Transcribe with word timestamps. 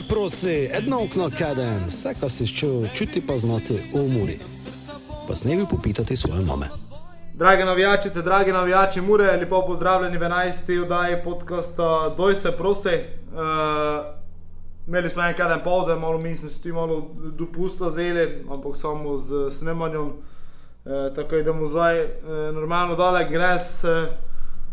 se 0.00 0.08
prosi, 0.08 0.68
edno 0.72 1.02
okno 1.04 1.30
kaden, 1.38 1.84
vse, 1.86 2.14
kar 2.20 2.30
si 2.30 2.46
čutil, 2.46 2.88
čuti 2.94 3.20
pa 3.26 3.38
znati 3.38 3.74
v 3.74 4.00
umori. 4.00 4.38
Pa 5.28 5.34
s 5.34 5.44
nebi 5.44 5.64
popitati 5.70 6.16
svoje 6.16 6.44
mame. 6.44 6.66
Dragi 7.34 7.64
navijači, 7.64 8.10
te 8.10 8.22
dragi 8.22 8.52
navijači, 8.52 9.00
mure, 9.00 9.36
lepo 9.36 9.66
pozdravljeni 9.66 10.18
v 10.18 10.20
11. 10.20 10.82
oddaji 10.82 11.24
podcasta 11.24 12.14
Doj 12.16 12.34
se 12.34 12.52
prosi. 12.52 12.88
Uh, 12.88 14.06
imeli 14.86 15.10
smo 15.10 15.22
en 15.22 15.34
kaden 15.36 15.60
pauze, 15.64 15.94
malo 15.94 16.18
mi 16.18 16.34
smo 16.34 16.48
si 16.48 16.62
ti 16.62 16.72
malo 16.72 17.10
dopusta 17.38 17.86
vzeli, 17.86 18.44
ampak 18.50 18.76
samo 18.76 19.18
z 19.18 19.50
snemanjem. 19.50 20.06
Uh, 20.06 20.12
tako 21.14 21.36
idemo 21.36 21.68
zdaj 21.68 22.04
uh, 22.04 22.08
normalno 22.54 22.96
dole, 22.96 23.26
gres. 23.30 23.84
Uh, 23.84 24.29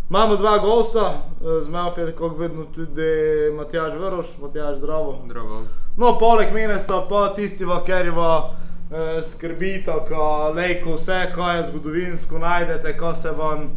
Imamo 0.10 0.36
dva 0.36 0.58
gosta, 0.58 1.14
eh, 1.42 1.62
z 1.62 1.70
mano 1.70 1.94
je 1.98 2.06
tako 2.06 2.28
vedno 2.28 2.66
tudi 2.66 3.52
Matjaž 3.58 3.94
Vrš, 3.94 4.38
Matjaž 4.42 4.78
zdravo. 4.78 5.20
Zdravo. 5.26 5.62
No, 5.98 6.18
poleg 6.20 6.54
mene 6.54 6.80
sta 6.80 7.02
pa 7.10 7.34
tisti, 7.36 7.66
ker 7.86 8.12
va 8.12 8.52
eh, 8.92 9.22
skrbita, 9.22 10.00
ko 10.08 10.54
lejko 10.56 10.96
vse, 10.96 11.32
kaj 11.36 11.58
je 11.58 11.68
zgodovinsko 11.72 12.40
najdete, 12.40 12.98
ko 12.98 13.16
se 13.16 13.32
vam 13.32 13.70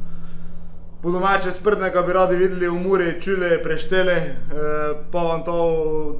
po 1.02 1.10
domače 1.10 1.50
sprdnega 1.50 2.02
bi 2.02 2.12
radi 2.12 2.36
videli 2.36 2.68
v 2.68 2.74
muri, 2.74 3.22
čuli, 3.22 3.62
prešteli, 3.62 4.12
eh, 4.12 4.36
pa 5.12 5.22
vam 5.22 5.44
to 5.44 5.56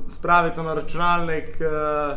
spravite 0.09 0.63
na 0.63 0.75
računalnik. 0.75 1.61
Eh, 1.61 2.17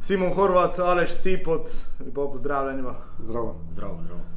Simon 0.00 0.32
Horvat, 0.32 0.78
Aleš 0.78 1.20
Cipot, 1.20 1.66
lepo 2.06 2.30
pozdravljeni. 2.32 2.82
Zdravo. 3.18 3.54
Zdravo, 3.72 3.98
zdravo. 4.02 4.35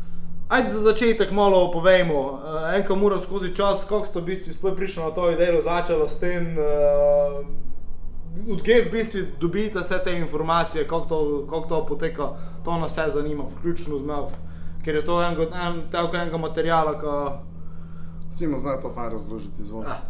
Ajde 0.50 0.70
za 0.70 0.80
začetek 0.80 1.32
malo 1.32 1.72
povejmo. 1.72 2.22
Uh, 2.22 2.74
Enko 2.76 2.96
mora 2.96 3.20
skozi 3.20 3.56
čas, 3.56 3.86
kako 3.86 4.06
ste 4.06 4.20
v 4.20 4.26
bistvu 4.26 4.54
sploh 4.54 4.74
prišli 4.76 5.04
na 5.04 5.12
to 5.14 5.30
idejo, 5.32 5.62
začelo 5.62 6.08
s 6.10 6.18
tem, 6.18 6.58
uh, 6.58 7.46
odkje 8.54 8.82
v 8.86 8.92
bistvu 8.92 9.20
dobite 9.40 9.80
vse 9.80 10.00
te 10.04 10.18
informacije, 10.18 10.88
kako 10.88 11.06
to, 11.06 11.20
kako 11.46 11.68
to 11.70 11.86
poteka, 11.86 12.30
to 12.66 12.80
nas 12.82 12.98
vse 12.98 13.12
zanima, 13.14 13.46
vključno 13.46 14.00
z 14.02 14.06
MEV. 14.10 14.34
Ker 14.82 14.96
je 14.96 15.06
to 15.06 15.22
enega 15.22 15.46
en, 15.54 15.84
enega 15.94 16.38
materijala, 16.38 16.98
ki. 16.98 17.14
Vsi 18.32 18.48
mu 18.48 18.60
znajo 18.60 18.82
to 18.82 18.94
fajn 18.94 19.12
razložiti, 19.12 19.62
izvolite. 19.62 19.92
Ah. 19.92 20.02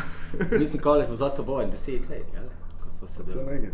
mislim, 0.60 0.82
koliko 0.82 1.06
smo 1.06 1.16
za 1.16 1.28
to 1.28 1.42
bojali, 1.42 1.70
deset 1.70 2.08
let, 2.08 2.32
jel? 2.32 2.48
ko 2.80 2.90
smo 2.96 3.08
sedeli. 3.08 3.70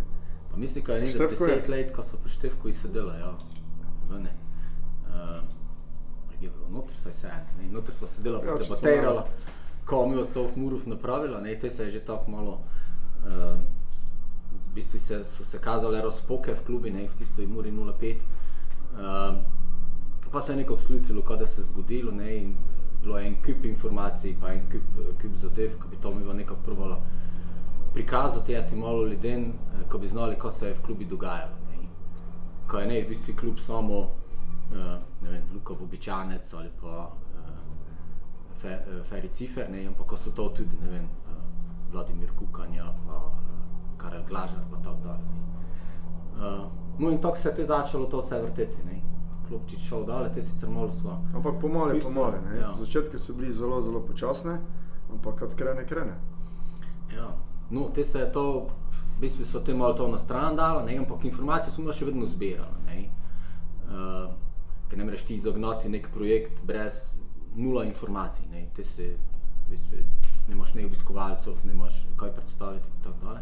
Pa 0.50 0.56
mislim, 0.56 0.84
da 0.84 0.94
je 0.94 1.03
nekaj 1.03 1.28
deset 1.28 1.69
let, 1.69 1.94
ko 1.94 2.03
smo 2.03 2.19
po 2.22 2.28
števku 2.28 2.69
izsedeli, 2.69 3.14
ja. 3.20 3.34
Ne. 4.19 4.34
Uh, 5.06 5.58
je 6.41 6.50
bilo 6.50 6.69
noter, 6.70 6.97
saj 7.03 7.12
se 7.12 7.27
je, 7.27 7.69
noter 7.72 7.94
so 7.94 8.06
sedela, 8.06 8.41
ja, 8.44 8.58
debatirala, 8.58 9.27
ko 9.84 10.06
mi 10.06 10.17
je 10.17 10.20
ostalo 10.20 10.47
v 10.47 10.56
Muruf 10.56 10.86
napravila, 10.86 11.41
ne, 11.41 11.58
te 11.58 11.70
se 11.70 11.84
je 11.84 11.91
že 11.91 12.00
tako 12.00 12.31
malo, 12.31 12.58
uh, 13.25 13.58
v 14.50 14.75
bistvu 14.75 14.98
se, 14.98 15.25
so 15.25 15.44
se 15.44 15.59
kazale 15.59 16.03
razpoke 16.03 16.55
v 16.55 16.64
klubi, 16.66 16.91
ne, 16.91 17.09
v 17.09 17.16
tisto 17.19 17.42
je 17.42 17.48
Muri 17.48 17.72
05, 17.72 18.16
uh, 18.92 19.36
pa 20.33 20.41
se 20.41 20.53
je 20.53 20.56
neko 20.56 20.78
slutilo, 20.78 21.22
kaj 21.22 21.47
se 21.47 21.61
je 21.61 21.64
zgodilo, 21.64 22.12
ne, 22.12 22.36
in 22.36 22.55
bilo 23.03 23.19
je 23.19 23.27
en 23.27 23.36
kup 23.42 23.64
informacij, 23.64 24.36
pa 24.41 24.53
en 24.53 24.66
kup, 24.70 25.03
kup 25.22 25.34
zadev, 25.34 25.78
ko 25.78 25.89
bi 25.89 25.97
to 25.97 26.14
mi 26.14 26.34
nekako 26.34 26.61
prvalo 26.64 27.03
prikazati, 27.94 28.53
ja 28.53 28.69
ti 28.69 28.77
malo 28.77 29.06
ljudem, 29.06 29.53
ko 29.89 29.98
bi 29.98 30.06
znali, 30.06 30.36
kaj 30.39 30.53
se 30.53 30.66
je 30.66 30.75
v 30.75 30.83
klubi 30.83 31.05
dogajalo, 31.05 31.56
ne, 31.70 31.89
ko 32.69 32.78
je 32.78 32.86
ne, 32.86 33.03
v 33.03 33.09
bistvu 33.09 33.34
klub 33.41 33.59
samo, 33.59 33.98
uh, 33.98 34.99
vem, 35.69 35.75
Luka 35.75 35.75
Bobičanec 35.75 36.55
ali 36.55 36.71
pa 36.81 36.89
uh, 36.89 37.12
Fe, 38.53 38.79
uh, 38.87 39.05
Ferri 39.05 39.29
Cifer, 39.33 39.71
ne, 39.71 39.87
ampak 39.87 40.19
so 40.19 40.31
to 40.31 40.49
tudi 40.49 40.77
ne 40.81 40.89
vem, 40.89 41.05
uh, 41.05 41.93
Vladimir 41.93 42.31
Kukanja, 42.39 42.93
pa 43.06 43.17
uh, 43.17 43.33
Karel 43.97 44.25
Glažar, 44.25 44.65
pa 44.71 44.77
tako 44.77 44.97
dalje. 45.05 45.25
Uh, 46.39 46.71
no 46.99 47.11
in 47.11 47.21
tako 47.21 47.37
se 47.37 47.55
je 47.59 47.67
začelo 47.67 48.06
to 48.06 48.21
vse 48.21 48.43
vrteti. 48.43 48.77
Ne. 48.84 49.03
Klopčič 49.49 49.81
šel 49.81 50.05
dalje, 50.05 50.33
te 50.34 50.43
sicer 50.43 50.69
malo 50.69 50.93
sva. 50.93 51.19
Ampak 51.34 51.61
pomale, 51.61 52.00
pomale. 52.00 52.39
Ja. 52.61 52.73
Začetki 52.73 53.19
so 53.19 53.33
bili 53.33 53.53
zelo, 53.53 53.83
zelo 53.83 54.00
počasne, 54.00 54.59
ampak 55.11 55.39
kad 55.39 55.55
krene, 55.55 55.87
krene. 55.87 56.19
Ja, 57.17 57.37
no, 57.71 57.89
te 57.95 58.05
se 58.05 58.19
je 58.19 58.33
to, 58.33 58.69
v 59.17 59.21
bistvu 59.21 59.45
smo 59.45 59.61
te 59.61 59.75
malo 59.75 59.95
to 59.95 60.09
na 60.09 60.19
stran 60.19 60.56
dali, 60.56 60.99
ampak 60.99 61.25
informacije 61.25 61.73
smo 61.73 61.93
še 61.93 62.05
vedno 62.05 62.27
zbirali. 62.27 63.09
Uh, 63.89 64.29
ker 64.88 64.99
ne 64.99 65.04
moreš 65.04 65.22
ti 65.22 65.34
izognati 65.34 65.88
nek 65.88 66.09
projekt 66.15 66.65
brez 66.65 67.15
nula 67.56 67.84
informacij. 67.84 68.47
Ne, 68.50 68.84
se, 68.84 69.16
bistvu, 69.71 69.97
ne 70.49 70.54
imaš 70.54 70.75
ne 70.75 70.87
obiskovalcev, 70.87 71.54
ne 71.65 71.72
imaš 71.72 72.06
kaj 72.16 72.32
predstaviti 72.32 72.87
in 72.97 73.03
tako 73.03 73.26
dalje. 73.26 73.41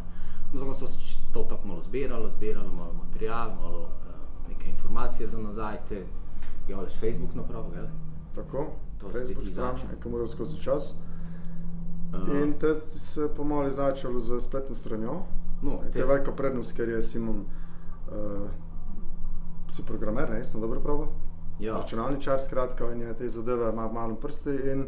No, 0.52 0.74
zato 0.74 0.88
smo 0.88 1.00
to 1.32 1.42
tako 1.42 1.68
malo 1.68 1.82
zbirali, 1.82 2.30
zbirali 2.30 2.68
malo 2.76 2.92
material, 2.92 3.54
malo 3.54 3.80
uh, 3.80 4.48
neke 4.48 4.70
informacije 4.70 5.28
za 5.28 5.38
nazaj, 5.38 5.76
te 5.88 6.06
javljaš 6.68 7.00
Facebook 7.00 7.34
napravo, 7.34 7.68
gledaj. 7.70 7.90
Tako, 8.34 8.66
to 9.00 9.08
Facebook 9.08 9.48
stran, 9.48 9.74
nekaj 9.90 10.12
mora 10.12 10.28
skozi 10.28 10.62
čas. 10.62 10.94
Uh, 12.12 12.42
in 12.42 12.52
te 12.60 12.74
se 12.88 13.28
pomalo 13.36 13.70
začelo 13.70 14.20
z 14.20 14.40
spletno 14.40 14.74
stranjo. 14.74 15.22
No, 15.62 15.78
te... 15.82 15.92
To 15.92 15.98
je 15.98 16.06
velika 16.06 16.32
prednost, 16.32 16.76
ker 16.76 16.88
je 16.88 17.02
Simon, 17.02 17.36
uh, 17.36 18.50
si 19.68 19.82
programer, 19.86 20.30
ne, 20.30 20.44
sem 20.44 20.60
dobro 20.60 20.80
pravil? 20.80 21.06
Ja. 21.60 21.74
računalničar, 21.74 22.40
skratka, 22.40 22.92
in 22.92 23.00
je 23.00 23.14
te 23.14 23.28
zadeve 23.28 23.72
malo 23.72 23.92
mal 23.92 24.14
prsti 24.14 24.50
in 24.72 24.86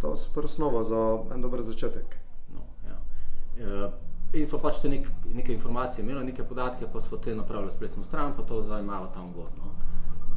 to 0.00 0.10
je 0.10 0.16
super 0.16 0.44
osnova 0.44 0.82
za 0.82 1.18
en 1.34 1.40
dober 1.40 1.62
začetek. 1.62 2.16
No, 2.54 2.60
ja. 2.88 2.96
e, 3.66 3.90
in 4.38 4.46
smo 4.46 4.58
pač 4.58 4.80
te 4.82 4.88
nek, 4.88 5.06
neke 5.34 5.54
informacije 5.54 6.04
imeli, 6.04 6.24
neke 6.24 6.44
podatke, 6.44 6.86
pa 6.92 7.00
smo 7.00 7.18
te 7.18 7.34
napravili 7.34 7.70
spletno 7.70 8.04
stran, 8.04 8.32
pa 8.36 8.42
to 8.42 8.62
zdaj 8.62 8.82
imamo 8.82 9.06
tam 9.14 9.32
gor. 9.32 9.48
No. 9.58 9.70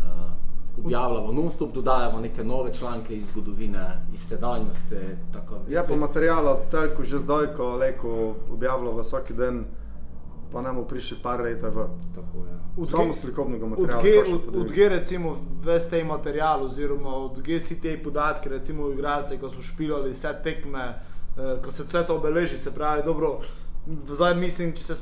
E, 0.03 0.47
objavljamo 0.83 1.31
non-stop, 1.31 1.73
dodajamo 1.73 2.19
neke 2.19 2.43
nove 2.43 2.73
članke 2.73 3.17
iz 3.17 3.27
zgodovine, 3.27 4.05
iz 4.13 4.27
sedanjosti. 4.27 4.95
Ja, 5.69 5.83
pa 5.83 5.95
materijala, 5.95 6.59
toliko 6.71 7.03
že 7.03 7.19
zdaj, 7.19 7.47
ko 7.57 7.75
leko 7.75 8.35
objavljamo 8.51 9.01
vsak 9.01 9.31
dan 9.31 9.65
pa 10.51 10.61
nam 10.61 10.83
prišli 10.87 11.17
par 11.23 11.41
let 11.41 11.61
v 12.77 12.85
samo 12.87 13.13
slikovnega 13.13 13.65
materiala. 13.65 14.39
Odge 14.53 14.89
recimo 14.89 15.37
ves 15.63 15.89
te 15.89 16.03
material 16.03 16.63
oziroma 16.63 17.09
odge 17.09 17.59
si 17.59 17.81
te 17.81 17.97
podatke, 18.03 18.49
recimo 18.49 18.89
igralce, 18.91 19.39
ko 19.39 19.49
so 19.49 19.61
špilali 19.61 20.11
vse 20.13 20.33
tekme, 20.43 20.85
eh, 21.37 21.57
ko 21.63 21.71
se 21.71 21.83
vse 21.83 22.03
to 22.07 22.15
obeleži, 22.15 22.57
se 22.57 22.73
pravi 22.73 23.03
dobro, 23.05 23.39
zdaj 24.07 24.35
mislim, 24.35 24.75
če 24.75 24.83
se 24.83 24.95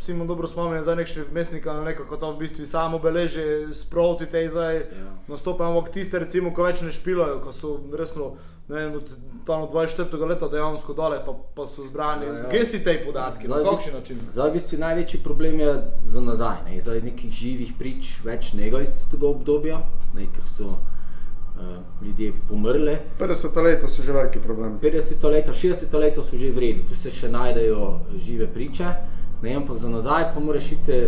vsi 0.00 0.14
mu 0.14 0.26
dobro 0.26 0.48
spomnim, 0.48 0.82
za 0.82 0.94
nekšne 0.94 1.24
vmesnika, 1.30 1.72
no 1.72 1.84
nekako 1.84 2.16
to 2.16 2.32
v 2.32 2.38
bistvu 2.38 2.66
samo 2.66 2.96
obeleži, 2.96 3.74
sproti 3.74 4.26
te 4.26 4.48
zdaj, 4.48 4.76
ja. 4.76 4.84
nastopamo, 5.28 5.78
ampak 5.78 5.92
tiste 5.92 6.18
recimo, 6.18 6.54
ko 6.54 6.64
več 6.64 6.80
ne 6.80 6.92
špilajo, 6.92 7.40
ko 7.44 7.52
so 7.52 7.76
resno, 7.92 8.32
ne 8.70 8.76
vem, 8.76 8.94
od 8.94 9.10
tam 9.46 9.62
24. 9.62 10.26
leta 10.28 10.48
dejansko 10.48 10.94
dole, 10.94 11.18
pa, 11.26 11.34
pa 11.54 11.66
so 11.66 11.82
zbrani. 11.82 12.26
Ja, 12.26 12.32
ja. 12.32 12.48
Kje 12.48 12.66
si 12.66 12.84
te 12.84 12.94
podatke, 13.04 13.48
na 13.48 13.62
kakšen 13.64 13.94
način? 13.94 14.20
Zdaj, 14.30 14.50
v 14.50 14.52
bistvu 14.52 14.78
največji 14.78 15.20
problem 15.24 15.60
je 15.60 15.72
za 16.04 16.20
nazaj, 16.20 16.62
ne? 16.68 16.80
zdaj 16.80 17.02
nekih 17.02 17.32
živih 17.34 17.72
prič 17.78 18.12
več 18.24 18.52
nego 18.54 18.80
iz 18.80 18.92
tistega 18.94 19.26
obdobja, 19.26 19.80
ne? 20.14 20.28
ker 20.34 20.46
so 20.54 20.68
uh, 20.76 21.80
ljudje 22.02 22.32
pomrli. 22.48 22.98
50 23.18 23.62
let 23.64 23.88
so 23.88 24.06
že 24.06 24.12
veliki 24.12 24.44
problemi. 24.44 24.78
50 24.82 25.26
let, 25.30 25.50
60 25.50 25.98
let 25.98 26.22
so 26.22 26.38
že 26.38 26.52
vredi, 26.54 26.86
tu 26.88 26.94
se 26.94 27.10
še 27.10 27.32
najdejo 27.32 27.90
žive 28.22 28.46
priče, 28.54 28.94
ne? 29.42 29.56
ampak 29.56 29.82
za 29.82 29.90
nazaj 29.90 30.30
pa 30.34 30.40
moraš 30.40 30.72
iti. 30.78 31.02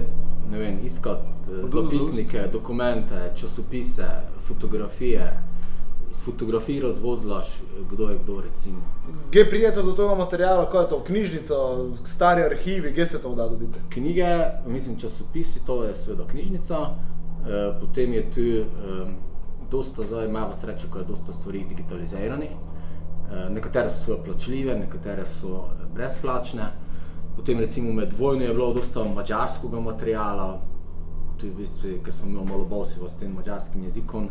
Ne 0.50 0.58
vem, 0.58 0.80
iskati 0.84 1.30
uh, 1.46 1.68
zapisnike, 1.70 2.48
dokumente, 2.52 3.30
časopise, 3.38 4.08
fotografije, 4.48 5.30
fotografij 6.24 6.80
razvozlaš, 6.80 7.62
kdo 7.90 8.08
je 8.08 8.18
kdo. 8.18 8.42
Kje 9.30 9.50
prijete 9.50 9.82
do 9.82 9.92
tega 9.92 10.14
materijala, 10.14 10.70
kaj 10.70 10.82
je 10.82 10.88
to, 10.88 11.02
knjižnica, 11.04 11.54
stari 12.04 12.42
arhivi, 12.42 12.94
kje 12.94 13.06
se 13.06 13.22
to 13.22 13.34
da 13.34 13.48
dobiti? 13.48 13.78
Knjige, 13.88 14.26
mislim, 14.66 14.98
časopisi, 14.98 15.64
to 15.66 15.84
je 15.84 15.94
seveda 15.94 16.26
knjižnica, 16.28 16.78
e, 16.78 17.72
potem 17.80 18.12
je 18.12 18.30
tu 18.30 18.40
e, 18.40 18.64
dosta, 19.70 20.04
zdaj 20.04 20.28
imamo 20.28 20.54
srečo, 20.54 20.86
ko 20.90 20.98
je 20.98 21.04
dosta 21.04 21.32
stvari 21.32 21.64
digitaliziranih. 21.68 22.50
E, 22.50 23.50
nekatere 23.50 23.94
so 23.94 24.18
plačljive, 24.24 24.78
nekatere 24.78 25.26
so 25.26 25.64
brezplačne. 25.94 26.72
Potem 27.36 27.60
recimo 27.60 27.92
med 27.92 28.12
vojno 28.18 28.44
je 28.44 28.54
bilo 28.54 28.74
dosta 28.74 29.04
mađarskega 29.04 29.80
materijala, 29.80 30.60
tudi 31.40 31.52
v 31.52 31.56
bistvu, 31.56 31.98
ker 32.04 32.14
smo 32.14 32.28
imeli 32.28 32.46
malo 32.46 32.64
bolj 32.64 33.08
s 33.08 33.18
tem 33.18 33.32
mađarskim 33.32 33.84
jezikom 33.84 34.28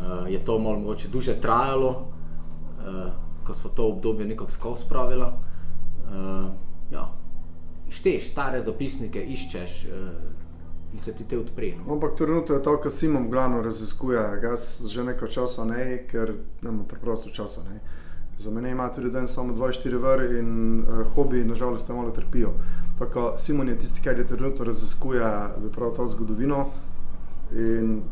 uh, 0.00 0.32
je 0.32 0.44
to 0.44 0.58
malo 0.58 0.78
mogoče 0.78 1.08
duže 1.08 1.40
trajalo, 1.40 1.88
uh, 1.88 3.12
ko 3.46 3.54
smo 3.54 3.70
to 3.70 3.86
obdobje 3.86 4.26
nekako 4.26 4.50
skozi 4.50 4.82
spravili. 4.82 5.22
Uh, 5.22 6.50
ja. 6.92 7.12
Šteješ 7.90 8.30
stare 8.30 8.60
zapisnike, 8.60 9.22
iščeš 9.22 9.84
uh, 9.84 9.92
in 10.92 10.98
se 10.98 11.12
ti 11.12 11.24
te 11.24 11.38
odpre. 11.38 11.74
No. 11.78 11.94
Ampak 11.94 12.16
trenutno 12.16 12.54
je 12.54 12.62
to, 12.62 12.76
kar 12.80 12.92
Simon 12.92 13.30
glavno 13.30 13.62
raziskuje, 13.62 14.40
jaz 14.42 14.86
že 14.90 15.04
nekaj 15.04 15.28
časa 15.28 15.64
ne, 15.64 16.06
ker 16.10 16.34
nemam 16.62 16.84
preprosto 16.88 17.30
časa. 17.30 17.62
Ne. 17.70 17.80
Za 18.38 18.50
mene 18.50 18.70
ima 18.70 18.88
tudi 18.92 19.10
dan 19.10 19.28
samo 19.28 19.52
24 19.54 19.98
vr 20.00 20.22
in 20.38 20.80
uh, 20.80 21.06
hobi, 21.14 21.44
nažalost, 21.44 21.86
tam 21.86 21.96
malo 21.96 22.10
trpijo. 22.10 22.52
Tako 22.98 23.34
Simon 23.38 23.68
je 23.68 23.78
tisti, 23.78 24.00
ki 24.02 24.08
je 24.08 24.26
trenutno 24.26 24.64
raziskuje 24.64 25.20
prav 25.74 25.96
to 25.96 26.08
zgodovino 26.08 26.66
in 27.52 28.02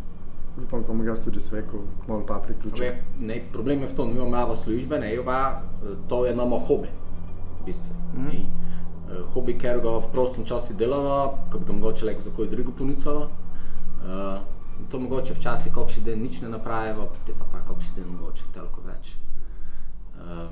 upam, 0.65 0.83
da 0.87 0.93
mu 0.93 1.05
ga 1.05 1.15
tudi 1.25 1.41
sveko, 1.41 1.79
malo 2.09 2.27
pa 2.27 2.41
priključi. 2.47 2.83
Okay. 2.83 3.41
Problem 3.53 3.81
je 3.81 3.87
v 3.87 3.95
tom, 3.95 4.15
da 4.15 4.23
imamo 4.23 4.55
službe, 4.55 4.99
ne 4.99 5.17
pa 5.25 5.63
to 6.09 6.27
je 6.27 6.37
nama 6.37 6.59
hobi. 6.59 6.89
V 7.61 7.65
bistvu, 7.67 7.95
mm 8.15 8.27
-hmm. 8.27 8.45
uh, 8.45 9.33
hobi, 9.33 9.59
ker 9.59 9.81
ga 9.81 9.91
v 9.91 10.13
prostem 10.13 10.45
času 10.45 10.75
delava, 10.75 11.39
ko 11.53 11.59
bi 11.59 11.65
ga 11.65 11.73
mogoče 11.73 12.05
le 12.05 12.17
za 12.21 12.31
kojo 12.37 12.51
drugo 12.51 12.73
punicalo. 12.79 13.31
Uh, 14.05 14.39
to 14.91 14.99
mogoče 14.99 15.35
včasih, 15.35 15.73
ko 15.73 15.89
še 15.89 16.01
dan 16.01 16.19
nič 16.19 16.41
ne 16.41 16.49
napravimo, 16.49 17.09
te 17.27 17.33
pa 17.33 17.45
pa, 17.53 17.59
ko 17.67 17.81
še 17.81 17.91
dan 17.97 18.07
mogoče 18.09 18.45
toliko 18.55 18.81
več. 18.87 19.17
Um, 20.19 20.49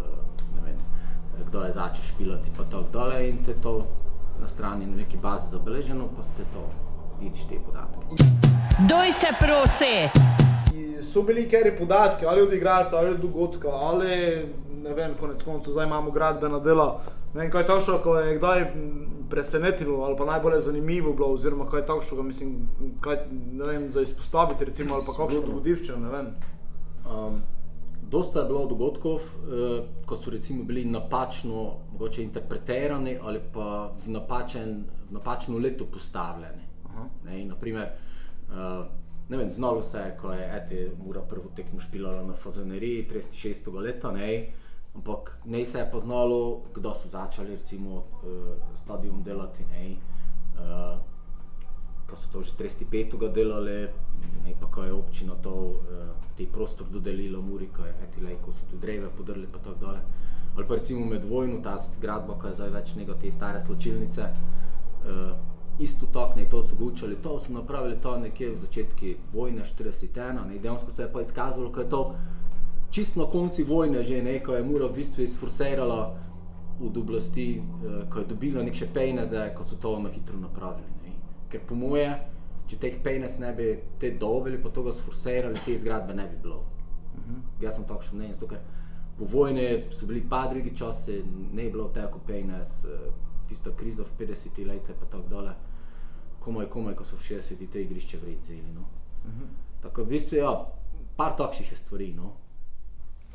kdo 1.47 1.63
je 1.63 1.73
začel 1.73 2.03
špilati 2.03 2.51
pa 2.57 2.63
tako 2.63 2.83
dole 2.91 3.29
in 3.29 3.43
te 3.45 3.53
to 3.63 3.85
na 4.41 4.47
strani 4.47 4.85
na 4.85 4.95
neki 4.95 5.17
bazi 5.17 5.49
zabeleženo, 5.51 6.07
pa 6.15 6.23
ste 6.23 6.43
to, 6.53 6.69
vidiš 7.19 7.41
te 7.49 7.55
podatke. 7.65 8.23
Doj 8.89 9.11
se 9.11 9.27
prosi! 9.39 9.95
So 11.13 11.21
bili 11.21 11.49
kjeri 11.49 11.77
podatki, 11.77 12.25
ali 12.25 12.41
od 12.41 12.53
igralca, 12.53 12.97
ali 12.97 13.09
od 13.09 13.19
dogodka, 13.19 13.67
ali 13.67 14.45
ne 14.83 14.93
vem, 14.93 15.13
konec 15.19 15.43
koncev, 15.43 15.71
zdaj 15.71 15.85
imamo 15.85 16.11
gradbena 16.11 16.59
dela, 16.59 17.01
Ne 17.33 17.41
vem, 17.41 17.51
kaj 17.51 17.61
je 17.61 17.67
točno, 17.67 17.97
ko 18.03 18.15
je 18.17 18.37
kdaj 18.37 18.63
presenetilo 19.29 20.01
ali 20.03 20.17
pa 20.17 20.25
najbolj 20.25 20.61
zanimivo 20.61 21.13
bilo, 21.13 21.33
oziroma 21.33 21.69
kaj 21.69 21.79
je 21.79 21.85
točno, 21.85 22.23
mislim, 22.23 22.69
kaj 23.01 23.17
ne 23.51 23.65
vem, 23.65 23.91
za 23.91 24.01
izpostaviti, 24.01 24.65
recimo, 24.65 24.95
ali 24.95 25.03
pa 25.05 25.13
kakšno 25.13 25.41
dogodivščino, 25.41 25.97
ne 25.97 26.09
vem. 26.09 26.31
Um, 27.05 27.41
dosta 28.09 28.39
je 28.39 28.45
bilo 28.45 28.65
dogodkov, 28.65 29.19
eh, 29.19 29.83
ko 30.05 30.17
so 30.17 30.29
recimo 30.29 30.63
bili 30.63 30.85
napačno, 30.85 31.73
mogoče 31.91 32.23
interpretirani 32.23 33.17
ali 33.21 33.39
pa 33.53 33.91
v, 34.05 34.11
napačen, 34.11 34.83
v 35.09 35.13
napačno 35.13 35.57
leto 35.57 35.85
postavljeni. 35.85 36.67
Ne, 37.25 37.45
naprimer, 37.45 37.87
uh, 38.49 38.85
ne 39.29 39.37
vem, 39.37 39.49
znalo 39.49 39.83
se 39.83 39.97
je, 39.97 40.17
ko 40.17 40.33
je 40.33 40.49
Eti 40.57 40.89
Mura 41.05 41.21
prvo 41.21 41.51
tekmo 41.55 41.79
špilala 41.79 42.23
na 42.23 42.33
Fazaneriji 42.33 43.07
36. 43.07 43.73
leta, 43.81 44.11
ne, 44.11 44.51
Ampak 44.95 45.39
ne 45.45 45.65
se 45.65 45.79
je 45.79 45.91
poznalo, 45.91 46.61
kdo 46.73 46.93
so 46.93 47.07
začeli 47.07 47.55
recimo 47.55 47.95
uh, 47.95 48.03
stadion 48.75 49.23
delati. 49.23 49.63
Ne, 49.71 49.95
uh, 52.09 52.15
ko 52.15 52.17
so 52.17 52.27
to 52.31 52.41
že 52.41 52.51
35. 52.57 53.33
delali, 53.33 53.87
ne, 54.43 54.53
pa 54.59 54.67
ko 54.67 54.83
je 54.83 54.93
občina 54.93 55.35
to, 55.43 55.53
uh, 55.53 56.09
te 56.37 56.45
prostor 56.45 56.87
dodelila 56.89 57.41
Muri, 57.41 57.69
ko 57.69 57.85
je 57.85 57.93
etilej, 58.03 58.37
ko 58.41 58.51
so 58.51 58.65
tu 58.69 58.77
dreve 58.77 59.09
podrli 59.17 59.47
pa 59.47 59.59
tako 59.59 59.77
dole. 59.79 60.01
Ali 60.55 60.67
pa 60.67 60.75
recimo 60.75 61.05
med 61.05 61.25
vojno 61.25 61.61
ta 61.61 61.77
zgradba, 61.77 62.33
ko 62.41 62.47
je 62.47 62.55
zdaj 62.55 62.69
več 62.69 62.95
nego 62.95 63.13
te 63.13 63.31
stare 63.31 63.61
sločilnice, 63.61 64.21
uh, 64.25 65.37
isto 65.79 66.09
tako, 66.11 66.35
ne, 66.35 66.49
to 66.49 66.63
so 66.63 66.75
gučali, 66.75 67.15
to 67.21 67.39
so 67.39 67.53
napravili 67.53 67.95
to 68.01 68.17
nekje 68.17 68.51
v 68.51 68.57
začetki 68.57 69.15
vojne 69.33 69.63
41, 69.63 70.47
ne, 70.47 70.57
dejansko 70.59 70.91
se 70.91 71.03
je 71.03 71.13
pa 71.13 71.21
izkazalo, 71.21 71.71
ko 71.71 71.79
je 71.79 71.89
to 71.89 72.15
čist 72.91 73.15
na 73.15 73.25
koncu 73.29 73.63
vojne, 73.63 74.03
že 74.03 74.23
nekaj 74.23 74.57
je 74.57 74.63
Mura 74.65 74.89
v 74.89 74.97
bistvu 74.97 75.23
izforsirala 75.23 76.17
od 76.81 76.97
oblasti, 76.97 77.61
eh, 77.61 78.09
ko 78.09 78.19
je 78.19 78.25
dobila 78.25 78.63
nek 78.63 78.73
še 78.73 78.87
pejneze, 78.93 79.53
ko 79.55 79.63
so 79.63 79.75
to 79.75 79.99
na 79.99 80.09
hitro 80.09 80.39
napravili. 80.39 80.87
Ker 81.49 81.61
po 81.67 81.75
moje, 81.75 82.09
če 82.69 82.77
teh 82.81 82.97
pejnez 83.03 83.39
ne 83.41 83.53
bi 83.57 83.69
te 84.01 84.11
dobili, 84.21 84.59
pa 84.61 84.69
to 84.69 84.83
ga 84.85 84.93
sforsirali, 84.93 85.61
te 85.65 85.77
zgradbe 85.77 86.13
ne 86.13 86.27
bi 86.29 86.37
bilo. 86.43 86.59
Uh 86.59 87.19
mhm. 87.19 87.35
-huh. 87.35 87.63
Jaz 87.63 87.75
sem 87.75 87.85
tako 87.85 88.01
še 88.01 88.15
mnenje, 88.15 88.35
po 89.17 89.25
vojni 89.25 89.83
so 89.91 90.05
bili 90.05 90.23
pa 90.29 90.47
drugi 90.47 90.75
časi, 90.77 91.23
ne 91.53 91.63
je 91.63 91.71
bilo 91.71 91.87
tako 91.87 92.19
pejnez, 92.27 92.85
eh, 92.85 93.11
tisto 93.49 93.71
krizo 93.71 94.03
v 94.03 94.25
50 94.25 94.65
letih 94.65 94.95
pa 94.99 95.05
tako 95.05 95.27
dole, 95.29 95.53
komaj, 96.39 96.65
komaj, 96.65 96.95
ko 96.95 97.03
so 97.03 97.15
v 97.15 97.21
60 97.21 97.71
te 97.71 97.81
igrišče 97.81 98.17
vrecili. 98.17 98.73
No. 98.75 98.81
Uh 98.81 99.31
mhm. 99.31 99.43
-huh. 99.43 99.81
Tako 99.81 100.03
v 100.03 100.07
bistvu, 100.07 100.35
ja, 100.37 100.65
par 101.17 101.35
takšnih 101.37 101.77
stvari, 101.77 102.13
no 102.13 102.33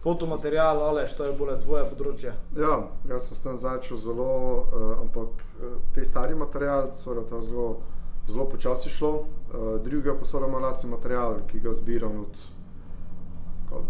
fotomaterial, 0.04 0.82
ali 0.82 1.08
što 1.08 1.24
je 1.24 1.32
bolje 1.32 1.60
tvoje 1.60 1.84
področje? 1.88 2.32
Ja, 2.56 2.74
jaz 3.08 3.28
sem 3.28 3.38
s 3.38 3.44
tem 3.44 3.56
začel 3.56 3.96
zelo, 3.96 4.26
uh, 4.28 4.82
ampak 5.00 5.40
uh, 5.40 5.78
te 5.96 6.04
stari 6.04 6.36
material, 6.36 6.90
torej 7.00 7.24
to 7.30 7.40
zelo, 7.46 7.68
zelo 8.28 8.48
počasi 8.48 8.90
šlo. 8.90 9.10
Uh, 9.12 9.80
druga 9.84 10.14
pa 10.18 10.24
so 10.24 10.40
ravno 10.40 10.58
lastni 10.58 10.90
material, 10.90 11.40
ki 11.46 11.60
ga 11.60 11.72
zbiram 11.72 12.20
od, 12.20 12.42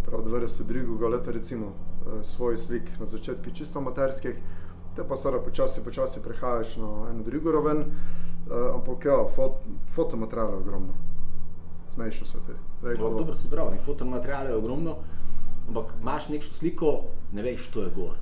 prav 0.06 0.20
92. 0.20 1.10
leta, 1.10 1.30
recimo, 1.30 1.66
uh, 1.66 2.22
svoj 2.22 2.58
slik 2.58 2.90
na 3.00 3.06
začetku 3.06 3.50
čisto 3.54 3.80
materskih, 3.80 4.34
te 4.96 5.04
pa 5.08 5.16
so 5.16 5.32
počasi, 5.44 5.84
počasi 5.84 6.22
prehajaš 6.22 6.76
na 6.76 7.10
eno 7.10 7.22
drugo 7.22 7.52
raven, 7.52 7.78
uh, 7.78 8.74
ampak 8.74 9.04
ja, 9.04 9.24
fot, 9.36 9.52
fotomaterial 9.94 10.50
je 10.50 10.56
ogromno. 10.56 10.94
Smejšo 11.94 12.24
se 12.26 12.38
ti. 12.46 12.52
Dobro 12.98 13.34
si 13.34 13.48
bral, 13.48 13.70
fotomaterial 13.86 14.46
je 14.46 14.56
ogromno 14.56 14.96
ampak 15.68 15.86
imaš 16.00 16.28
neko 16.28 16.44
sliko, 16.44 17.00
ne 17.32 17.42
veš, 17.42 17.68
što 17.68 17.82
je 17.82 17.90
gor. 17.96 18.16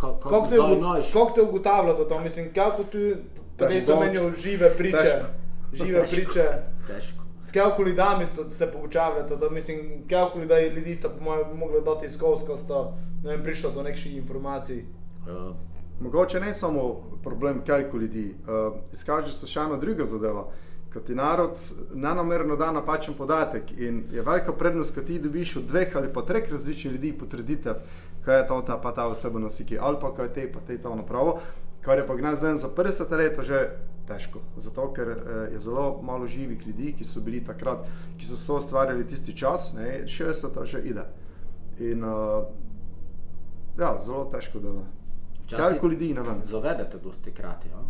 Kako 0.00 0.46
te, 0.50 0.56
te 1.34 1.42
ugotavlja 1.42 1.94
to? 1.94 2.20
Mislim, 2.20 2.52
kako 2.54 2.84
ti 2.84 3.16
to 3.86 4.00
menijo 4.00 4.32
žive 4.36 4.76
priče? 4.76 4.98
Težko. 4.98 5.26
Žive 5.72 6.00
težko. 6.00 6.14
priče. 6.14 6.48
Težko. 6.86 7.24
S 7.44 7.52
kakoli 7.52 7.92
dami 7.92 8.26
ste 8.26 8.50
se 8.50 8.72
poučavali, 8.72 9.36
da 9.40 9.50
mislim, 9.50 9.78
kakoli 10.10 10.46
da 10.46 10.56
je 10.56 10.70
ljudi 10.70 10.94
sta 10.94 11.08
po 11.08 11.24
mojem 11.24 11.56
mogli 11.56 11.80
dati 11.84 12.10
skozi, 12.10 12.46
ko 12.46 12.56
sta 12.56 12.92
ne 13.24 13.30
vem, 13.30 13.42
prišla 13.42 13.70
do 13.70 13.82
nekih 13.82 14.16
informacij. 14.16 14.84
Uh. 15.24 15.56
Mogoče 16.00 16.40
ne 16.40 16.54
samo 16.54 17.02
problem, 17.22 17.62
ko 17.90 17.96
ljudi, 17.96 18.34
uh, 18.48 18.74
izkaže 18.92 19.32
se 19.32 19.46
še 19.46 19.60
ena 19.60 19.76
druga 19.76 20.04
zadeva. 20.04 20.48
Ko 20.92 21.00
ti 21.00 21.14
narod 21.14 21.58
nanomerno 21.94 22.56
da 22.56 22.72
napačen 22.72 23.14
podatek 23.14 23.72
in 23.78 24.04
je 24.12 24.22
velika 24.22 24.52
prednost, 24.52 24.94
ko 24.94 25.00
ti 25.00 25.18
dobiš 25.18 25.56
od 25.56 25.64
dveh 25.66 25.96
ali 25.96 26.12
pa 26.12 26.22
treh 26.22 26.50
različnih 26.50 26.92
ljudi 26.92 27.12
potrditev, 27.18 27.80
kaj 28.24 28.38
je 28.38 28.46
to 28.48 28.60
ta 28.66 28.78
pa 28.80 28.92
ta 28.92 29.06
oseba 29.06 29.38
nosiki 29.38 29.78
ali 29.80 29.96
pa 30.00 30.14
kaj 30.14 30.28
te 30.34 30.52
pa 30.52 30.60
te 30.66 30.78
to 30.78 30.94
napravo, 30.94 31.40
kar 31.84 31.98
je 31.98 32.06
pa 32.06 32.16
gnez 32.16 32.40
dan 32.40 32.56
za 32.56 32.68
50 32.68 33.18
let 33.18 33.40
že 33.44 33.60
težko. 34.08 34.40
Zato, 34.56 34.92
ker 34.92 35.08
eh, 35.08 35.52
je 35.52 35.60
zelo 35.60 36.00
malo 36.02 36.26
živih 36.26 36.66
ljudi, 36.66 36.94
ki 36.98 37.04
so 37.04 37.20
bili 37.20 37.44
takrat, 37.44 37.86
ki 38.18 38.26
so 38.26 38.36
se 38.36 38.52
ustvarjali 38.52 39.06
tisti 39.06 39.36
čas, 39.36 39.72
ne, 39.76 40.04
60 40.06 40.60
let 40.60 40.68
že 40.68 40.80
ide. 40.84 41.04
In 41.78 42.04
uh, 42.04 42.44
ja, 43.78 43.96
zelo 43.98 44.28
težko 44.32 44.60
dela. 44.60 44.84
Kaj 45.50 45.80
ljudi, 45.82 46.14
ne 46.14 46.22
vem. 46.22 46.42
Zavedate 46.46 46.98
dosti 47.02 47.32
krati, 47.32 47.68
ja? 47.68 47.82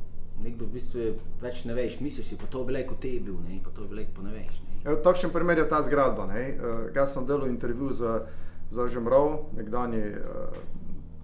nekdo 0.42 0.66
v 0.66 0.74
bistvu 0.74 1.02
več 1.42 1.62
ne 1.68 1.76
veš, 1.76 2.00
misliš 2.02 2.32
si, 2.32 2.36
pa 2.36 2.48
to 2.50 2.64
je 2.64 2.68
bilo 2.72 2.80
kot 2.88 2.98
te 3.04 3.12
bil, 3.22 3.36
ne? 3.46 3.60
pa 3.62 3.70
to 3.70 3.84
je 3.84 3.90
bilo 3.92 4.02
kot 4.08 4.24
ne 4.24 4.32
veš. 4.34 4.56
Ne? 4.64 4.96
Takšen 5.04 5.30
primer 5.30 5.60
je 5.60 5.68
ta 5.70 5.82
zgradba. 5.82 6.26
Uh, 6.26 6.88
jaz 6.96 7.14
sem 7.14 7.26
delal 7.28 7.52
intervju 7.52 7.92
za, 7.92 8.14
za 8.70 8.88
Žemrov, 8.90 9.54
nekdani 9.58 10.02
uh, 10.10 10.58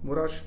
Muraš. 0.04 0.42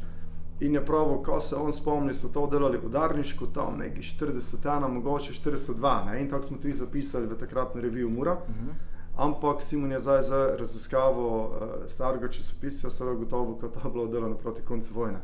In 0.63 0.77
je 0.77 0.81
pravi, 0.85 1.17
ko 1.25 1.41
se 1.41 1.55
on 1.59 1.73
spomni, 1.73 2.13
so 2.15 2.29
to 2.31 2.45
delali 2.47 2.79
v 2.79 2.89
Darnišku, 2.89 3.49
tam 3.53 3.77
nekaj 3.81 4.03
41, 4.03 4.87
mogoče 4.87 5.33
42. 5.33 6.05
Ne? 6.05 6.21
In 6.21 6.29
tako 6.31 6.43
smo 6.43 6.57
tudi 6.57 6.73
zapisali 6.73 7.27
v 7.27 7.37
takratni 7.37 7.81
reviju 7.81 8.09
Mura. 8.09 8.33
Uh 8.33 8.49
mhm. 8.49 8.69
-huh. 8.69 8.73
Ampak 9.15 9.61
Simon 9.61 9.91
je 9.91 9.99
zdaj 9.99 10.21
za 10.21 10.55
raziskavo 10.59 11.47
uh, 11.47 11.87
starega 11.87 12.27
časopisa, 12.27 12.89
seveda 12.89 13.15
gotovo, 13.15 13.55
kot 13.55 13.75
je 13.75 13.91
bilo 13.91 14.07
delano 14.07 14.35
proti 14.35 14.61
koncu 14.61 14.93
vojne. 14.93 15.19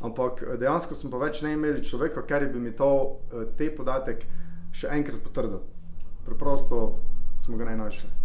Ampak 0.00 0.42
eh, 0.42 0.56
dejansko 0.56 0.94
smo 0.94 1.10
pa 1.10 1.16
več 1.16 1.42
ne 1.42 1.52
imeli 1.52 1.84
človeka, 1.84 2.24
ker 2.26 2.48
bi 2.52 2.60
mi 2.60 2.72
to, 2.76 3.20
eh, 3.32 3.44
te 3.56 3.68
podatek 3.76 4.24
še 4.72 4.88
enkrat 4.96 5.20
potrdil. 5.20 5.60
Preprosto 6.24 6.96
smo 7.40 7.56
ga 7.56 7.64
ne 7.64 7.76
našli. 7.76 8.19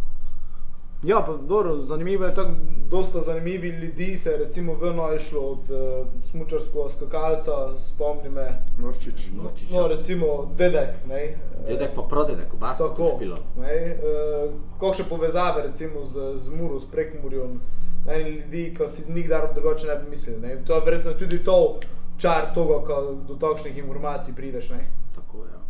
Ja, 1.03 1.23
pa 1.25 1.37
dobro, 1.37 1.77
zanimivo 1.77 2.25
je 2.25 2.35
tako, 2.35 2.51
dosta 2.89 3.21
zanimivi 3.21 3.67
ljudi 3.67 4.17
se 4.17 4.29
je 4.29 4.37
recimo 4.37 4.73
vrno 4.73 5.13
išlo 5.13 5.41
od 5.41 5.69
uh, 5.71 6.07
smučarskega 6.29 6.89
skakalca, 6.89 7.51
spomni 7.79 8.29
me. 8.29 8.63
Norčič. 8.77 9.27
Norčič. 9.43 9.69
No, 9.69 9.87
recimo 9.87 10.53
dedek, 10.57 10.89
ne. 11.07 11.37
Dedek 11.67 11.95
pa 11.95 12.01
prodedek, 12.01 12.53
oba 12.53 12.75
sta 12.75 12.89
tako 12.89 13.11
špila. 13.15 13.37
Ne, 13.57 13.97
uh, 13.97 14.53
kakšne 14.79 15.05
povezave 15.09 15.63
recimo 15.67 16.05
z, 16.05 16.37
z 16.37 16.49
Muro, 16.49 16.79
s 16.79 16.85
Prekmurjem 16.85 17.61
eni 18.07 18.29
ljudi, 18.29 18.73
ki 18.77 18.87
si 18.89 19.11
nikdar 19.11 19.53
drugače 19.53 19.87
ne 19.87 19.95
bi 19.95 20.09
mislili. 20.09 20.39
Ne? 20.41 20.59
To 20.59 20.75
je 20.75 20.81
verjetno 20.85 21.13
tudi 21.13 21.43
to 21.43 21.79
čar 22.17 22.53
tega, 22.53 22.79
ko 22.87 23.15
do 23.27 23.35
takšnih 23.35 23.77
informacij 23.77 24.35
prideš. 24.35 24.69
Ne? 24.69 24.85
Tako 25.15 25.45
je. 25.45 25.51
Ja. 25.51 25.61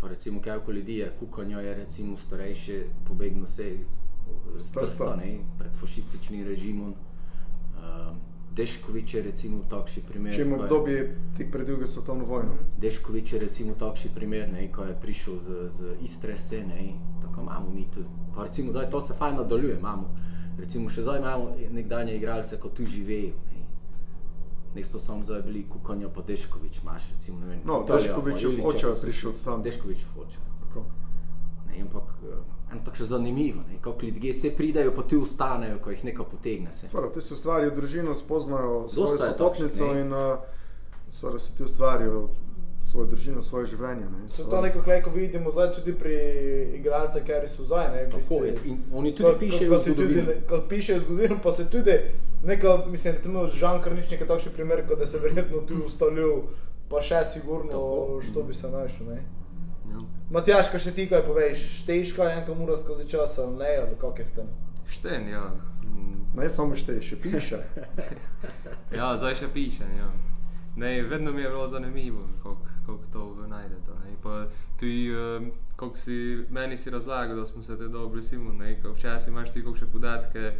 Pa 0.00 0.08
recimo, 0.08 0.40
kaj 0.42 0.58
ko 0.58 0.72
ljudi 0.72 0.98
je, 0.98 1.12
kukanjo 1.20 1.60
je 1.60 1.74
recimo 1.74 2.16
starejše, 2.16 2.82
pobegno 3.08 3.46
se 3.46 3.76
z 4.58 4.72
prsta, 4.72 5.16
ne, 5.16 5.38
pred 5.58 5.76
fašističnim 5.80 6.46
režimom. 6.46 6.94
Uh, 7.76 8.16
Deškovič 8.56 9.14
je 9.14 9.22
recimo 9.22 9.58
takšen 9.68 10.04
primer. 10.08 10.32
Če 10.32 10.46
imamo 10.46 10.64
obdobje 10.64 11.00
tik 11.36 11.50
pred 11.52 11.68
drugo 11.68 11.84
svetovno 11.84 12.24
vojno. 12.24 12.56
Deškovič 12.80 13.32
je 13.32 13.40
recimo 13.42 13.74
takšen 13.76 14.14
primer, 14.16 14.48
ne, 14.48 14.70
ko 14.72 14.86
je 14.88 14.94
prišel 14.96 15.34
z, 15.44 15.48
z 15.76 15.80
Istre 16.00 16.36
scene, 16.40 16.96
tako 17.20 17.44
imamo 17.44 17.68
mi 17.68 17.84
tudi. 17.92 18.08
Pa 18.32 18.48
recimo, 18.48 18.72
da 18.72 18.86
to 18.88 19.00
se 19.04 19.12
fajn 19.18 19.36
nadaljuje, 19.42 19.76
imamo. 19.76 20.08
Recimo 20.56 20.88
še 20.88 21.04
zdaj 21.04 21.20
imamo 21.20 21.52
nekdanje 21.70 22.16
igralce, 22.16 22.56
ko 22.56 22.72
tu 22.72 22.88
živejo. 22.88 23.36
Ne. 23.52 23.68
Mesto 24.72 24.96
samo 24.98 25.20
zdaj 25.24 25.44
bili 25.44 25.66
kukanja 25.68 26.08
pa 26.08 26.24
Deškovič, 26.24 26.80
imaš 26.80 27.12
recimo, 27.12 27.44
ne 27.44 27.52
vem. 27.52 27.60
No, 27.60 27.84
Deškovič 27.84 28.40
je 28.40 28.56
oče 28.64 28.96
prišel 29.04 29.36
tam. 29.44 29.60
Deškovič 29.68 30.00
je 30.00 30.08
oče. 30.16 30.46
Ne, 31.76 31.84
ampak 31.84 32.12
Ampak 32.66 32.96
še 32.98 33.04
zanimivo, 33.06 33.60
ne? 33.70 33.76
kako 33.82 34.08
ljudje 34.08 34.32
se 34.34 34.50
pridajo, 34.50 34.90
pa 34.94 35.04
ti 35.06 35.16
ustanejo, 35.16 35.78
ko 35.78 35.92
jih 35.94 36.02
nekaj 36.08 36.26
potegne. 36.30 36.72
Svara, 36.74 37.12
ti 37.14 37.22
se 37.22 37.34
ustvarijo 37.34 37.70
družino, 37.76 38.14
spoznajo 38.18 38.88
svojo 38.90 39.18
sopotnico 39.18 39.92
in 39.94 40.10
uh, 40.12 40.42
svara, 41.08 41.38
se 41.38 41.54
ti 41.56 41.62
ustvarijo 41.62 42.24
svojo 42.86 43.06
družino, 43.12 43.42
svoje 43.42 43.70
življenje. 43.70 44.08
Ne? 44.10 44.26
Se 44.34 44.48
to 44.50 44.60
nekako 44.62 44.90
leko 44.90 45.14
vidimo 45.14 45.54
zdaj 45.54 45.72
tudi 45.78 45.94
pri 45.94 46.16
igralcih, 46.80 47.22
ker 47.26 47.46
so 47.50 47.66
zdaj. 47.66 47.88
Ne, 47.94 48.02
Tako 48.16 48.42
je. 48.44 48.58
In 48.66 48.82
oni 48.92 49.14
tudi 49.14 49.30
ko, 49.30 49.38
pišejo 49.44 49.70
ko, 49.70 49.78
ko 49.78 49.82
zgodovino. 49.86 50.36
Ko 50.50 50.62
pišejo 50.68 51.00
zgodovino, 51.06 51.38
pa 51.46 51.54
se 51.54 51.70
tudi, 51.70 51.96
neka, 52.50 52.76
mislim, 52.90 53.22
da 53.22 53.46
je 53.46 53.56
Žan 53.62 53.82
Krnič 53.82 54.10
nekaj 54.10 54.32
takšen 54.34 54.58
primer, 54.58 54.82
da 54.90 55.06
se 55.06 55.22
verjetno 55.22 55.62
tu 55.70 55.84
ustalil, 55.86 56.48
pa 56.90 57.02
še 57.02 57.22
sigurno, 57.30 57.80
što 58.26 58.42
bi 58.42 58.54
se 58.54 58.74
našel. 58.74 59.14
Ja. 59.14 59.22
Matjaš, 60.30 60.72
kaj 60.72 60.82
še 60.82 60.92
ti 60.94 61.06
kaj 61.06 61.22
poveš, 61.22 61.60
šteješ 61.82 62.12
kaj 62.16 62.32
enka 62.40 62.54
mura 62.54 62.76
skozi 62.76 63.06
čas, 63.10 63.38
ali 63.38 63.58
ne, 63.60 63.72
ali 63.82 63.98
kako 64.00 64.18
je 64.18 64.24
s 64.26 64.32
tem? 64.34 64.48
Štejem, 64.90 65.28
ja. 65.30 65.44
Ne 66.34 66.48
samo 66.50 66.76
šteješ, 66.76 67.12
še 67.12 67.18
piše. 67.22 67.60
ja, 68.98 69.12
zdaj 69.16 69.38
še 69.38 69.50
piše, 69.54 69.86
ja. 69.86 70.10
Ne, 70.76 71.02
vedno 71.06 71.32
mi 71.32 71.46
je 71.46 71.48
bilo 71.48 71.68
zanimivo, 71.68 72.26
kako 72.42 72.98
to 73.12 73.46
najde. 73.46 73.78
To, 73.86 73.94
pa 74.22 74.48
tudi, 74.80 75.14
um, 75.14 75.50
kako 75.76 75.96
si 75.96 76.44
meni 76.50 76.76
si 76.76 76.90
razlagal, 76.90 77.36
da 77.36 77.46
smo 77.46 77.62
se 77.62 77.78
te 77.78 77.88
dobro 77.88 78.22
simu, 78.22 78.52
ne, 78.52 78.74
ko 78.82 78.92
včasih 78.92 79.28
imaš 79.28 79.54
ti 79.54 79.64
kakšne 79.64 79.86
podatke, 79.92 80.52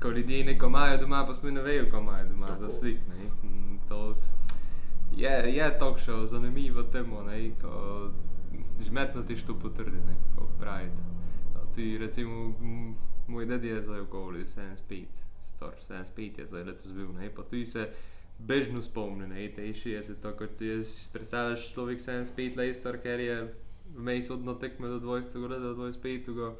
ko 0.00 0.10
ljudje 0.10 0.44
neko 0.44 0.66
imajo 0.66 0.98
doma, 0.98 1.26
pa 1.26 1.34
smo 1.34 1.50
ne 1.50 1.62
vejo, 1.62 1.86
ko 1.90 2.00
imajo 2.00 2.28
doma, 2.32 2.46
Tako. 2.46 2.60
za 2.60 2.70
slik, 2.78 2.98
ne. 3.08 3.28
To 3.88 4.14
je, 5.16 5.54
je 5.54 5.78
tokšo 5.78 6.26
zanimivo 6.26 6.82
temo, 6.82 7.22
ne, 7.22 7.50
ko 7.60 8.08
žmetno 8.82 9.22
ti 9.22 9.36
što 9.36 9.58
potrdi, 9.58 9.98
ne, 9.98 10.16
kako 10.34 10.48
pravite. 10.60 11.02
Ti 11.74 11.98
recimo, 11.98 12.54
moj 13.28 13.46
ded 13.46 13.64
je 13.64 13.82
zdaj 13.82 14.00
okoli 14.00 14.44
75, 14.44 15.04
star 15.42 15.72
75 15.88 16.38
je 16.38 16.46
zdaj 16.46 16.64
letos 16.64 16.92
bil, 16.92 17.12
ne, 17.12 17.30
pa 17.34 17.42
ti 17.42 17.66
se 17.66 17.88
bežno 18.38 18.82
spomni, 18.82 19.26
ne, 19.26 19.48
te 19.54 19.62
60, 19.62 20.14
tako 20.22 20.46
ti 20.46 20.66
je, 20.66 20.82
predstavljaš 21.12 21.72
človek 21.72 22.00
75 22.00 22.56
let 22.56 22.76
star, 22.76 22.98
ker 23.02 23.20
je 23.20 23.54
vmej 23.96 24.22
sodno 24.22 24.54
tekme 24.54 24.88
do 24.88 25.00
20 25.00 25.48
let, 25.48 25.62
do 25.62 25.74
25 25.74 26.34
go, 26.34 26.54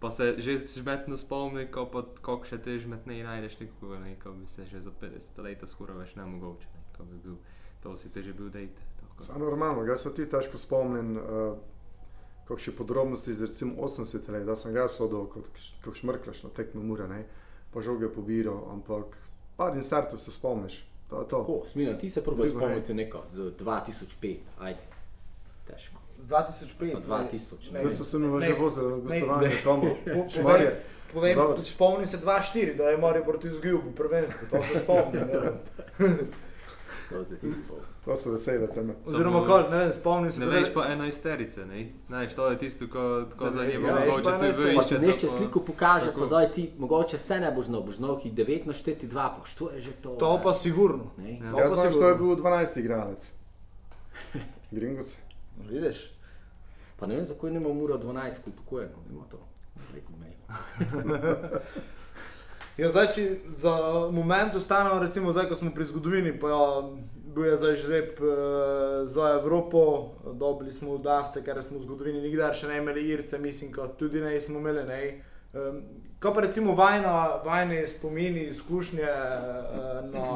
pa 0.00 0.10
se 0.10 0.34
že 0.38 0.58
žmetno 0.58 1.16
spomni, 1.16 1.66
ko 1.70 1.86
pa 1.86 2.02
kako 2.20 2.44
še 2.44 2.58
te 2.58 2.78
žmetne 2.78 3.22
najdeš 3.24 3.60
nikoga, 3.60 4.00
ne, 4.02 4.16
ko 4.22 4.32
bi 4.32 4.46
se 4.46 4.66
že 4.66 4.80
za 4.80 4.90
50 4.90 5.42
let 5.42 5.64
skoraj 5.66 5.98
več 5.98 6.16
ne 6.16 6.26
mogoče, 6.26 6.72
ne, 6.74 6.84
ko 6.96 7.06
bi 7.06 7.20
bil, 7.24 7.36
to 7.82 7.96
si 7.96 8.10
te 8.12 8.22
že 8.22 8.34
bil 8.34 8.50
dejte. 8.50 8.91
Samo 9.26 9.38
normalno, 9.38 9.84
jaz 9.84 10.02
se 10.02 10.14
ti 10.14 10.26
težko 10.26 10.58
spomnim, 10.58 11.16
uh, 11.16 11.56
kakšne 12.48 12.72
podrobnosti 12.76 13.30
iz 13.30 13.42
recimo 13.42 13.74
80 13.82 14.28
let, 14.28 14.46
da 14.46 14.56
sem 14.56 14.76
jaz 14.76 15.00
odol 15.00 15.26
kot, 15.30 15.48
kot 15.84 15.96
šmrklaš 15.96 16.42
na 16.42 16.50
tekmo 16.50 16.82
mure, 16.82 17.08
ne? 17.08 17.24
pa 17.72 17.80
žoge 17.80 18.08
pobiral, 18.12 18.66
ampak 18.72 19.16
par 19.56 19.76
insertov 19.76 20.18
se 20.18 20.32
spomniš. 20.32 20.84
To 21.08 21.20
je 21.20 21.28
to. 21.28 21.38
Tako, 21.38 21.62
smilno, 21.66 21.98
ti 21.98 22.10
se 22.10 22.24
probi 22.24 22.48
spomniti 22.48 22.94
neko 22.94 23.22
z 23.32 23.52
2005, 23.60 24.36
ajde, 24.60 24.80
težko. 25.66 26.00
Z 26.18 26.28
2005? 26.28 27.06
2000, 27.06 27.72
ne. 27.72 27.82
Jaz 27.82 27.96
sem 27.96 28.06
se 28.06 28.18
mi 28.18 28.40
že 28.42 28.54
vozil 28.54 28.90
na 28.90 28.96
gostovanje, 28.96 29.50
komu? 29.64 29.96
Povej, 31.12 31.36
spomni 31.60 32.06
se 32.06 32.18
2-4, 32.18 32.76
da 32.76 32.88
je 32.88 32.98
Mario 32.98 33.24
proti 33.24 33.48
izgubil 33.48 33.92
prvenstvo, 33.96 34.48
to 34.50 34.62
se 34.62 34.78
spomni. 34.84 35.20
to 37.12 37.24
se 37.24 37.36
si 37.36 37.52
spomni. 37.52 37.84
To 38.04 38.16
so 38.16 38.32
vesele 38.32 38.66
teme. 38.66 38.94
Oziroma, 39.06 39.44
kol, 39.46 39.66
ne 39.70 39.78
vem, 39.78 39.92
spomnim 39.92 40.32
se. 40.32 40.40
Ne 40.40 40.46
veš 40.46 40.72
pa 40.74 40.86
ena 40.92 41.06
isterice, 41.06 41.66
ne? 41.66 41.92
Znaš, 42.06 42.34
to 42.34 42.48
je 42.50 42.58
tisto, 42.58 42.88
ko, 42.92 43.24
ko 43.38 43.50
za 43.50 43.64
njim 43.64 43.86
ja, 43.86 43.94
mogoče 43.94 44.38
ti 44.38 44.62
veš. 44.62 44.76
Pa 44.76 44.84
če 44.84 44.98
nešče 44.98 45.28
sliko 45.36 45.60
pokaže, 45.60 46.06
tako. 46.06 46.20
pa 46.20 46.26
zdaj 46.26 46.52
ti 46.52 46.70
mogoče 46.78 47.18
se 47.18 47.40
ne 47.40 47.52
boš 47.52 47.66
znal, 47.66 47.82
boš 47.82 47.96
znal, 47.96 48.18
ki 48.20 48.32
9 48.32 48.66
na 48.66 48.72
4, 48.72 49.08
2, 49.08 49.14
pa 49.14 49.40
što 49.44 49.70
je 49.70 49.80
že 49.80 49.92
to? 50.02 50.16
To 50.16 50.40
pa 50.42 50.54
sigurno. 50.54 51.12
Ja. 51.18 51.62
Jaz 51.64 51.72
znam, 51.72 51.92
što 51.92 52.08
je 52.08 52.14
bil 52.14 52.26
12 52.26 52.78
igralec. 52.78 53.30
Gringos. 54.70 55.16
Vidiš? 55.70 56.10
Pa 56.96 57.06
ne 57.06 57.16
vem, 57.16 57.26
zakaj 57.26 57.50
ne 57.50 57.60
imamo 57.60 57.82
ura 57.82 57.98
12, 57.98 58.42
ko 58.44 58.50
upokojeno, 58.50 58.98
ima 59.10 59.24
to. 59.30 59.48
Ja, 62.76 62.88
zdaj, 62.88 63.06
če 63.12 63.22
za 63.52 63.72
moment 64.12 64.54
ostanemo, 64.56 65.00
recimo, 65.02 65.32
zdaj, 65.32 65.50
ko 65.50 65.56
smo 65.58 65.70
pri 65.74 65.84
zgodovini, 65.84 66.30
pa 66.40 66.48
ja, 66.48 66.60
bil 67.34 67.44
je 67.44 67.56
zdaj 67.60 67.74
žreb 67.82 68.22
uh, 68.24 68.30
za 69.04 69.26
Evropo, 69.40 69.82
dobili 70.40 70.72
smo 70.72 70.94
udavce, 70.96 71.42
ker 71.44 71.60
smo 71.62 71.78
v 71.78 71.84
zgodovini 71.84 72.22
nikdar 72.24 72.56
še 72.56 72.70
ne 72.70 72.78
imeli 72.80 73.04
Irce, 73.12 73.36
mislim, 73.38 73.74
kot 73.76 73.98
tudi 74.00 74.22
ne 74.24 74.32
smo 74.40 74.60
imeli. 74.60 74.86
Ne. 74.88 75.02
Um, 75.52 75.82
ko 76.16 76.32
pa 76.32 76.46
recimo 76.46 76.72
vajna, 76.72 77.42
vajne 77.44 77.82
spomini, 77.92 78.46
izkušnje 78.54 79.04
uh, 79.04 80.00
na, 80.08 80.26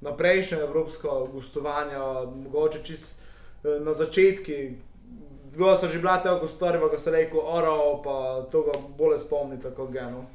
na 0.00 0.14
prejšnje 0.14 0.62
evropsko 0.68 1.24
gostovanje, 1.34 1.98
mogoče 2.44 2.84
čist 2.86 3.18
uh, 3.64 3.82
na 3.82 3.98
začetki. 3.98 4.60
Bilo 5.54 5.74
so 5.78 5.90
že 5.90 5.98
bila 5.98 6.20
tako 6.22 6.46
stvari, 6.46 6.78
ko 6.78 6.98
se 6.98 7.10
reko 7.10 7.42
oro, 7.58 7.98
pa 8.06 8.46
to 8.50 8.62
ga 8.62 8.78
bolje 8.98 9.18
spomnite 9.26 9.74
kot 9.74 9.90
geno. 9.90 10.26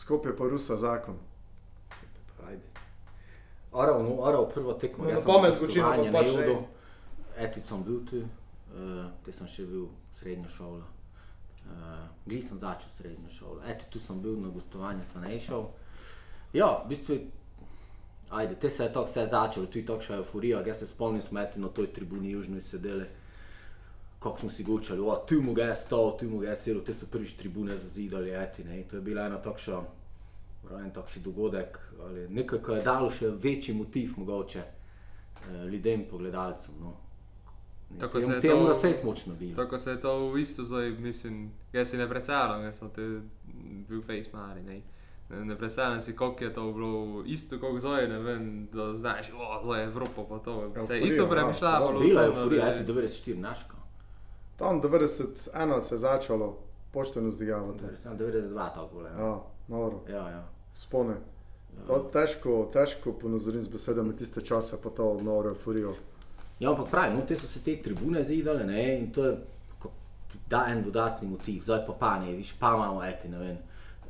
Skopje 0.00 0.32
pa 0.36 0.48
rusa 0.48 0.76
zakon. 0.80 1.18
Oral, 3.72 4.02
no, 4.02 4.14
oral 4.18 4.48
prvo 4.48 4.72
tekmo. 4.72 5.04
Na 5.04 5.20
pamet 5.26 5.56
zvuči, 5.56 5.78
da 5.78 5.94
je 5.94 6.12
pač 6.12 6.30
bilo. 6.36 6.62
Etic 7.36 7.68
sem 7.68 7.82
bil 7.86 8.00
tu, 8.08 8.22
uh, 8.74 9.04
te 9.24 9.32
sem 9.32 9.46
še 9.46 9.66
bil 9.68 9.84
srednjo 10.18 10.50
šolo. 10.50 10.80
Uh, 11.70 12.08
Gli 12.26 12.40
sem 12.42 12.58
začel 12.58 12.90
srednjo 12.96 13.30
šolo. 13.30 13.60
Eto, 13.70 13.86
tu 13.92 14.02
sem 14.02 14.18
bil 14.22 14.40
na 14.42 14.50
gostovanju, 14.50 15.06
sem 15.12 15.22
ne 15.22 15.38
šel. 15.38 15.68
Ja, 16.56 16.72
v 16.82 16.90
bistvu, 16.90 17.20
ajde, 18.40 18.58
te 18.58 18.70
se 18.70 18.88
je 18.88 18.92
to 18.96 19.04
vse 19.06 19.28
začelo, 19.30 19.70
tu 19.70 19.78
je 19.78 19.86
to 19.86 20.00
še 20.02 20.18
euforija. 20.18 20.64
Jaz 20.66 20.82
se 20.82 20.90
spomnim, 20.90 21.22
smo 21.22 21.44
eti 21.44 21.62
na 21.62 21.70
toj 21.70 21.92
tribuni 21.94 22.34
južno 22.34 22.58
sedeli. 22.64 23.06
Kako 24.20 24.38
smo 24.38 24.50
si 24.50 24.64
gočali, 24.64 25.00
tu 25.26 25.42
mu 25.42 25.58
je 25.58 25.76
stol, 25.76 26.18
tu 26.18 26.28
mu 26.28 26.42
je 26.42 26.56
sedel, 26.56 26.82
te 26.84 26.94
so 26.94 27.06
prvič 27.06 27.32
tribune 27.40 27.78
zazidali, 27.78 28.30
eti, 28.30 28.64
ne. 28.64 28.82
To 28.90 28.96
je 28.96 29.02
bila 29.02 29.26
ena 29.26 29.38
takšna 29.42 29.80
en 30.84 30.90
takšen 30.90 31.22
dogodek, 31.22 31.78
ali 32.04 32.28
nekaj, 32.28 32.58
kar 32.62 32.76
je 32.76 32.82
dalo 32.84 33.10
še 33.10 33.30
večji 33.42 33.74
motiv 33.74 34.12
mogoče 34.16 34.60
eh, 34.60 35.64
ljudem, 35.72 36.04
pogledalcem. 36.10 36.74
No. 36.80 36.94
Tako 38.00 38.20
se 38.20 38.32
je 38.32 38.40
to 38.40 38.68
na 38.68 38.74
face 38.74 39.00
močno 39.04 39.34
bilo. 39.34 39.56
Tako 39.56 39.78
se 39.78 39.90
je 39.90 40.00
to 40.00 40.28
v 40.30 40.40
isto 40.40 40.64
zdaj, 40.64 40.90
mislim, 40.90 41.50
jaz 41.72 41.90
si 41.90 41.98
ne 41.98 42.08
predstavljam, 42.08 42.64
jaz 42.64 42.78
sem 42.78 42.90
te 42.94 43.08
bil 43.88 44.02
face 44.02 44.30
mari, 44.32 44.62
ne. 44.62 44.80
Ne, 45.30 45.44
ne 45.44 45.56
predstavljam 45.58 46.00
si, 46.00 46.16
koliko 46.16 46.44
je 46.44 46.54
to 46.54 46.72
bilo 46.72 47.22
isto, 47.26 47.58
kot 47.58 47.80
zdaj, 47.80 48.08
ne 48.08 48.18
vem, 48.18 48.68
da 48.72 48.96
znaš, 48.96 49.30
o, 49.34 49.60
to 49.62 49.74
je 49.74 49.84
Evropa, 49.84 50.24
pa 50.28 50.38
to 50.38 50.62
je. 50.62 50.86
Se 50.86 50.96
je 50.96 51.06
isto 51.06 51.26
premišljalo. 51.26 52.00
Bila 52.00 52.22
je 52.22 52.32
furija, 52.32 52.74
eti 52.74 52.92
94 52.92 53.38
naško. 53.38 53.79
Tam 54.60 54.82
91 54.82 55.80
se 55.80 55.94
je 55.94 55.98
začelo 55.98 56.58
pošteno 56.92 57.30
zdigavati. 57.30 57.84
92 58.04 58.74
tako 58.74 58.94
bile. 58.94 59.10
Ja, 59.10 59.36
noro. 59.68 60.00
Ja, 60.08 60.28
ja 60.28 60.44
spone. 60.74 61.16
Ja. 61.88 61.98
Težko, 62.12 62.68
težko 62.72 63.12
ponazorim 63.12 63.62
z 63.62 63.72
besedami 63.72 64.16
tiste 64.16 64.42
čase, 64.44 64.78
pa 64.82 64.90
to 64.90 65.12
noro 65.22 65.54
euforijo. 65.54 65.94
Ja, 66.60 66.72
ampak 66.72 66.90
pravi, 66.90 67.16
no, 67.16 67.24
te 67.26 67.36
so 67.36 67.48
se 67.48 67.62
te 67.64 67.76
tribune 67.82 68.24
zidale 68.24 68.66
ne, 68.68 68.84
in 68.98 69.10
to 69.14 69.24
je 69.24 69.36
da 70.50 70.64
en 70.70 70.82
dodatni 70.82 71.28
motiv, 71.28 71.62
zdaj 71.64 71.84
pa 71.86 71.94
pa 71.98 72.10
ne, 72.18 72.32
viš, 72.34 72.52
pa 72.58 72.74
imamo 72.74 73.04
eti, 73.06 73.28
ne 73.30 73.38
vem, 73.38 73.56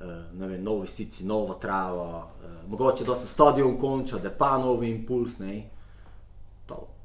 uh, 0.00 0.16
ne 0.40 0.48
vem, 0.48 0.62
novi 0.64 0.88
sici, 0.88 1.24
nova 1.24 1.54
trava, 1.60 2.08
uh, 2.24 2.56
mogoče 2.68 3.04
da 3.04 3.16
se 3.16 3.28
stadion 3.28 3.76
konča, 3.80 4.18
da 4.18 4.32
pa 4.32 4.56
novi 4.58 4.90
impuls, 4.90 5.38
ne. 5.38 5.62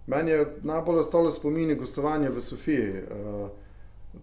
Meni 0.07 0.31
je 0.31 0.45
najbolj 0.63 0.99
ostalo 0.99 1.31
spomini 1.31 1.75
gostovanje 1.75 2.29
v 2.29 2.41
Sofiji, 2.41 2.91
uh, 2.91 3.49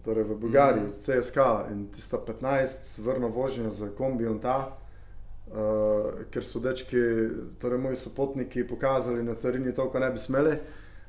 torej 0.05 0.23
v 0.23 0.37
Bulgariji, 0.39 0.83
mm. 0.83 0.95
CSK 1.03 1.37
in 1.71 1.87
tista 1.91 2.17
15 2.17 2.97
vrno 2.97 3.27
vožnjo 3.27 3.71
za 3.71 3.89
kombijo 3.97 4.39
ta 4.41 4.77
uh, 5.53 6.25
ker 6.31 6.45
so 6.45 6.59
dečki, 6.59 7.01
torej 7.61 7.79
moji 7.79 7.97
sopotniki, 7.97 8.67
pokazali 8.67 9.23
na 9.23 9.35
carini 9.35 9.73
to, 9.73 9.89
kar 9.91 10.01
ne 10.01 10.11
bi 10.11 10.19
smeli, 10.19 10.57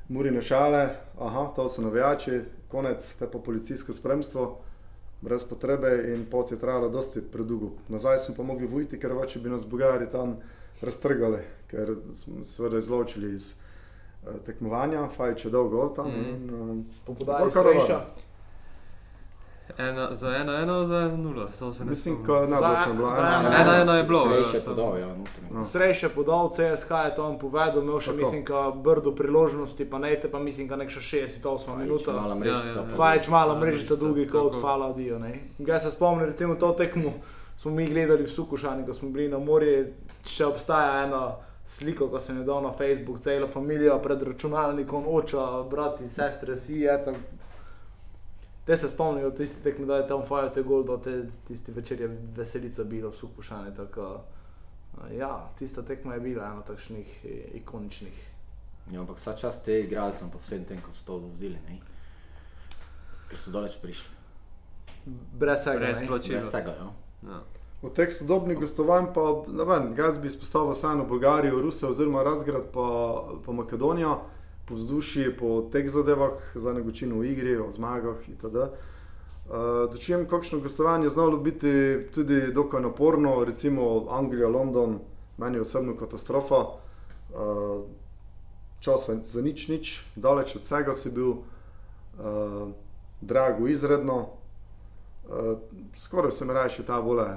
muri 0.09 0.31
na 0.31 0.41
šale, 0.41 0.89
aha, 1.19 1.51
to 1.55 1.69
so 1.69 1.81
navijači, 1.81 2.41
konec, 2.67 3.07
te 3.19 3.27
pa 3.31 3.39
policijsko 3.39 3.93
spremstvo. 3.93 4.61
brez 5.21 5.43
potrebe 5.43 6.13
in 6.13 6.25
pot 6.29 6.51
je 6.51 6.57
trajala 6.59 6.89
dosti 6.89 7.21
predugo. 7.21 7.71
Nazaj 7.87 8.17
smo 8.19 8.35
pa 8.37 8.43
mogli 8.43 8.67
vojti, 8.67 8.99
ker 8.99 9.13
več 9.13 9.37
bi 9.37 9.49
nas 9.49 9.65
Bugari 9.65 10.05
tam 10.11 10.35
raztrgali, 10.81 11.39
ker 11.67 11.95
smo 12.13 12.43
se 12.43 12.51
seveda 12.51 12.77
izločili 12.77 13.33
iz 13.33 13.53
tekmovanja, 14.45 15.07
fajč 15.17 15.45
je 15.45 15.51
dolgo 15.51 15.87
tam. 15.95 16.07
Mm 16.07 16.11
-hmm. 16.11 16.29
in, 16.29 16.79
uh, 16.79 16.85
po 17.05 17.13
podaji 17.13 17.51
Srejša. 17.51 17.99
Ena, 19.77 20.15
za 20.15 20.35
eno, 20.35 20.53
eno, 20.53 20.85
za 20.85 20.99
eno, 20.99 21.17
nula. 21.17 21.49
Mislim, 21.83 22.17
da 22.27 22.33
je 22.33 22.47
najboljša 22.47 22.93
bila. 22.95 23.39
Eno, 23.61 23.73
eno 23.73 23.95
je 23.95 24.03
bilo. 24.03 24.23
Srejše 24.23 24.65
podal, 24.65 24.99
ja. 24.99 25.15
No. 25.51 25.65
Srejše 25.65 26.09
podal, 26.09 26.49
CSK 26.49 26.91
je 26.91 27.15
to 27.15 27.27
on 27.27 27.39
povedal, 27.39 27.83
imel 27.83 27.99
še, 27.99 28.11
Tako. 28.11 28.17
mislim, 28.17 28.45
ka 28.45 28.71
brdo 28.71 29.15
priložnosti, 29.15 29.89
pa 29.89 29.97
ne 29.99 30.15
te, 30.15 30.31
pa 30.31 30.39
mislim, 30.39 30.69
ka 30.69 30.75
nek 30.75 30.89
še 30.89 30.99
68 30.99 31.77
minut. 31.77 32.07
Mala 32.07 32.35
mrežica. 32.35 32.67
Ja, 32.67 32.85
ja, 32.89 32.95
Fajč, 32.95 33.27
mala 33.27 33.59
mrežica, 33.59 33.95
drugi 33.95 34.27
kot, 34.27 34.53
hvala 34.61 34.87
odijo. 34.87 35.19
Ga 35.57 35.79
se 35.79 35.91
spomnim, 35.91 36.25
recimo 36.25 36.55
to 36.55 36.71
tekmo 36.71 37.11
smo 37.57 37.71
mi 37.71 37.87
gledali 37.87 38.23
v 38.23 38.31
Sukušani, 38.31 38.85
ko 38.85 38.93
smo 38.93 39.09
bili 39.09 39.29
na 39.29 39.39
morju, 39.39 39.87
še 40.27 40.45
obstaja 40.45 41.03
ena 41.05 41.35
sliko, 41.65 42.07
ko 42.09 42.19
sem 42.19 42.37
jo 42.37 42.43
dal 42.43 42.63
na 42.63 42.71
Facebook, 42.77 43.19
celo 43.19 43.47
družino 43.47 43.97
pred 44.03 44.23
računalnikom, 44.23 45.07
oče, 45.07 45.37
brati, 45.69 46.09
sestre, 46.09 46.57
si 46.57 46.79
je 46.85 47.05
tam. 47.05 47.15
Te 48.65 48.77
se 48.77 48.89
spomnijo, 48.89 49.31
tisti 49.31 49.63
tekmi, 49.63 49.85
da 49.85 49.97
je 49.97 50.07
tam 50.07 50.23
fajn, 50.25 50.49
te 50.53 50.63
gol, 50.63 50.83
da 50.83 50.97
te 50.97 51.27
tisti 51.47 51.71
večer 51.71 52.01
je 52.01 52.07
veselica 52.37 52.83
bila 52.83 53.09
v 53.09 53.15
Sukušani. 53.15 53.71
Ja, 55.17 55.49
tista 55.59 55.81
tekma 55.81 56.13
je 56.13 56.19
bila 56.19 56.45
ena 56.45 56.61
takšnih 56.61 57.25
ikoničnih. 57.61 58.23
Ja, 58.91 58.99
ampak 58.99 59.17
vsa 59.17 59.35
čas 59.37 59.63
te 59.63 59.79
igralce, 59.81 60.25
pa 60.31 60.39
vsem 60.41 60.65
tem, 60.65 60.81
ko 60.81 60.93
so 60.93 61.05
to 61.05 61.19
zavzeli, 61.27 61.57
ker 63.29 63.37
so 63.37 63.51
daleč 63.51 63.77
prišli. 63.81 64.13
Brez 65.05 65.61
vsega, 65.61 65.79
brez 65.79 66.01
plačila. 66.07 66.39
Brez 66.39 66.49
vsega, 66.49 66.75
ja. 66.79 66.89
Ja. 67.29 67.39
V 67.85 67.91
teh 67.93 68.09
sodobnih 68.09 68.57
gostovanj 68.57 69.11
pa, 69.13 69.43
ne 69.45 69.65
vem, 69.69 69.91
jaz 69.97 70.17
bi 70.17 70.27
izpostavil 70.27 70.73
vseeno 70.73 71.05
Bolgarijo, 71.05 71.61
Rusijo 71.61 71.91
oziroma 71.93 72.23
Razgrad 72.25 72.71
pa, 72.73 72.87
pa 73.45 73.53
Makedonijo 73.53 74.15
po 74.65 74.75
vzdušju, 74.75 75.35
po 75.39 75.69
teh 75.71 75.89
zadevah, 75.91 76.41
za 76.55 76.73
nekočino 76.73 77.19
v 77.21 77.29
igri, 77.29 77.57
o 77.61 77.69
zmagah 77.71 78.25
itd. 78.29 78.57
Uh, 79.45 79.85
Dočem, 79.93 80.25
kakšno 80.25 80.59
gostovanje 80.59 81.05
je 81.05 81.13
znalo 81.13 81.37
biti 81.37 81.73
tudi 82.13 82.51
dokaj 82.53 82.81
naporno, 82.81 83.43
recimo 83.45 84.07
Anglija, 84.09 84.49
London, 84.49 84.99
meni 85.37 85.59
osebno 85.59 85.93
katastrofa, 85.93 86.55
uh, 86.65 87.85
časa 88.79 89.19
za 89.25 89.41
nič, 89.41 89.67
nič, 89.67 90.01
daleč 90.15 90.55
od 90.55 90.65
vsega 90.65 90.93
si 90.97 91.13
bil, 91.13 91.29
uh, 91.29 92.69
drago, 93.21 93.67
izredno. 93.67 94.17
Uh, 95.29 95.57
skoraj 95.97 96.31
se 96.31 96.45
mi 96.45 96.53
reče 96.53 96.83
ta 96.85 96.99
vole, 96.99 97.29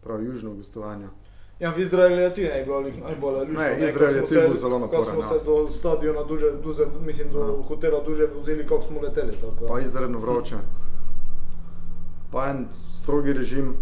prav 0.00 0.22
južno 0.22 0.54
gostovanje. 0.54 1.08
Ja, 1.60 1.70
v 1.76 1.82
Izraelu 1.84 2.16
je 2.16 2.34
tudi 2.34 2.48
najbolj 3.02 3.38
lušno. 3.38 3.60
Ne, 3.60 3.88
Izrael 3.88 4.16
je 4.16 4.26
tudi 4.26 4.58
zelo 4.58 4.78
naporen. 4.78 5.04
Ko 5.04 5.12
smo 5.12 5.22
se 5.22 5.44
do 5.44 5.68
stadiona, 5.68 6.22
duže, 6.24 6.52
duže, 6.62 6.86
mislim, 7.00 7.32
do 7.32 7.40
ja. 7.40 7.68
hotela 7.68 8.00
duže 8.04 8.28
vzeli, 8.40 8.66
kako 8.66 8.82
smo 8.82 9.00
leteli. 9.00 9.32
Tako. 9.32 9.66
Pa 9.68 9.80
izredno 9.80 10.18
vroče. 10.18 10.56
Pa 12.32 12.46
en 12.46 12.66
strogi 12.96 13.32
režim, 13.32 13.74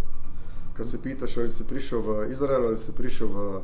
ko 0.76 0.84
se 0.84 1.02
pitaš, 1.02 1.36
ali 1.36 1.52
si 1.52 1.66
prišel 1.68 2.00
v 2.00 2.32
Izrael 2.32 2.66
ali 2.66 2.78
si 2.78 2.94
prišel 2.96 3.28
v 3.28 3.56
uh, 3.56 3.62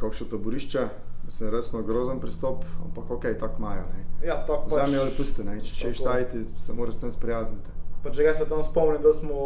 kakšno 0.00 0.26
taborišče. 0.26 0.88
Mislim, 1.26 1.50
resno 1.50 1.82
grozen 1.82 2.20
pristop, 2.20 2.64
ampak 2.84 3.10
ok, 3.10 3.24
tako 3.40 3.54
imajo. 3.58 3.84
Ja, 4.24 4.46
tako 4.46 4.66
pač. 4.70 4.78
Zemljo 4.78 5.00
ali 5.00 5.10
pusti, 5.16 5.42
če 5.62 5.74
češ 5.74 6.02
tajti, 6.02 6.44
se 6.60 6.72
moraš 6.72 6.94
s 6.94 7.00
tem 7.00 7.10
sprijazniti. 7.10 7.75
Pa 8.06 8.12
če 8.14 8.32
se 8.38 8.44
tam 8.46 8.60
spomnim, 8.62 9.00
da 9.02 9.10
smo 9.10 9.36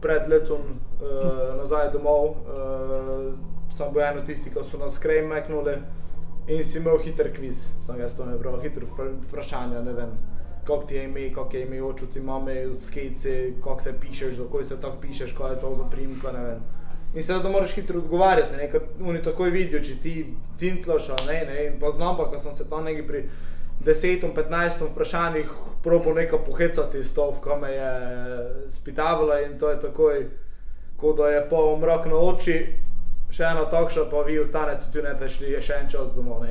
pred 0.00 0.24
letom 0.32 0.62
uh, 1.04 1.50
nazaj 1.58 1.90
domov, 1.92 2.30
uh, 2.48 3.34
sem 3.76 3.90
bil 3.92 4.00
eno 4.06 4.22
tisti, 4.24 4.48
ki 4.54 4.62
so 4.64 4.80
nas 4.80 4.96
skrajno 4.96 5.28
meknuli 5.28 5.74
in 6.48 6.64
si 6.64 6.78
imel 6.80 6.96
hiter 7.04 7.28
kviz. 7.36 7.60
Sem 7.84 8.00
jaz 8.00 8.16
to 8.16 8.24
ne 8.24 8.38
bral, 8.40 8.56
hitro 8.62 8.88
vprašanje, 9.26 9.82
ne 9.84 9.92
vem, 9.92 10.14
kako 10.64 10.88
ti 10.88 10.96
je 10.96 11.04
ime, 11.04 11.26
kako 11.34 11.56
je 11.56 11.66
ime, 11.66 11.82
oču 11.84 12.08
ti 12.08 12.24
imamo, 12.24 12.56
skejce, 12.86 13.34
kako 13.64 13.80
se 13.80 13.92
pišeš, 14.00 14.34
za 14.40 14.48
koj 14.52 14.64
se 14.64 14.80
tako 14.80 15.02
pišeš, 15.04 15.36
kaj 15.36 15.52
je 15.52 15.60
to 15.60 15.74
za 15.74 15.84
primka, 15.92 16.32
ne 16.32 16.44
vem. 16.44 16.64
In 17.14 17.22
seveda 17.22 17.52
moraš 17.52 17.74
hitro 17.76 18.00
odgovarjati, 18.00 18.56
ne, 18.56 18.70
ker 18.72 18.88
oni 19.04 19.20
takoj 19.22 19.52
vidijo, 19.52 19.84
če 19.84 19.98
ti 20.02 20.14
cinclaš, 20.56 21.12
ne, 21.28 21.42
ne, 21.52 21.66
in 21.66 21.76
pa 21.80 21.92
znam 21.92 22.16
pa, 22.16 22.30
ko 22.32 22.40
sem 22.40 22.56
se 22.56 22.64
tam 22.70 22.88
nekaj 22.88 23.06
pri 23.06 23.26
desetem, 23.84 24.34
petnajstem 24.34 24.88
vprašanjih 24.92 25.50
probo 25.84 26.14
nekaj 26.14 26.38
pohecati 26.46 27.04
s 27.04 27.14
to, 27.14 27.32
ko 27.42 27.58
me 27.60 27.70
je 27.72 27.92
spitavala 28.70 29.40
in 29.40 29.58
to 29.58 29.70
je 29.70 29.80
takoj, 29.80 30.26
kot 30.96 31.16
da 31.16 31.28
je 31.28 31.44
pol 31.50 31.76
mrak 31.76 32.06
na 32.06 32.16
oči, 32.16 32.56
še 33.30 33.44
eno 33.50 33.66
takšno, 33.70 34.06
pa 34.10 34.22
vi 34.24 34.38
ostanete 34.40 34.88
tudi 34.88 35.04
ne, 35.04 35.14
da 35.20 35.28
šli 35.28 35.52
je 35.52 35.60
še 35.62 35.80
en 35.82 35.90
čas 35.90 36.12
domov. 36.16 36.46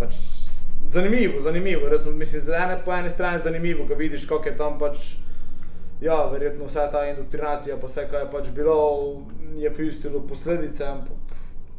Pač, 0.00 0.18
zanimivo, 0.88 1.40
zanimivo, 1.44 1.88
res 1.88 2.06
mislim, 2.06 2.42
za 2.42 2.56
ene 2.64 2.80
po 2.84 2.94
eni 2.96 3.10
strani 3.10 3.42
zanimivo, 3.44 3.86
ko 3.86 3.94
vidiš, 3.94 4.26
kako 4.26 4.48
je 4.48 4.56
tam 4.56 4.78
pač, 4.80 5.12
ja, 6.00 6.24
verjetno 6.32 6.66
vsa 6.66 6.88
ta 6.90 7.04
indoktrinacija, 7.10 7.76
pa 7.78 7.86
vse, 7.86 8.08
kaj 8.10 8.24
je 8.24 8.30
pač 8.32 8.52
bilo, 8.56 8.76
je 9.60 9.70
pustilo 9.76 10.24
posledice, 10.26 10.88
ampak 10.88 11.36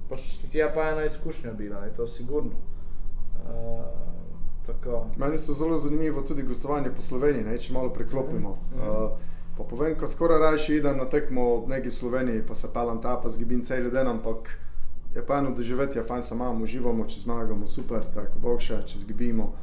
pač 0.09 0.53
je 0.53 0.67
pa 0.75 0.91
ena 0.93 1.07
izkušnja 1.09 1.57
bila, 1.57 1.81
ne, 1.81 1.91
to 1.97 2.07
sigurno. 2.07 2.70
Uh, 3.51 5.07
Meni 5.17 5.37
so 5.37 5.53
zelo 5.53 5.77
zanimivo 5.77 6.21
tudi 6.21 6.43
gostovanje 6.43 6.89
po 6.95 7.01
Sloveniji, 7.01 7.43
ne, 7.43 7.57
če 7.59 7.73
malo 7.73 7.89
preklopimo. 7.93 8.49
Mm 8.49 8.79
-hmm. 8.79 9.05
uh, 9.05 9.11
pa 9.57 9.63
povem, 9.63 9.97
ko 9.97 10.07
skoraj 10.07 10.39
raje 10.39 10.77
idem 10.77 10.97
na 10.97 11.05
tekmo 11.05 11.65
nekje 11.67 11.89
v 11.89 11.95
Sloveniji, 11.95 12.43
pa 12.47 12.53
se 12.53 12.67
pelam 12.73 13.01
ta, 13.01 13.19
pa 13.23 13.29
zgibim 13.29 13.61
cel 13.61 13.91
dan, 13.91 14.07
ampak 14.07 14.49
je 15.15 15.25
pa 15.25 15.37
eno 15.37 15.51
doživetje, 15.51 16.03
fajn 16.03 16.23
se 16.23 16.35
imamo, 16.35 16.63
uživamo, 16.63 17.05
če 17.05 17.19
zmagamo, 17.19 17.67
super, 17.67 18.03
tako 18.13 18.39
bog 18.39 18.61
še, 18.61 18.81
če 18.85 18.99
zgibimo, 18.99 19.53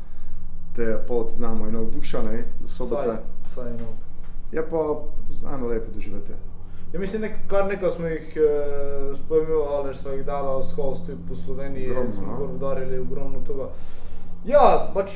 te 0.77 0.99
pot 1.09 1.33
znamo 1.33 1.67
in 1.67 1.75
navduša, 1.75 2.23
ne, 2.23 2.45
do 2.61 2.69
sobote. 2.69 3.19
Vsaj, 3.47 3.73
vsaj 3.73 4.09
je 4.53 4.71
pa 4.71 5.03
eno 5.55 5.69
lepo 5.69 5.93
doživetje. 5.95 6.37
Ja, 6.93 6.99
mislim, 6.99 7.23
nek, 7.23 7.33
kar 7.49 7.67
nekaj 7.67 7.91
smo 7.91 8.07
jih 8.07 8.37
eh, 8.37 9.17
spomnili, 9.17 9.63
ali 9.71 9.95
smo 9.95 10.11
jih 10.11 10.25
dali 10.25 10.65
s 10.65 10.73
hosti 10.73 11.13
po 11.29 11.35
Sloveniji, 11.35 11.95
da 11.95 12.13
smo 12.13 12.33
jih 12.33 12.55
udarili 12.55 12.99
ogromno 12.99 13.41
tega. 13.47 13.69
Ja, 14.45 14.91
pač. 14.95 15.11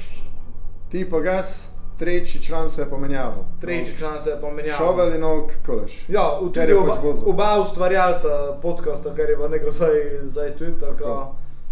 Ti 0.93 1.07
pa 1.11 1.21
gas, 1.21 1.73
tretji 1.99 2.41
član 2.45 2.71
se 2.71 2.83
je 2.83 2.91
pomenjal. 2.91 3.33
Tretji 3.61 3.97
član 3.97 4.21
se 4.23 4.31
je 4.31 4.41
pomenjal. 4.41 4.77
Šovel 4.77 5.15
in 5.15 5.25
ok, 5.25 5.53
koleš. 5.67 6.05
Ja, 6.09 6.39
v 6.43 6.51
tudi 6.53 6.75
oba, 6.75 6.97
pač 7.01 7.23
oba 7.27 7.61
ustvarjalca 7.61 8.59
podcasta, 8.63 9.15
ker 9.17 9.31
je 9.31 9.37
v 9.37 9.49
neko 9.49 9.73
zdaj, 9.73 9.97
zdaj 10.25 10.57
tudi 10.59 10.75
tako. 10.81 11.15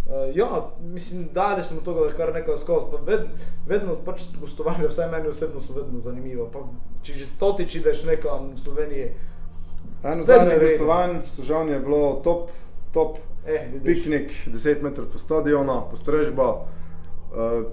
Uh, 0.07 0.37
ja, 0.37 0.71
mislim, 0.81 1.29
dali 1.35 1.65
smo 1.65 1.81
to, 1.85 1.95
da 1.95 2.13
kar 2.17 2.33
nekaj 2.35 2.57
skozi. 2.57 3.03
Ved, 3.07 3.29
vedno 3.67 3.99
pač 4.05 4.23
gostovanje, 4.41 4.89
vsaj 4.89 5.11
meni 5.11 5.29
osebno 5.29 5.61
so 5.61 5.77
vedno 5.77 6.01
zanimivo. 6.01 6.49
Pa, 6.53 6.65
če 7.03 7.19
že 7.21 7.27
stotič 7.27 7.75
ideš 7.75 8.07
nekam 8.09 8.55
v 8.55 8.59
Sloveniji, 8.59 9.13
Eno 10.05 10.23
zadnje 10.23 10.59
gostovanje 10.59 11.21
v 11.25 11.31
Sožavni 11.31 11.73
je 11.73 11.81
bilo 11.81 12.21
top, 12.25 12.51
top 12.93 13.19
eh, 13.47 13.69
piknik, 13.85 14.33
10 14.47 14.83
metrov 14.83 15.07
po 15.13 15.19
stadionu, 15.19 15.83
postrežba. 15.91 16.51
Uh, 17.31 17.67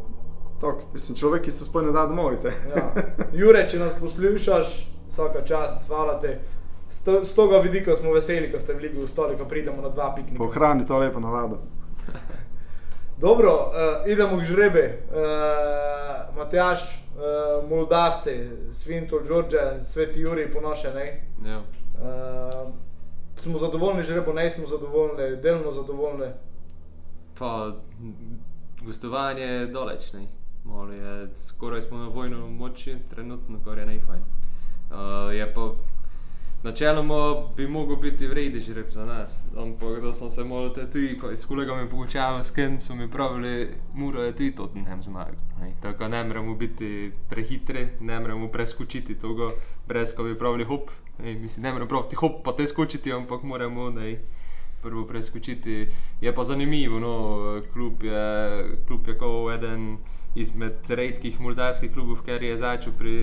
tak, 0.62 0.76
mislim, 0.94 1.18
človek, 1.18 1.44
ki 1.44 1.52
se 1.52 1.66
sploh 1.66 1.86
ne 1.86 1.92
da 1.92 2.06
domov. 2.06 2.34
ja. 2.44 2.92
Jure, 3.40 3.64
če 3.70 3.80
nas 3.80 3.94
poslušaš, 4.00 4.88
vsaka 5.08 5.46
čast, 5.46 5.88
hvala 5.88 6.20
ti. 6.22 6.36
Z 6.90 7.34
tega 7.36 7.60
vidika 7.64 7.96
smo 7.96 8.14
veseli, 8.14 8.52
ko 8.52 8.60
ste 8.60 8.74
v 8.74 8.86
Ligi 8.88 9.02
ustali, 9.04 9.38
ko 9.38 9.46
pridemo 9.46 9.82
na 9.82 9.90
dva 9.90 10.14
piknika. 10.16 10.44
Pohrani 10.44 10.86
to 10.86 11.00
lepo 11.00 11.20
navado. 11.20 11.60
Dobro, 13.24 13.52
uh, 13.52 14.12
idemo 14.12 14.38
k 14.38 14.44
žrebe. 14.44 14.86
Uh, 15.10 16.36
Matjaš, 16.38 16.84
uh, 17.16 17.70
Moldavci, 17.70 18.50
Svintul, 18.72 19.24
Đorđe, 19.28 19.84
Sveti 19.84 20.20
Juri, 20.20 20.52
ponošeni. 20.54 21.08
Ja. 21.46 21.64
Uh, 21.98 22.74
smo 23.36 23.60
zadovoljni, 23.60 24.04
že 24.04 24.16
lepo 24.16 24.34
ne 24.34 24.50
smo 24.50 24.68
zadovoljni, 24.68 25.42
delno 25.42 25.72
zadovoljni. 25.72 26.32
Pa, 27.40 27.76
gostovanje 28.82 29.42
je 29.42 29.68
daleč, 29.68 30.14
ne. 30.14 30.28
Je, 30.96 31.30
skoraj 31.36 31.82
smo 31.82 31.98
na 31.98 32.08
vojno 32.08 32.48
moči, 32.48 32.98
trenutno, 33.10 33.60
kar 33.66 33.78
je 33.78 33.86
najfajn. 33.86 34.22
Uh, 34.22 35.34
je 35.34 35.54
pa 35.54 35.72
načeloma 36.64 37.48
bi 37.58 37.68
mogel 37.68 37.96
biti 37.96 38.28
vredi 38.28 38.60
žreb 38.60 38.86
za 38.90 39.06
nas, 39.06 39.44
ampak 39.58 40.02
da 40.02 40.14
sem 40.14 40.30
se 40.30 40.44
moral 40.44 40.74
te 40.74 40.90
tudi, 40.92 41.18
ko 41.20 41.32
s 41.32 41.46
kolegami 41.46 41.90
poučaval, 41.90 42.44
s 42.44 42.52
kim 42.52 42.80
so 42.82 42.96
mi 42.96 43.12
pravili, 43.12 43.70
mora 43.94 44.24
je 44.24 44.36
tudi 44.36 44.56
Tottenham 44.56 45.04
zmagati. 45.04 45.38
Tako 45.82 46.08
ne 46.08 46.24
moremo 46.24 46.56
biti 46.56 47.12
prehitri, 47.30 47.88
ne 48.00 48.20
moremo 48.20 48.48
preskočiti 48.48 49.16
tega, 49.16 49.52
brez 49.88 50.16
ko 50.16 50.24
bi 50.24 50.38
pravili 50.38 50.64
hop, 50.64 50.90
Ej, 51.24 51.36
mislim, 51.40 51.64
ne 51.64 51.72
moremo 51.72 51.90
praviti 51.90 52.16
hop, 52.16 52.44
pa 52.46 52.54
te 52.54 52.68
skočiti, 52.68 53.14
ampak 53.14 53.44
moramo 53.44 53.90
ne, 53.90 54.20
prvo 54.82 55.06
preskočiti. 55.06 55.88
Je 56.22 56.36
pa 56.36 56.44
zanimivo, 56.44 57.00
no, 57.00 57.16
klub 57.74 58.04
je, 58.04 58.78
klub 58.88 59.08
je 59.08 59.18
kot 59.18 59.54
eden 59.54 59.98
izmed 60.36 60.86
redkih 60.90 61.40
moldavskih 61.42 61.92
klubov, 61.94 62.22
ker 62.26 62.44
je 62.44 62.58
začel 62.58 62.94
pri 62.94 63.16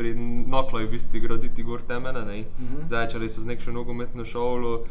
pri 0.00 0.14
Noklaju 0.48 0.88
v 0.88 0.90
bistvu 0.90 1.20
graditi 1.20 1.62
gor 1.62 1.82
temene. 1.84 2.20
Uh 2.22 2.24
-huh. 2.24 2.88
Začeli 2.88 3.28
so 3.28 3.40
z 3.40 3.46
neko 3.46 3.70
nogometno 3.70 4.24
šolo, 4.24 4.74
uh, 4.80 4.86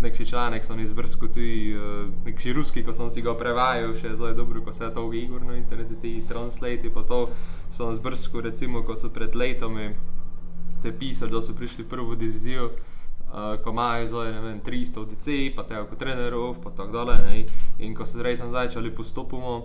neki 0.00 0.26
članek 0.26 0.64
so 0.64 0.74
izbrskali 0.74 1.32
tudi 1.32 1.76
uh, 1.76 2.08
neki 2.24 2.52
ruski, 2.52 2.82
ko 2.82 2.92
sem 2.94 3.10
si 3.10 3.22
ga 3.22 3.34
prevajal, 3.34 3.94
še 3.94 4.16
zelo 4.16 4.32
dobro, 4.32 4.60
ko 4.60 4.72
se 4.72 4.84
je 4.84 4.94
to 4.94 5.08
v 5.08 5.14
igor 5.14 5.42
na 5.42 5.56
internetu, 5.56 5.94
ti 6.02 6.24
translati 6.28 6.90
pa 6.94 7.02
to 7.02 7.30
sem 7.70 7.90
izbrskal, 7.90 8.40
recimo, 8.40 8.82
ko 8.82 8.96
so 8.96 9.08
pred 9.08 9.34
letom 9.34 9.78
te 10.84 10.92
pisali, 10.92 11.32
da 11.32 11.40
so 11.42 11.56
prišli 11.56 11.88
prvo 11.88 12.14
divizijo. 12.14 12.70
Uh, 13.34 13.56
ko 13.64 13.72
imajo 13.74 14.06
zdaj 14.06 14.36
300 14.62 15.06
DC, 15.10 15.38
pa 15.56 15.64
te 15.66 15.80
kot 15.88 15.98
trenerov, 15.98 16.60
pa 16.62 16.70
tako 16.70 17.00
dalje. 17.00 17.46
In 17.82 17.96
ko 17.96 18.06
so 18.06 18.22
res 18.22 18.38
začeli 18.38 18.92
postopoma, 18.94 19.64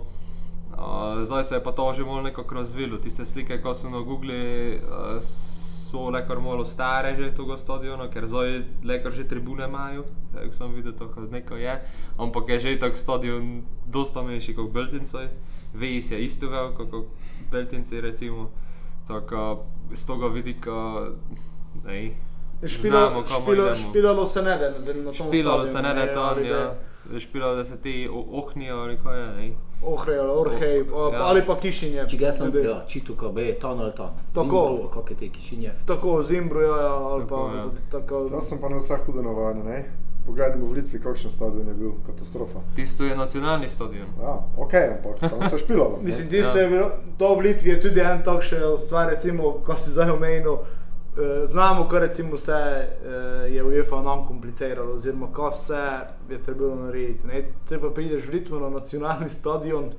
Uh, 0.70 1.24
zdaj 1.24 1.44
se 1.44 1.54
je 1.54 1.62
pa 1.62 1.72
to 1.72 1.92
že 1.92 2.04
malo 2.04 2.22
nekako 2.22 2.54
razvilo. 2.54 2.98
Tiste 2.98 3.26
slike, 3.26 3.62
ko 3.62 3.74
so 3.74 3.90
na 3.90 4.00
Google, 4.00 4.78
uh, 4.78 5.18
so 5.20 6.10
le 6.10 6.26
kar 6.26 6.40
malo 6.40 6.64
stare, 6.64 7.16
že 7.16 7.34
to 7.34 7.56
stadion, 7.56 8.10
ker 8.10 8.26
zdaj 8.26 8.62
le 8.84 9.02
kar 9.02 9.12
že 9.12 9.28
tribune 9.28 9.64
imajo. 9.64 10.04
Tako 10.34 10.52
sem 10.52 10.74
videl, 10.74 10.92
kot 10.92 11.30
neko 11.30 11.56
je. 11.56 11.74
Ampak 12.18 12.48
je 12.48 12.60
že 12.60 12.78
tak 12.78 12.96
stadion, 12.96 13.62
dosta 13.86 14.22
manjši 14.22 14.54
kot 14.54 14.70
Beltince. 14.70 15.28
Vejs 15.74 16.10
je 16.10 16.24
isto 16.24 16.46
kot 16.76 16.94
Beltince, 17.50 18.00
recimo. 18.00 18.50
Tako 19.08 19.66
z 19.94 20.06
tega 20.06 20.26
vidika, 20.26 21.06
ne. 21.84 22.10
Špilo, 22.66 23.24
špilo, 23.26 23.74
špilalo 23.74 24.26
se 24.26 24.42
ne, 24.42 24.58
da 24.58 24.70
ne 24.70 24.94
na 24.94 25.10
to. 25.10 25.24
Špilalo 25.24 25.66
se 25.66 25.82
ne, 25.82 25.94
da 25.94 26.00
je 26.00 26.14
tam, 26.14 26.44
ja. 26.44 26.74
Špilalo, 27.18 27.54
da 27.54 27.64
se 27.64 27.80
ti 27.80 28.08
ohnijo 28.12 28.76
ali 28.76 28.98
kaj 29.02 29.20
je, 29.20 29.26
ne. 29.26 29.52
Ohrej 29.82 30.18
Orhej, 30.18 30.78
ja. 30.78 31.22
ali 31.24 31.46
pa 31.46 31.56
Kišinjev. 31.56 32.08
Če 32.12 32.16
ga 32.20 32.32
sem 32.36 32.52
ja, 32.64 32.82
čital, 32.88 33.16
ko 33.16 33.32
je 33.40 33.54
ton 33.58 33.80
ali 33.80 33.94
ton. 33.96 34.12
Tako. 34.34 34.90
Kako 34.92 35.08
je 35.08 35.16
te 35.16 35.28
Kišinjev? 35.32 35.78
Tako, 35.88 36.22
Zimbro, 36.22 36.60
ja, 36.60 36.76
ja, 36.82 36.92
ali 36.92 37.24
pa 37.28 37.40
ja. 37.54 37.64
tako. 37.90 38.24
Zdaj 38.28 38.42
sem 38.42 38.60
pa 38.60 38.68
na 38.68 38.76
vsak 38.76 39.08
hudo 39.08 39.24
navajen, 39.24 39.64
ne? 39.64 39.78
Poglejmo 40.26 40.66
v 40.66 40.72
Litvi, 40.78 41.00
kakšen 41.00 41.32
stadion 41.32 41.68
je 41.68 41.74
bil, 41.74 41.92
katastrofa. 42.06 42.60
Tisto 42.76 43.04
je 43.04 43.16
nacionalni 43.16 43.68
stadion. 43.68 44.08
Ja, 44.20 44.36
ok, 44.56 44.74
ampak 44.74 45.20
tam 45.30 45.48
se 45.48 45.54
je 45.54 45.58
špilalo. 45.58 45.98
Mislim, 46.02 46.28
tisto 46.28 46.58
ja. 46.58 46.62
je 46.62 46.68
bilo, 46.68 46.90
to 47.18 47.34
v 47.34 47.40
Litvi 47.40 47.70
je 47.70 47.80
tudi 47.80 48.00
en 48.00 48.22
tak 48.24 48.44
še 48.44 48.60
stvar, 48.84 49.08
recimo, 49.14 49.58
ko 49.64 49.76
si 49.76 49.94
zdaj 49.96 50.14
omenil. 50.16 50.60
Eh, 51.16 51.46
znamo, 51.46 51.88
kar 51.88 52.00
recimo 52.00 52.36
vse 52.36 52.52
uh, 52.52 53.52
je 53.52 53.64
UEFA 53.64 54.02
nam 54.02 54.26
kompliciralo, 54.26 54.94
oziroma 54.94 55.26
kaj 55.34 55.50
vse 55.50 55.82
je 56.30 56.38
trebalo 56.42 56.74
narediti. 56.74 57.26
Ne? 57.26 57.42
Treba 57.68 57.90
prideš 57.90 58.28
v 58.28 58.30
Litvo 58.30 58.60
na 58.60 58.70
nacionalni 58.70 59.28
stadion, 59.28 59.90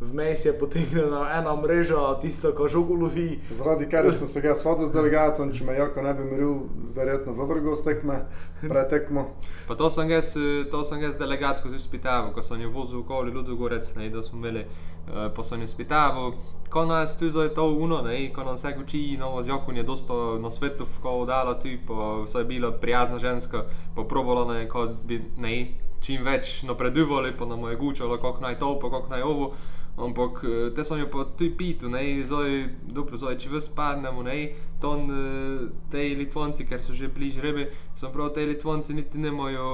vmes 0.00 0.44
je 0.44 0.52
potegnjena 0.58 1.22
ena 1.38 1.56
mreža, 1.56 2.18
tista, 2.20 2.52
ki 2.56 2.68
žogo 2.72 2.94
lovi. 2.94 3.38
Zaradi 3.50 3.88
tega 3.88 4.12
sem 4.12 4.28
se 4.28 4.42
jaz 4.44 4.64
vodil 4.64 4.90
z 4.90 4.92
delegatom, 4.92 5.52
če 5.52 5.64
me 5.64 5.76
Joko 5.76 6.02
ne 6.04 6.12
bi 6.14 6.26
miril, 6.30 6.58
verjetno 6.96 7.32
v 7.36 7.46
vrhu 7.52 7.76
stekme, 7.76 8.18
pretekmo. 8.60 9.28
Pa 9.68 9.78
to 9.78 9.90
sem 9.90 10.10
jaz, 10.10 10.34
to 10.70 10.84
sem 10.84 11.00
jaz 11.00 11.16
delegat, 11.16 11.62
ko 11.62 11.72
sem 11.72 11.80
spitaval, 11.80 12.34
ko 12.36 12.44
sem 12.44 12.60
jo 12.60 12.74
vozil 12.74 13.00
okoli 13.04 13.32
Ludogorec, 13.32 13.94
ne, 13.96 14.10
da 14.12 14.22
smo 14.22 14.40
imeli, 14.42 14.66
uh, 14.66 15.26
pa 15.32 15.44
sem 15.44 15.64
jo 15.64 15.70
spitaval 15.70 16.36
ko 16.70 16.84
nas 16.84 17.16
tu 17.16 17.30
zdaj 17.30 17.54
to 17.54 17.70
uno, 17.70 18.02
ne, 18.02 18.32
ko 18.32 18.44
nam 18.44 18.54
vse 18.54 18.74
uči, 18.80 19.16
no, 19.16 19.42
z 19.42 19.48
Jokom 19.48 19.76
je 19.76 19.82
dosto 19.82 20.38
na 20.38 20.50
svetu, 20.50 20.86
ko 21.02 21.24
dala 21.24 21.58
tu, 21.58 21.68
pa 21.86 22.26
vse 22.26 22.38
je 22.38 22.44
bila 22.44 22.72
prijazna 22.72 23.18
ženska, 23.18 23.64
pa 23.94 24.04
probala 24.04 24.54
ne, 24.54 24.68
kot 24.68 24.90
bi, 25.04 25.22
ne, 25.36 25.78
čim 26.00 26.24
več 26.24 26.62
napredovali, 26.62 27.32
pa 27.38 27.46
nam 27.46 27.64
je 27.70 27.76
gučalo, 27.76 28.18
kako 28.18 28.40
naj 28.40 28.58
to, 28.58 28.78
pa 28.80 28.90
kako 28.90 29.08
naj 29.10 29.22
ovo. 29.22 29.54
Ampak 29.96 30.42
eh, 30.44 30.70
te 30.76 30.84
so 30.84 30.96
jo 30.96 31.06
pa 31.08 31.24
tu 31.38 31.48
pitu, 31.56 31.88
ne, 31.88 32.02
zdaj, 32.20 32.68
dobro, 32.84 33.16
zdaj, 33.16 33.38
če 33.40 33.52
vse 33.54 33.72
padnemo, 33.76 34.22
ne, 34.26 34.52
to 34.80 34.92
eh, 35.00 35.62
te 35.90 36.02
Litvonci, 36.18 36.66
ker 36.68 36.84
so 36.84 36.92
že 36.92 37.08
bližje 37.08 37.40
rebi, 37.42 37.70
sem 37.96 38.12
prav, 38.12 38.34
te 38.36 38.44
Litvonci 38.44 38.94
niti 38.94 39.18
ne 39.18 39.32
mojo, 39.32 39.70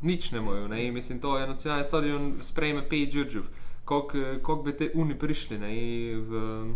nič 0.00 0.32
ne 0.32 0.40
mojo, 0.40 0.64
ne, 0.72 0.88
mislim, 0.92 1.20
to 1.20 1.36
je 1.38 1.50
nacionalni 1.50 1.84
stadion, 1.84 2.32
sprejme 2.42 2.88
pet 2.88 3.12
džudžuv 3.12 3.52
kako 3.84 4.56
bi 4.64 4.76
te 4.76 4.90
uni 4.94 5.18
prišli. 5.18 5.58
Ne, 5.58 5.70
v, 6.16 6.74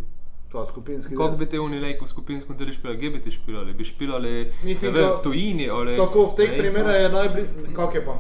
Kako 1.17 1.37
bi 1.37 1.47
te 1.47 1.61
unile, 1.61 1.99
ko 1.99 2.07
skupinsko 2.09 2.55
deli 2.55 2.73
špila, 2.73 2.97
kje 2.97 3.11
bi 3.11 3.21
ti 3.23 3.31
špilali? 3.31 3.73
Bi 3.73 3.85
špilali 3.85 4.53
Mislim, 4.65 4.95
vem, 4.95 5.11
v 5.19 5.23
tujini? 5.23 5.69
Ali, 5.71 5.97
tako 5.97 6.25
v 6.31 6.37
teh 6.37 6.55
primerih 6.59 7.03
je 7.03 7.09
najbližje. 7.13 7.75
Kako 7.77 7.97
je 7.97 8.05
pa? 8.05 8.15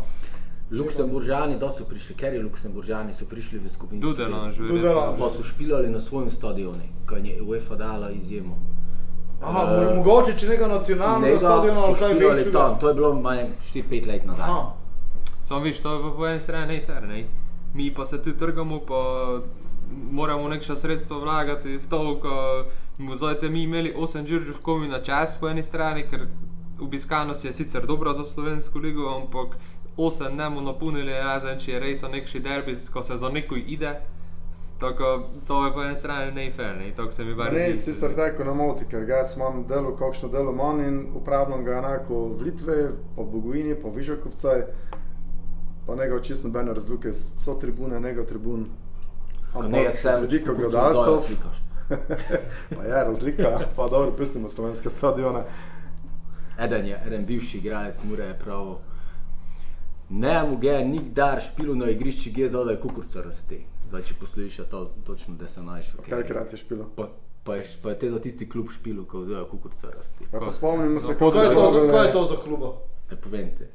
Luksemburžani, 0.71 1.59
da 1.59 1.73
so 1.73 1.85
prišli, 1.85 2.15
ker 2.15 2.35
je 2.35 2.43
Luksemburžani 2.43 3.15
so 3.19 3.25
prišli 3.25 3.59
v 3.59 3.69
skupinsko 3.69 4.13
delo. 4.13 4.29
Dudelanž, 4.29 4.57
Dudelanž. 4.57 5.21
Pa 5.21 5.31
so 5.31 5.43
špilali 5.43 5.91
na 5.91 6.01
svojem 6.01 6.31
stadionu, 6.31 6.85
kaj 7.07 7.25
je 7.29 7.43
UEFA 7.43 7.77
dala 7.77 8.11
izjemo. 8.11 8.59
Aha, 9.41 9.63
uh, 9.65 9.97
mogoče 9.97 10.35
če 10.39 10.49
nekaj 10.49 10.69
nacionalnega 10.69 11.39
stadiona 11.39 11.81
ali 11.81 11.95
kaj 11.95 12.15
večjega. 12.15 12.69
To 12.81 12.89
je 12.89 12.95
bilo 12.95 13.15
manj 13.15 13.53
4-5 13.75 14.07
let 14.07 14.27
nazaj. 14.27 14.49
Samo 15.45 15.61
viš, 15.65 15.81
to 15.81 15.95
je 15.95 16.17
po 16.17 16.27
eni 16.27 16.41
strani 16.41 16.75
nefer, 16.75 17.09
ne? 17.09 17.25
mi 17.75 17.95
pa 17.95 18.05
se 18.05 18.23
tu 18.23 18.33
trgamo, 18.33 18.81
pa 18.81 19.01
moramo 20.11 20.49
nekša 20.49 20.77
sredstva 20.77 21.19
vlagati 21.19 21.77
v 21.77 21.89
to, 21.89 22.21
ko 22.21 22.65
bomo 22.99 23.17
zdaj 23.17 23.49
mi 23.51 23.63
imeli 23.63 23.95
8 23.97 24.27
žirživ 24.27 24.61
komi 24.63 24.89
na 24.89 25.03
čas 25.03 25.37
po 25.41 25.49
eni 25.49 25.63
strani, 25.63 26.03
ker 26.11 26.27
obiskanost 26.81 27.45
je 27.45 27.53
sicer 27.53 27.87
dobra 27.87 28.15
za 28.15 28.25
slovensko 28.25 28.79
ligo, 28.79 29.09
ampak 29.17 29.57
8 29.99 30.37
ne 30.37 30.51
bomo 30.51 30.61
napolnili, 30.61 31.13
razen 31.13 31.59
če 31.59 31.73
je 31.73 31.81
res 31.81 32.03
nekši 32.03 32.41
derbi, 32.41 32.77
ko 32.93 33.03
se 33.03 33.17
za 33.17 33.29
neko 33.29 33.57
ide. 33.57 33.97
Tako, 34.79 35.29
to 35.47 35.65
je 35.67 35.73
po 35.75 35.83
eni 35.83 35.97
strani 35.97 36.33
nefer, 36.33 36.77
ne, 36.79 36.93
tako 36.97 37.13
se 37.13 37.25
mi 37.25 37.35
bar 37.35 37.51
zdi. 37.51 37.65
Ne, 37.71 37.77
sicer 37.77 38.15
tako 38.15 38.45
na 38.47 38.55
moti, 38.55 38.87
ker 38.87 39.09
jaz 39.09 39.35
imam 39.37 39.65
delo, 39.67 39.97
kakšno 39.99 40.29
delo 40.31 40.53
imam 40.55 40.81
in 40.81 41.01
upravljam 41.19 41.65
ga 41.65 41.81
enako 41.81 42.21
v 42.29 42.47
Litve, 42.47 42.77
po 43.17 43.25
Bogojini, 43.25 43.75
po 43.75 43.91
Vižakovcaj 43.91 44.63
pa 45.89 45.95
ne 45.95 46.09
ga 46.09 46.21
čisto 46.23 46.49
nobene 46.49 46.75
razlike, 46.75 47.15
so 47.15 47.55
tribune, 47.55 48.01
ne 48.01 48.13
ga 48.15 48.27
tribun. 48.27 48.67
Ampak 49.55 49.71
ne, 49.71 49.89
vse 49.97 50.11
z 50.11 50.21
vidika 50.21 50.53
gledalcev. 50.53 51.37
pa 52.77 52.83
je 52.85 53.05
razlika, 53.05 53.61
pa 53.77 53.89
dobro, 53.89 54.13
pustimo 54.13 54.49
slovenske 54.49 54.91
stadione. 54.91 55.43
Eden 56.61 56.87
je, 56.87 57.01
eden 57.07 57.27
bivši 57.27 57.59
igralec, 57.59 58.03
mora 58.05 58.25
je 58.25 58.39
prav. 58.39 58.77
Ne, 60.11 60.43
mu 60.43 60.59
je 60.63 60.85
nikdar 60.85 61.41
špilo 61.41 61.75
na 61.75 61.91
igrišču, 61.91 62.31
gdje 62.31 62.49
zadaj 62.49 62.81
kukurca 62.81 63.23
raste. 63.23 63.61
Zdaj, 63.89 64.03
če 64.03 64.15
poslušaš 64.21 64.67
to, 64.71 64.91
točno, 65.07 65.35
da 65.35 65.49
se 65.49 65.63
najš. 65.63 65.93
Okay. 65.99 66.11
Kaj 66.11 66.23
krat 66.29 66.53
je 66.53 66.59
špilo? 66.59 66.89
Pa, 66.97 67.11
pa, 67.45 67.57
je, 67.57 67.67
pa 67.83 67.91
je 67.91 67.99
te 67.99 68.11
za 68.11 68.21
tisti 68.21 68.49
klub 68.49 68.73
špilo, 68.73 69.05
ko 69.05 69.21
vzdajo 69.21 69.47
kukurca 69.51 69.93
raste. 69.95 70.25
Ja, 70.33 70.41
pa 70.41 70.51
spomnimo 70.51 71.01
se, 71.01 71.13
no, 71.13 71.31
kaj, 71.31 71.49
kaj, 71.55 71.91
kaj 71.91 72.07
je 72.07 72.13
to 72.13 72.27
za 72.27 72.37
kluba? 72.45 72.73
Ne 73.11 73.17
povem 73.17 73.51
te. 73.59 73.69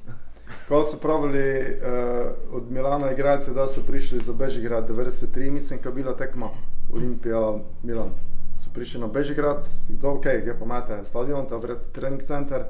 Ko 0.67 0.83
so 0.85 0.97
pravili 1.01 1.61
uh, 1.61 2.57
od 2.57 2.71
Milana 2.71 3.11
igralce, 3.11 3.53
da 3.53 3.67
so 3.67 3.81
prišli 3.87 4.19
za 4.19 4.33
Bežigrad 4.33 4.89
93, 4.89 5.49
mislim, 5.49 5.81
ko 5.81 5.89
je 5.89 5.93
bila 5.93 6.17
tekma 6.17 6.49
Olimpija 6.93 7.57
Milan. 7.83 8.09
So 8.59 8.69
prišli 8.73 9.01
na 9.01 9.07
Bežigrad, 9.07 9.67
kdo 9.89 10.09
ok, 10.09 10.25
gdje 10.41 10.59
pa 10.59 10.65
imate 10.65 11.05
stadion, 11.05 11.45
ta 11.49 11.57
vred 11.57 11.77
trening 11.91 12.23
center. 12.23 12.63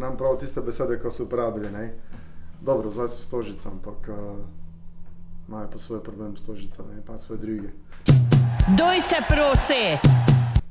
Nam 0.00 0.16
prav 0.16 0.38
tiste 0.40 0.60
besede, 0.60 0.98
ko 0.98 1.10
so 1.10 1.24
uporabili, 1.24 1.70
ne. 1.70 1.92
Dobro, 2.60 2.90
zdaj 2.90 3.08
so 3.08 3.22
stožica, 3.22 3.68
ampak 3.68 4.08
uh, 4.08 4.16
imajo 5.48 5.68
pa 5.72 5.78
svoj 5.78 6.02
problem 6.02 6.36
stožica, 6.36 6.82
ne, 6.82 7.02
pa 7.06 7.18
svoje 7.18 7.40
druge. 7.40 7.68
Doj 8.78 9.00
se 9.00 9.16
prosi! 9.28 10.08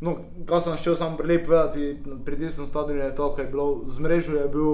No, 0.01 0.15
ko 0.47 0.61
sem 0.61 0.77
šel 0.77 0.95
samo 0.95 1.17
prelep 1.17 1.45
povedati, 1.45 1.97
pri 2.25 2.37
tistem 2.37 2.65
stadionu 2.65 3.01
je 3.01 3.15
to, 3.15 3.35
kaj 3.35 3.45
je 3.45 3.51
bilo, 3.51 3.83
z 3.87 3.99
mrežo 3.99 4.35
je 4.35 4.47
bil 4.47 4.73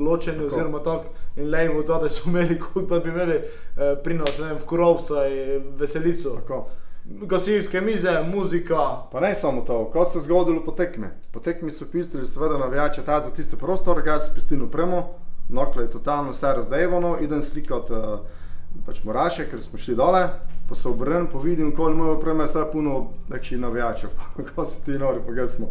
ločeni, 0.00 0.38
tako. 0.38 0.54
oziroma 0.54 0.82
tako 0.82 1.12
in 1.36 1.50
levo 1.50 1.78
od 1.78 1.86
zadaj 1.86 2.10
so 2.10 2.30
imeli, 2.30 2.60
kot 2.60 2.88
da 2.88 3.00
bi 3.00 3.10
imeli 3.10 3.36
eh, 3.36 3.96
pri 4.04 4.14
nas, 4.14 4.38
ne 4.38 4.46
vem, 4.46 4.58
v 4.58 4.66
Kurovca 4.66 5.26
in 5.28 5.72
veselico. 5.76 6.30
Tako. 6.40 6.68
Gasilske 7.06 7.80
mize, 7.80 8.22
muzika. 8.34 9.02
Pa 9.12 9.20
ne 9.20 9.34
samo 9.34 9.60
to, 9.60 9.90
ko 9.92 10.04
se 10.04 10.18
je 10.18 10.22
zgodilo 10.22 10.64
po 10.64 10.72
tekmi. 10.72 11.06
Po 11.30 11.40
tekmi 11.40 11.72
so 11.72 11.84
pistili, 11.92 12.26
seveda, 12.26 12.58
navijače 12.58 13.02
ta 13.02 13.20
za 13.20 13.30
tiste 13.30 13.56
prostore, 13.56 14.02
ga 14.02 14.18
se 14.18 14.30
spustili 14.30 14.70
premo, 14.70 15.08
nokle 15.48 15.84
je 15.84 15.90
totalno 15.90 16.30
vse 16.30 16.52
razdejano, 16.56 17.16
idem 17.20 17.42
slikati 17.42 17.92
uh, 17.92 18.18
pač 18.86 19.04
moraše, 19.04 19.46
ker 19.50 19.60
smo 19.62 19.78
šli 19.78 19.94
dole, 19.94 20.28
pa 20.68 20.74
se 20.74 20.88
obrnem, 20.88 21.28
pa 21.32 21.38
vidim, 21.38 21.70
koliko 21.76 21.98
imajo 21.98 22.16
opreme, 22.16 22.44
vse 22.44 22.64
puno 22.72 23.06
nekših 23.28 23.58
navijačev, 23.58 24.10
kako 24.46 24.64
so 24.64 24.84
ti 24.84 24.98
nori, 24.98 25.22
pa 25.26 25.32
gaj 25.32 25.48
smo. 25.48 25.68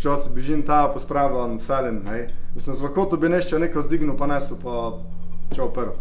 Šel 0.00 0.16
si 0.16 0.32
bežim 0.34 0.62
ta, 0.66 0.86
pospravljen, 0.94 1.58
selen, 1.58 2.00
hej. 2.08 2.30
Mislim, 2.54 2.76
z 2.76 2.82
lakoto 2.82 3.16
bi 3.16 3.28
nešče 3.28 3.58
nekaj 3.58 3.82
zdignil, 3.82 4.16
pa 4.16 4.26
nesu, 4.26 4.56
pa 4.62 4.96
če 5.52 5.62
operu. 5.62 5.92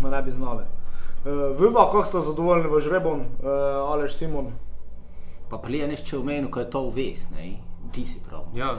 Ma 0.00 0.10
ne 0.10 0.22
bi 0.22 0.30
znali. 0.30 0.68
Uh, 1.24 1.60
Viva, 1.60 1.86
kako 1.86 2.04
ste 2.04 2.20
zadovoljni 2.20 2.68
v 2.68 2.80
žrebon, 2.80 3.20
uh, 3.20 3.48
Aleš 3.92 4.14
Simon? 4.14 4.52
Pa 5.50 5.58
prije 5.58 5.88
nešče 5.88 6.18
v 6.18 6.24
menu, 6.24 6.50
ko 6.50 6.60
je 6.60 6.70
to 6.70 6.90
ves, 6.90 7.26
ne? 7.30 7.56
Ti 7.92 8.06
si 8.06 8.20
prav. 8.28 8.46
Ja. 8.54 8.74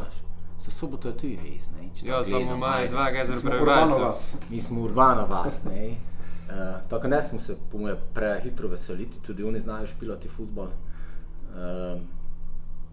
Za 0.61 0.71
soboto 0.71 1.09
je 1.09 1.17
tu 1.17 1.27
ves, 1.27 1.69
ne? 1.75 1.89
Ja, 2.03 2.23
samo 2.25 2.57
maj, 2.57 2.87
dva 2.89 3.11
gezer 3.11 3.37
prebivalcev. 3.45 4.47
Mi 4.49 4.61
smo 4.61 4.81
urbana 4.81 5.25
vas, 5.25 5.63
ne? 5.63 5.97
Uh, 6.49 6.81
tako 6.89 7.07
ne 7.07 7.21
smo 7.21 7.39
se, 7.39 7.57
po 7.71 7.77
mojem, 7.77 7.97
prehitro 8.13 8.67
veseliti, 8.67 9.19
tudi 9.21 9.43
oni 9.43 9.61
znajo 9.61 9.87
špilati 9.87 10.29
futbol. 10.29 10.67
Uh, 11.51 12.01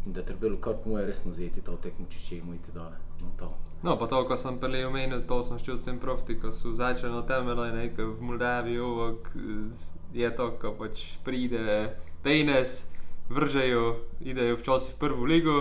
Da 0.08 0.22
treba 0.22 0.56
kar 0.60 0.74
po 0.84 0.90
moje 0.90 1.06
resno 1.06 1.32
zjeti 1.32 1.60
to 1.60 1.76
tekmo, 1.82 2.06
če 2.10 2.18
če 2.18 2.36
imate 2.36 2.72
dole. 2.72 2.96
No, 3.20 3.30
to. 3.36 3.50
No, 3.82 3.94
pa 3.98 4.06
to, 4.10 4.24
ko 4.26 4.36
sem 4.36 4.58
prej 4.58 4.88
omenil, 4.88 5.22
to 5.22 5.38
sem 5.46 5.58
čutil 5.58 5.76
s 5.78 5.86
tem 5.86 5.98
profti, 6.02 6.34
ko 6.34 6.50
so 6.50 6.74
začeli 6.74 7.14
na 7.14 7.22
temelju 7.22 7.70
nekaj 7.76 8.04
v 8.10 8.26
Moldaviji, 8.26 8.80
ovok, 8.82 9.30
je 10.14 10.30
to, 10.34 10.50
ko 10.58 10.74
pač 10.74 11.14
pride 11.22 11.94
Pejnes, 12.22 12.88
vržejo, 13.30 14.02
idejo 14.20 14.58
včasih 14.58 14.96
v 14.96 14.98
prvo 14.98 15.24
ligo, 15.30 15.58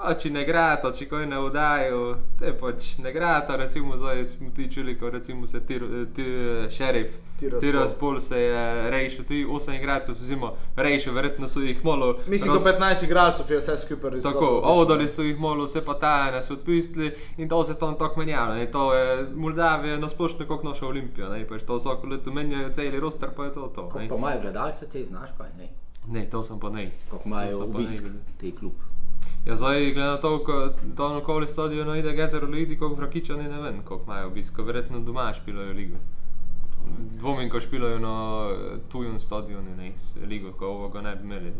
Pač 0.00 0.24
ne 0.32 0.46
gre 0.48 0.62
to, 0.80 0.90
če 0.96 1.06
kaj 1.10 1.26
ne 1.28 1.38
vdajo, 1.44 2.04
te 2.40 2.54
pač 2.56 2.94
ne 3.04 3.10
gre 3.12 3.34
to, 3.44 3.56
recimo 3.60 3.98
zdaj 4.00 4.22
smo 4.30 4.48
ti 4.56 4.64
čuli, 4.72 4.94
ko 4.96 5.10
recimo 5.12 5.46
se 5.46 5.60
ti, 5.68 5.76
ti 6.16 6.24
šerif, 6.72 7.18
ti 7.36 7.72
razpol 7.72 8.16
se 8.20 8.40
je 8.40 8.62
rešil, 8.90 9.26
ti 9.28 9.42
8 9.44 9.76
igralcev 9.76 10.16
zimo 10.24 10.54
rešil, 10.76 11.12
verjetno 11.12 11.48
so 11.52 11.60
jih 11.60 11.84
malo. 11.84 12.14
Mislim, 12.26 12.54
da 12.56 12.72
15 12.72 13.04
igralcev 13.04 13.52
je 13.52 13.58
vse 13.60 13.76
skupaj 13.82 14.14
rešil. 14.16 14.30
Tako, 14.30 14.48
odali 14.72 15.08
so 15.08 15.26
jih 15.26 15.36
malo, 15.40 15.68
vse 15.68 15.84
pa 15.84 15.98
tajne 16.00 16.40
so 16.42 16.56
odpustili 16.56 17.12
in 17.36 17.48
to 17.48 17.60
se 17.64 17.76
tam 17.78 17.98
tako 18.00 18.24
menjalo. 18.24 18.54
Ne, 18.56 18.70
to 18.72 18.94
je 18.94 19.26
Moldavija 19.36 19.98
na 20.00 20.08
splošno 20.08 20.46
kot 20.48 20.64
naša 20.64 20.86
Olimpija, 20.86 21.28
ne, 21.28 21.44
pač 21.48 21.66
to 21.68 21.76
vsako 21.76 22.14
leto 22.14 22.32
menjajo 22.32 22.72
celi 22.72 23.00
roster, 23.00 23.36
pa 23.36 23.50
je 23.50 23.52
to 23.58 23.68
to. 23.74 23.90
Pa 23.92 24.08
imajo 24.08 24.40
gledalce, 24.40 24.88
te 24.88 25.04
znaš 25.04 25.36
kaj, 25.36 25.52
ne? 25.58 25.68
Ne, 26.08 26.24
to 26.30 26.40
sem 26.42 26.56
pa 26.60 26.72
ne. 26.72 26.88
Kako 27.10 27.28
imajo 27.28 27.66
obisk, 27.68 28.08
te 28.40 28.56
klub. 28.56 28.72
Ja, 29.46 29.56
zdaj, 29.56 29.92
glede 29.92 30.08
na 30.08 30.16
to, 30.16 30.44
kako 30.44 30.74
to 30.96 31.16
okoli 31.16 31.48
stadiona 31.48 31.96
ide, 31.96 32.12
gezero 32.12 32.46
ljudi, 32.46 32.78
koliko 32.78 32.96
vrakičani 32.96 33.48
ne 33.48 33.60
vem, 33.60 33.82
koliko 33.84 34.04
imajo 34.04 34.26
obisko, 34.26 34.62
verjetno 34.62 35.00
doma 35.00 35.32
špilajo 35.34 35.72
ligo. 35.72 35.96
Dvomim, 36.98 37.50
ko 37.50 37.60
špilajo 37.60 37.98
na 37.98 38.48
tujem 38.92 39.20
stadionu, 39.20 39.76
ne, 39.76 39.92
ligo, 40.28 40.52
ko 40.52 40.66
ovoga 40.66 41.00
ne 41.00 41.16
bi 41.16 41.24
imeli. 41.24 41.52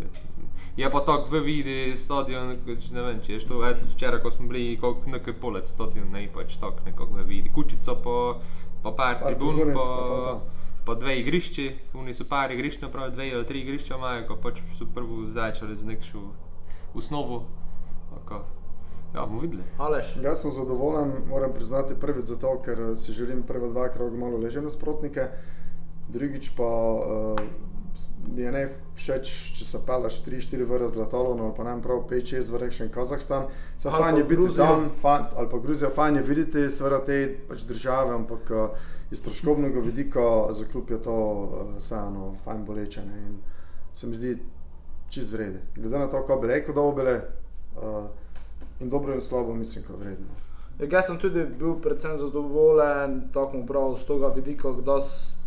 Je 0.76 0.90
pa 0.90 1.00
tako, 1.00 1.28
v 1.30 1.40
vidi 1.44 1.96
stadion, 1.96 2.56
ne 2.92 3.02
vem, 3.02 3.22
če 3.22 3.32
je 3.32 3.46
to, 3.48 3.62
včeraj, 3.94 4.20
ko 4.22 4.30
smo 4.30 4.48
bili, 4.48 4.76
koliko 4.80 5.10
nekaj 5.10 5.34
polec 5.40 5.68
stadion, 5.68 6.10
ne, 6.12 6.26
pač 6.34 6.58
tako 6.60 6.84
nekako 6.84 7.14
v 7.14 7.24
vidi. 7.24 7.52
Kučico 7.54 7.96
po, 8.04 8.16
po 8.82 8.92
par 8.92 9.22
tribun, 9.24 9.72
po, 9.72 9.86
po 10.84 10.94
dve 10.94 11.16
igrišči, 11.20 11.70
oni 11.94 12.14
so 12.14 12.28
par 12.28 12.52
igrišč, 12.52 12.82
napravi 12.84 13.16
dve 13.16 13.32
ali 13.34 13.46
tri 13.46 13.64
igrišča 13.64 13.96
imajo, 13.96 14.26
ko 14.28 14.36
pač 14.36 14.60
so 14.76 14.84
prvo 14.94 15.24
začeli 15.32 15.76
z 15.76 15.88
nekšo 15.94 16.26
osnovo. 16.94 17.59
Ja, 19.14 19.26
bomo 19.26 19.40
videli. 19.40 19.62
Jaz 20.22 20.42
sem 20.42 20.50
zadovoljen, 20.50 21.12
moram 21.28 21.52
priznati, 21.54 21.94
prvič 22.00 22.24
zato, 22.30 22.54
ker 22.64 22.80
eh, 22.80 22.96
si 22.96 23.12
želim 23.12 23.42
prve 23.42 23.68
dva 23.68 23.88
kroga 23.88 24.16
malo 24.16 24.38
leže 24.38 24.62
nasprotnike, 24.62 25.26
drugič 26.08 26.50
pa 26.56 26.64
uh, 26.64 27.40
mi 28.34 28.42
je 28.42 28.52
ne 28.52 28.62
všeč, 28.96 29.30
če 29.58 29.64
se 29.64 29.80
peleš 29.86 30.20
3-4 30.26 30.66
vrste 30.66 30.94
z 30.94 31.00
letalom 31.00 31.40
ali 31.40 31.54
pa 31.56 31.64
ne 31.64 31.74
prav 31.82 32.04
5-6 32.10 32.50
v 32.50 32.60
rečen 32.62 32.90
Kazahstan. 32.92 33.48
Se 33.76 33.90
fajn 33.90 34.16
je 34.16 34.24
biti 34.24 34.48
tam, 34.56 34.90
ali 35.02 35.50
pa 35.50 35.58
Gruzija, 35.58 35.90
fajn 35.94 36.16
je 36.16 36.22
videti 36.22 36.70
seveda 36.70 37.00
te 37.06 37.18
pač 37.48 37.66
države, 37.66 38.14
ampak 38.14 38.50
uh, 38.50 38.88
iz 39.10 39.22
troškovnega 39.22 39.80
vidika 39.80 40.52
za 40.54 40.66
klub 40.72 40.90
je 40.90 41.02
to 41.02 41.18
vseeno 41.78 42.28
uh, 42.28 42.38
fajn 42.44 42.64
boleče 42.64 43.04
ne? 43.06 43.20
in 43.26 43.38
se 43.92 44.06
mi 44.06 44.16
zdi 44.16 44.38
čist 45.10 45.32
vrede. 45.32 45.62
Glede 45.74 45.98
na 45.98 46.06
to, 46.06 46.22
kako 46.22 46.40
bi 46.40 46.52
rekel, 46.54 46.74
da 46.74 46.80
bo 46.80 46.92
bile. 46.94 47.20
Uh, 47.76 48.08
in 48.80 48.90
dobro 48.90 49.14
in 49.14 49.20
slabo, 49.20 49.54
mislim, 49.54 49.84
da 49.88 49.94
je 49.94 49.98
vredno. 49.98 50.26
Ja, 50.80 50.86
jaz 50.90 51.06
sem 51.06 51.18
tudi 51.20 51.44
bil 51.58 51.74
predvsem 51.82 52.16
zadovoljen, 52.16 53.20
tako 53.34 53.58
prav 53.68 53.96
z 54.00 54.06
tega 54.08 54.28
vidika, 54.36 54.72
da 54.84 54.96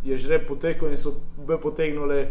je 0.04 0.18
že 0.18 0.38
potekel 0.46 0.92
in 0.92 0.98
so 0.98 1.14
bi 1.46 1.58
potegnili 1.62 2.18
eh, 2.20 2.30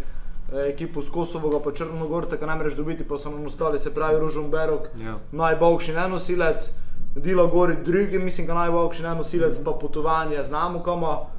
ekipo 0.70 1.02
z 1.02 1.12
Kosovega, 1.12 1.60
pa 1.60 1.72
Črnogorca, 1.72 2.38
ki 2.38 2.48
namreč 2.48 2.78
dobiti, 2.80 3.04
pa 3.04 3.20
so 3.20 3.32
nam 3.32 3.46
ostali, 3.46 3.80
se 3.80 3.94
pravi, 3.94 4.20
Ružom 4.20 4.52
Berok, 4.52 4.88
ja. 5.00 5.20
najboljši 5.32 5.94
nenosilec, 5.94 6.70
Dilo 7.16 7.48
Gori, 7.48 7.76
drugi, 7.86 8.20
mislim, 8.20 8.48
da 8.48 8.54
najboljši 8.54 9.04
nenosilec, 9.04 9.60
pa 9.66 9.72
potovanje, 9.72 10.44
znamo 10.44 10.84
kamo. 10.84 11.30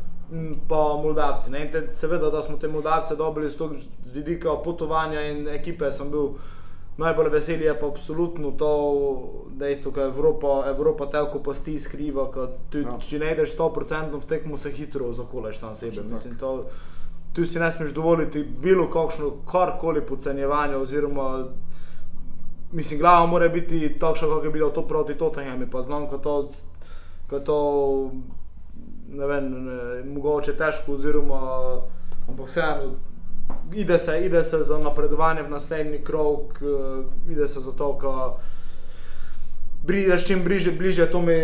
Pa 0.68 0.76
Moldavci. 1.02 1.50
Te, 1.72 1.82
seveda, 1.92 2.30
da 2.30 2.40
smo 2.42 2.56
te 2.56 2.68
Moldavce 2.68 3.16
dobili 3.16 3.50
z, 3.50 3.56
z 4.04 4.12
vidika 4.12 4.54
potovanja 4.64 5.20
in 5.20 5.48
ekipe, 5.48 5.92
sem 5.92 6.10
bil 6.10 6.32
najbolj 6.96 7.28
vesel 7.28 7.62
je 7.62 7.74
pa 7.80 7.86
absolutno 7.86 8.50
to 8.50 8.70
dejstvo, 9.58 9.90
da 9.90 10.02
Evropa, 10.02 10.64
Evropa 10.66 11.06
telko 11.10 11.42
pasti 11.42 11.80
skriva. 11.80 12.28
Tudi, 12.70 12.84
ja. 12.84 12.98
Če 13.00 13.18
ne 13.18 13.32
ideš 13.32 13.56
100% 13.56 14.20
v 14.20 14.28
tekmo, 14.28 14.58
se 14.58 14.70
hitro 14.70 15.12
zakoleš 15.12 15.58
sam 15.58 15.76
sebe. 15.76 16.02
Mislim, 16.10 16.36
to, 16.38 16.66
tu 17.32 17.46
si 17.46 17.58
ne 17.58 17.72
smeš 17.72 17.92
dovoliti 17.94 18.44
bilo 18.44 18.86
kakšno 18.90 19.32
karkoli 19.50 20.06
podcenjevanje. 20.06 20.76
Oziroma, 20.76 21.46
mislim, 22.72 23.00
glava 23.00 23.26
mora 23.26 23.48
biti 23.48 23.98
takšna, 23.98 24.28
kot 24.28 24.44
je 24.44 24.50
bilo 24.50 24.70
to 24.70 24.86
proti 24.88 25.18
Tottenhamu. 25.18 25.66
Pa 25.72 25.82
znam, 25.82 26.06
ko 26.08 26.18
to, 26.18 26.36
ko 27.30 27.40
to 27.40 27.58
ne 29.08 29.26
vem, 29.26 29.50
ne, 29.64 30.04
mogoče 30.04 30.54
težko, 30.58 30.94
oziroma, 30.94 31.40
ampak 32.28 32.48
vseeno 32.48 32.94
ide 33.74 33.98
se, 33.98 34.20
ide 34.26 34.44
se 34.44 34.62
za 34.62 34.78
napredovanje 34.78 35.42
v 35.42 35.50
naslednji 35.50 35.98
krog, 36.04 36.58
uh, 36.60 37.04
ide 37.30 37.48
se 37.48 37.60
za 37.60 37.72
to, 37.72 37.98
da 38.02 38.36
prideš 39.86 40.26
čim 40.26 40.44
bliže, 40.44 40.72
bliže 40.72 41.06
to 41.06 41.20
mi 41.20 41.36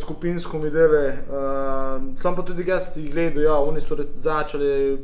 skupinsko 0.00 0.58
mi 0.58 0.70
deve. 0.70 1.06
Uh, 1.08 2.18
sam 2.18 2.36
pa 2.36 2.42
tudi 2.42 2.68
jaz 2.68 2.96
jih 2.96 3.12
gledal, 3.12 3.42
ja, 3.42 3.56
oni 3.58 3.80
so 3.80 3.96
začeli 4.14 4.94
uh, 4.94 5.00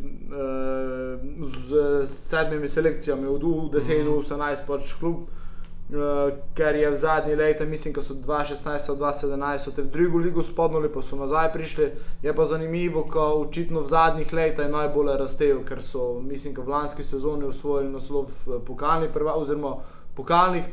z 1.69 2.07
sedmimi 2.07 2.69
selekcijami, 2.69 3.27
od 3.27 3.43
10 3.43 4.05
do 4.05 4.11
18 4.11 4.67
pač 4.67 4.95
klub. 4.99 5.17
Uh, 5.17 5.46
ker 6.55 6.77
je 6.77 6.91
v 6.91 6.97
zadnji 6.97 7.35
leti, 7.35 7.67
mislim, 7.67 7.95
da 7.95 8.03
so 8.03 8.15
2016-2017, 8.15 9.75
te 9.75 9.83
v 9.83 9.91
drugo 9.91 10.19
ligo 10.19 10.43
spodnuli, 10.43 10.91
pa 10.93 11.03
so 11.03 11.17
nazaj 11.17 11.53
prišli. 11.53 11.91
Je 12.23 12.35
pa 12.35 12.45
zanimivo, 12.45 13.05
ko 13.11 13.21
očitno 13.47 13.81
v 13.81 13.89
zadnjih 13.89 14.33
letih 14.33 14.71
najbolj 14.71 15.17
rastejo, 15.19 15.63
ker 15.65 15.83
so, 15.83 16.21
mislim, 16.21 16.57
v 16.59 16.69
lanski 16.69 17.05
sezoni 17.05 17.47
usvojili 17.47 17.93
naslov 17.93 18.31
pokalnih 18.67 19.11
prvakov, 19.15 19.43
oziroma 19.43 19.77
pokalnih 20.17 20.65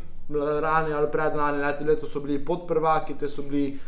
rani 0.61 0.93
ali 0.93 1.11
predlani 1.11 1.61
leti, 1.61 1.83
leto 1.83 2.07
so 2.07 2.19
bili 2.19 2.45
podprvaki, 2.45 3.13
te 3.13 3.29
so 3.29 3.43
bili 3.43 3.79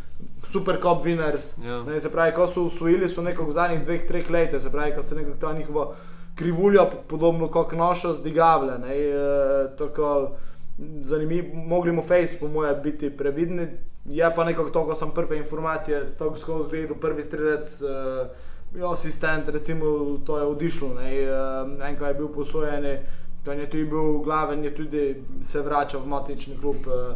super 0.52 0.78
cop 0.82 1.06
winners. 1.06 1.56
Yeah. 1.58 1.66
Ja. 1.66 1.84
Ne, 1.84 2.00
se 2.00 2.12
pravi, 2.12 2.36
ko 2.36 2.48
so 2.48 2.64
usvojili, 2.70 3.10
so 3.10 3.22
nekako 3.22 3.50
v 3.50 3.54
zadnjih 3.54 3.82
dveh, 3.84 4.08
treh 4.08 4.30
letih, 4.30 4.62
se 4.62 4.70
pravi, 4.70 4.94
ko 4.96 5.04
se 5.04 5.16
nekako 5.16 5.38
ta 5.42 5.54
njihova 5.54 5.96
krivulja, 6.36 6.86
podobno 7.08 7.48
kot 7.48 7.72
naša, 7.72 8.14
zdigavlja 8.14 8.78
zanimivo, 11.00 11.56
mogli 11.56 11.92
mu 11.92 12.04
face, 12.04 12.38
po 12.40 12.48
mojem, 12.48 12.76
biti 12.84 13.10
previdni. 13.10 13.68
Je 14.06 14.32
pa 14.36 14.44
nekako 14.44 14.70
to, 14.70 14.86
ko 14.86 14.96
sem 14.96 15.12
prve 15.12 15.38
informacije, 15.38 16.02
tako 16.18 16.36
skozi 16.36 16.70
gledal, 16.70 16.98
prvi 17.02 17.24
strelec, 17.24 17.82
uh, 17.82 18.92
asistent, 18.92 19.50
recimo, 19.50 20.18
to 20.26 20.38
je 20.38 20.44
odišlo. 20.44 20.88
Uh, 20.88 21.88
en, 21.88 21.96
ko 22.00 22.06
je 22.06 22.14
bil 22.14 22.28
posojen, 22.28 22.86
ko 23.46 23.52
je 23.52 23.70
tudi 23.70 23.86
bil 23.86 24.20
glaven, 24.24 24.64
je 24.64 24.76
tudi 24.76 25.24
se 25.42 25.62
vračal 25.62 26.02
v 26.02 26.08
matični 26.08 26.58
klub. 26.62 26.86
Uh, 26.86 27.16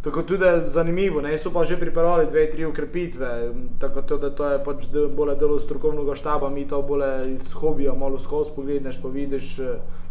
Tako 0.00 0.22
tudi 0.22 0.44
zanimivo, 0.64 1.20
ne 1.20 1.38
so 1.38 1.50
pa 1.52 1.64
že 1.64 1.76
pripravili 1.76 2.30
dve, 2.30 2.50
tri 2.50 2.64
ukrepitve, 2.64 3.52
tako 3.78 4.02
to, 4.02 4.16
da 4.18 4.30
to 4.30 4.48
je 4.48 4.64
pač 4.64 4.86
bolj 5.16 5.34
delo 5.36 5.58
strokovnega 5.60 6.14
štaba, 6.14 6.48
mi 6.48 6.64
to 6.68 6.80
bolj 6.82 7.34
iz 7.34 7.52
hobija, 7.52 7.92
malo 7.92 8.18
skozi 8.18 8.50
pogledaš, 8.56 8.96
pa 9.02 9.08
vidiš 9.08 9.58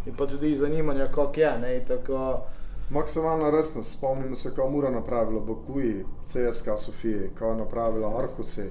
in 0.06 0.14
pa 0.16 0.26
tudi 0.26 0.52
iz 0.52 0.60
zanimanja, 0.60 1.08
kako 1.10 1.40
je. 1.40 1.58
Ne, 1.58 1.84
tako, 1.88 2.46
Maksimalna 2.90 3.50
resnost, 3.50 3.98
spomnimo 3.98 4.34
se, 4.34 4.48
kako 4.48 4.62
je 4.62 4.70
Mura 4.70 4.90
napravila, 4.90 5.40
Bokuji, 5.40 6.04
CSK 6.26 6.68
Sofije, 6.78 7.30
kako 7.34 7.50
je 7.50 7.56
napravila 7.56 8.18
Arhuse, 8.18 8.70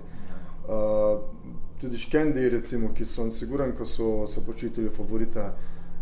uh, 0.68 1.20
tudi 1.82 1.98
Škendi, 1.98 2.50
recimo, 2.50 2.90
ki 2.94 3.06
so 3.06 3.32
siguren, 3.32 3.76
ko 3.78 3.86
so 3.86 4.28
se 4.28 4.46
počutili 4.46 4.90
favorite. 4.90 5.52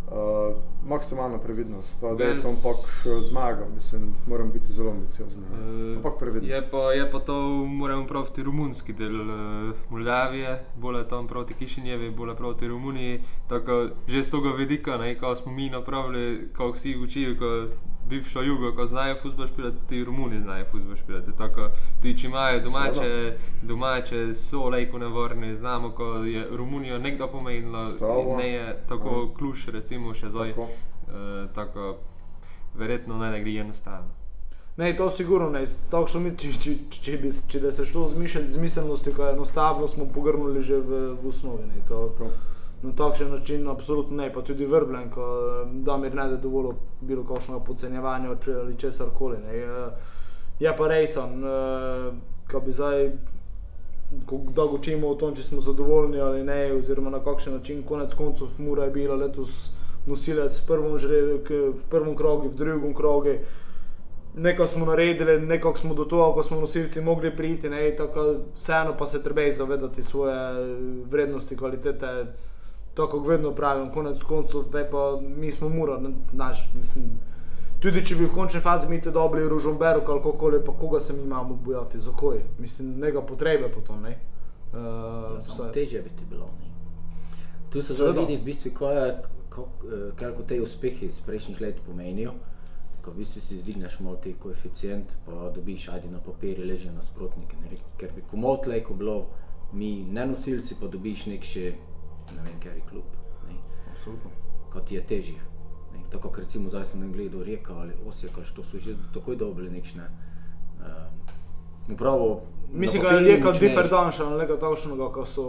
Uh, 0.08 0.56
maksimalna 0.88 1.38
previdnost, 1.38 2.04
da 2.18 2.24
je 2.24 2.36
sem 2.36 2.56
pak 2.64 3.06
eh, 3.06 3.22
zmagal, 3.22 3.66
mislim, 3.76 4.16
moram 4.28 4.52
biti 4.52 4.74
zelo 4.74 4.92
ambiciozen. 4.92 5.44
Uh, 5.44 6.44
je, 6.44 6.64
je 6.98 7.12
pa 7.12 7.20
to, 7.20 7.42
moramo 7.66 8.08
praviti, 8.08 8.44
romunski 8.44 8.94
del 8.94 9.22
uh, 9.22 9.76
Moldavije, 9.90 10.64
bolj 10.76 11.04
tam 11.10 11.28
proti 11.28 11.54
Kišinjevi, 11.54 12.12
bolj 12.12 12.36
proti 12.36 12.68
Romuniji. 12.68 13.22
Tako, 13.48 13.88
že 14.08 14.24
z 14.24 14.32
tega 14.32 14.50
vidika, 14.58 14.98
ko 15.20 15.36
smo 15.36 15.52
mi 15.52 15.70
napravili, 15.70 16.48
kako 16.54 16.72
vsi 16.72 16.98
učijo, 16.98 17.36
bivšo 18.10 18.42
jugo, 18.42 18.72
ko 18.76 18.86
znajo 18.86 19.16
fusbol 19.22 19.48
špilati, 19.48 19.78
ti 19.90 20.04
Romuni 20.04 20.42
znajo 20.42 20.66
fusbol 20.72 20.96
špilati. 20.96 21.32
Tako, 21.38 21.70
ti 22.02 22.18
če 22.18 22.28
imajo 22.28 22.60
domače, 22.60 23.38
domače 23.62 24.34
so 24.34 24.70
lejko 24.70 24.98
nevrni, 24.98 25.56
znamo, 25.56 25.92
ko 25.92 26.14
je 26.14 26.48
Romunijo 26.52 27.00
nekdo 27.00 27.28
pomenilo, 27.28 27.86
ne 28.38 28.50
je 28.50 28.84
tako 28.90 29.10
ja. 29.10 29.38
kluš, 29.38 29.68
recimo 29.68 30.14
še 30.14 30.30
zdaj. 30.30 30.52
Tako. 30.52 30.70
Uh, 31.08 31.50
tako, 31.56 31.96
verjetno 32.76 33.18
ne, 33.18 33.32
ne 33.32 33.44
gre 33.44 33.60
enostavno. 33.62 34.10
Ne, 34.78 34.98
to 34.98 35.10
sigurno 35.10 35.50
ne. 35.50 35.66
Tako, 35.92 36.20
mi, 36.20 36.34
če, 36.38 36.52
če, 36.54 36.74
če, 37.02 37.18
bi, 37.18 37.32
če 37.50 37.60
bi 37.64 37.72
se 37.72 37.86
šlo 37.86 38.10
z 38.12 38.20
je 39.26 39.34
enostavno, 39.34 39.88
smo 39.88 40.06
pogrnili 40.06 40.62
že 40.64 40.78
v, 40.78 41.00
v 41.18 41.30
osnovi. 41.30 41.66
Ne, 41.66 41.82
to, 41.88 42.14
na 42.82 42.92
takšen 42.96 43.32
način, 43.32 43.68
absolutno 43.68 44.18
ne, 44.18 44.34
pa 44.34 44.42
tudi 44.42 44.66
vrbljen, 44.66 45.10
ko 45.12 45.26
da 45.72 45.98
mi 45.98 46.10
ne 46.10 46.28
da 46.30 46.38
dovolj 46.38 46.76
bilo 47.02 47.24
kakšno 47.24 47.60
podcenjevanje 47.60 48.28
ali 48.28 48.78
česar 48.78 49.08
koli. 49.18 49.38
Je 50.60 50.78
pa 50.78 50.88
resen, 50.88 51.44
ko 52.52 52.60
bi 52.60 52.74
zdaj, 52.74 53.12
ko 54.26 54.42
dolgo 54.50 54.76
učimo 54.76 55.10
o 55.10 55.16
tom, 55.16 55.36
če 55.36 55.44
smo 55.44 55.62
zadovoljni 55.62 56.20
ali 56.20 56.44
ne, 56.44 56.74
oziroma 56.74 57.10
na 57.10 57.20
kakšen 57.20 57.54
način, 57.54 57.84
konec 57.84 58.14
koncev, 58.14 58.48
Mura 58.58 58.84
je 58.84 58.92
bila 58.92 59.16
letos 59.16 59.70
nosilec 60.06 60.62
v 60.70 61.74
prvem 61.90 62.16
krogu, 62.16 62.50
v 62.50 62.56
drugem 62.56 62.94
krogu 62.94 63.40
nekaj 64.38 64.68
smo 64.68 64.86
naredili, 64.86 65.42
nekaj 65.42 65.72
smo 65.76 65.94
do 65.94 66.06
tega, 66.06 66.32
ko 66.34 66.44
smo 66.44 66.60
nosilci 66.62 67.02
mogli 67.02 67.36
priti, 67.36 67.70
ne, 67.70 67.96
tako, 67.96 68.36
vseeno 68.56 68.94
pa 68.98 69.08
se 69.08 69.24
treba 69.24 69.52
zavedati 69.52 70.04
svoje 70.04 70.38
vrednosti, 71.10 71.58
kvalitete. 71.58 72.26
Tako 72.98 73.20
kot 73.20 73.28
vedno 73.28 73.52
pravim, 73.56 73.92
konec 73.94 74.24
koncev, 74.24 74.64
pa 74.92 75.20
mi 75.22 75.52
smo 75.52 75.70
morali, 75.70 76.14
naš, 76.34 76.70
mislim. 76.74 77.12
Tudi 77.80 78.02
če 78.06 78.16
bi 78.18 78.26
v 78.26 78.34
končni 78.34 78.60
fazi 78.60 78.88
mi 78.90 78.98
te 79.02 79.12
dobili 79.14 79.50
rožomberu, 79.50 80.02
kako 80.06 80.32
koli, 80.34 80.64
pa 80.66 80.74
koga 80.74 81.00
se 81.00 81.14
mi 81.14 81.22
imamo 81.22 81.56
bojati, 81.66 82.02
zakoj? 82.02 82.42
Mislim, 82.60 82.96
nekaj 83.00 83.26
potrebe 83.28 83.70
po 83.70 83.82
tom, 83.86 84.02
ne. 84.02 84.18
Uh, 84.74 85.38
ja, 85.60 85.72
teže 85.74 86.02
bi 86.02 86.10
ti 86.10 86.26
bilo, 86.30 86.50
ne. 86.60 86.74
Tu 87.70 87.82
se 87.82 87.94
zdaj 87.94 88.18
vidi 88.18 88.42
v 88.42 88.46
bistvu, 88.50 88.74
kaj, 88.80 89.14
kaj, 89.54 89.70
kaj 90.18 90.34
te 90.48 90.62
uspehi 90.62 91.06
iz 91.06 91.22
prejšnjih 91.26 91.62
let 91.62 91.84
pomenijo 91.86 92.34
ko 93.08 93.16
v 93.16 93.24
bistvu 93.24 93.40
si 93.40 93.58
zdigneš 93.58 94.00
malo 94.04 94.20
te 94.20 94.34
koeficient, 94.36 95.08
pa 95.26 95.48
dobiš 95.56 95.88
ajdi 95.96 96.10
na 96.12 96.20
papirju 96.20 96.66
leže 96.68 96.92
nasprotnike. 96.92 97.56
Ker 97.98 98.12
bi 98.12 98.24
komot 98.28 98.68
lejko 98.68 98.98
bilo, 99.00 99.16
mi 99.72 100.04
ne 100.04 100.26
nosilci, 100.28 100.76
pa 100.76 100.92
dobiš 100.92 101.24
nek 101.32 101.48
še, 101.48 101.72
ne 102.36 102.44
vem, 102.44 102.60
kjer 102.60 102.76
je 102.76 102.84
klub. 102.90 103.16
Ne. 103.48 103.56
Absolutno. 103.92 104.32
Kot 104.74 104.92
je 104.92 105.04
težje. 105.08 105.40
Tako 106.12 106.30
kot 106.30 106.40
recimo 106.40 106.70
zdaj 106.70 106.86
sem 106.86 107.12
gledal 107.12 107.44
Rijeka 107.44 107.74
ali 107.74 107.94
Osijek, 108.08 108.38
to 108.56 108.64
so 108.64 108.78
že 108.78 108.96
takoj 109.14 109.36
dobili 109.36 109.70
nečne. 109.72 110.10
Um, 110.80 111.94
Upravo, 111.94 112.42
Mislim, 112.74 113.04
da 113.04 113.10
je 113.10 113.20
Rijeka 113.20 113.52
diferenčna, 113.52 114.30
ne 114.30 114.38
nekaj 114.38 114.60
takšnega, 114.60 115.10
kot 115.14 115.28
so... 115.28 115.44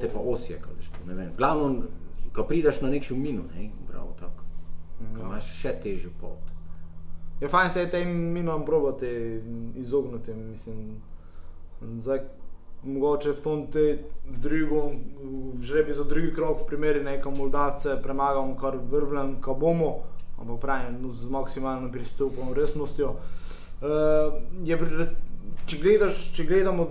Te 0.00 0.08
pa 0.12 0.18
Osijek, 0.18 0.66
ali 0.68 0.82
što, 0.82 1.06
ne 1.06 1.14
vem. 1.14 1.32
Glavno, 1.36 1.82
ko 2.32 2.44
prideš 2.44 2.80
na 2.80 2.90
nek 2.90 3.02
šumino, 3.04 3.42
ne, 3.54 3.70
bravo, 3.88 4.16
tako. 4.20 4.44
Ja. 5.00 5.26
Imaš 5.26 5.52
še 5.60 5.74
težjo 5.82 6.10
pot 6.20 6.56
je 7.40 7.48
fajn 7.48 7.70
se 7.70 7.86
tem 7.90 8.08
minom 8.08 8.64
probati 8.64 9.40
izogniti. 9.74 10.34
Mislim, 10.34 11.02
zdaj, 11.96 12.20
mogoče 12.84 13.32
v 13.32 13.40
tom 13.40 13.66
te 13.72 13.98
v 14.26 14.38
drugem, 14.42 15.00
v 15.56 15.62
žrebi 15.62 15.94
za 15.94 16.04
drugi 16.04 16.34
krok, 16.34 16.62
v 16.62 16.66
primeri 16.66 17.04
nekaj 17.04 17.32
Moldavce, 17.32 17.98
premagamo 18.02 18.56
kar 18.58 18.76
vrvljen, 18.76 19.40
ko 19.40 19.54
bomo, 19.54 20.02
ampak 20.38 20.60
pravim, 20.60 20.98
no, 21.02 21.12
z 21.12 21.30
maksimalnim 21.30 21.92
pristopom, 21.92 22.52
resnostjo. 22.54 23.16
Uh, 23.76 24.40
je, 24.64 24.78
če, 25.66 25.78
gledaš, 25.82 26.20
če 26.34 26.46
gledamo 26.48 26.88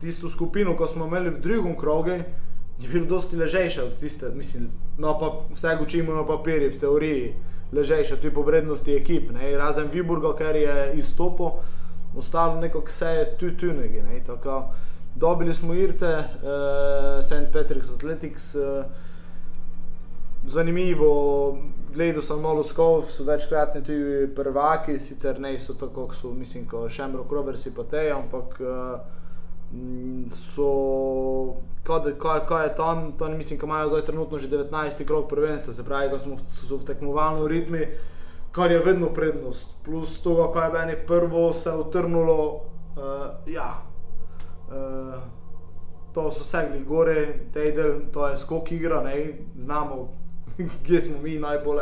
tisto 0.00 0.28
skupino, 0.28 0.76
ko 0.76 0.86
smo 0.86 1.06
imeli 1.06 1.34
v 1.34 1.42
drugem 1.42 1.76
krogu, 1.76 2.20
je 2.80 2.88
bilo 2.88 3.06
dosti 3.06 3.36
ležejše 3.36 3.82
od 3.82 3.98
tiste, 4.00 4.30
mislim, 4.34 4.70
no 4.98 5.18
pa 5.18 5.32
vse 5.52 5.76
učimo 5.82 6.14
na 6.14 6.24
papirju, 6.26 6.70
v 6.70 6.80
teoriji 6.80 7.34
ležejša, 7.72 8.16
tudi 8.16 8.34
po 8.34 8.42
vrednosti 8.42 8.94
ekip, 8.94 9.30
ne? 9.34 9.52
razen 9.56 9.90
Viburga, 9.92 10.32
ker 10.38 10.56
je 10.56 10.92
izstopil, 10.96 11.60
ostalo 12.16 12.60
nekako 12.60 12.88
vse 12.88 13.06
je 13.06 13.26
tu 13.38 13.50
tu 13.56 13.74
neki. 13.74 14.00
Dobili 15.14 15.54
smo 15.54 15.74
Irce, 15.74 16.06
uh, 16.06 17.24
St. 17.24 17.52
Patrick's 17.52 17.94
Athletics, 17.94 18.54
uh, 18.54 18.84
zanimivo, 20.46 21.58
gledal 21.92 22.22
sem 22.22 22.40
malo 22.40 22.62
skov, 22.62 23.02
so 23.10 23.24
večkratni 23.24 23.82
tudi 23.84 24.28
prvaki, 24.34 24.98
sicer 24.98 25.40
ne 25.40 25.58
so 25.60 25.74
tako, 25.74 26.06
kot 26.06 26.16
so, 26.16 26.32
mislim, 26.32 26.68
kot 26.68 26.92
Shamrock 26.92 27.32
Rovers 27.32 27.66
in 27.66 27.74
pa 27.74 27.84
te, 27.84 28.06
ampak 28.10 28.60
uh, 28.60 29.00
so 30.30 30.70
kaj, 31.86 32.14
kaj, 32.18 32.40
kaj 32.48 32.64
je 32.66 32.76
tam, 32.76 33.12
tam 33.18 33.36
mislim, 33.36 33.58
da 33.58 33.66
imajo 33.66 33.88
zdaj 33.88 34.02
trenutno 34.02 34.38
že 34.38 34.48
19. 34.48 35.04
krok 35.04 35.28
prvenstva, 35.28 35.74
se 35.74 35.84
pravi, 35.84 36.10
da 36.10 36.18
smo 36.18 36.36
v, 36.36 36.76
v 36.76 36.84
tekmovalni 36.84 37.48
ritmi, 37.48 37.86
kar 38.52 38.70
je 38.70 38.78
vedno 38.78 39.06
prednost. 39.14 39.70
Plus 39.84 40.18
to, 40.22 40.52
kaj 40.54 40.68
je 40.68 40.72
meni 40.72 40.96
prvo 41.06 41.52
se 41.52 41.70
utrnulo, 41.70 42.54
uh, 42.96 43.02
ja, 43.46 43.89
uh, 44.70 45.20
to 46.14 46.30
so 46.30 46.44
segli 46.44 46.84
gore, 46.84 47.34
tejdel, 47.54 48.00
to 48.12 48.28
je 48.28 48.38
skok 48.38 48.72
igra, 48.72 49.02
ne, 49.02 49.32
znamo, 49.56 50.08
kje 50.86 51.02
smo 51.02 51.22
mi 51.22 51.38
najbolj 51.38 51.80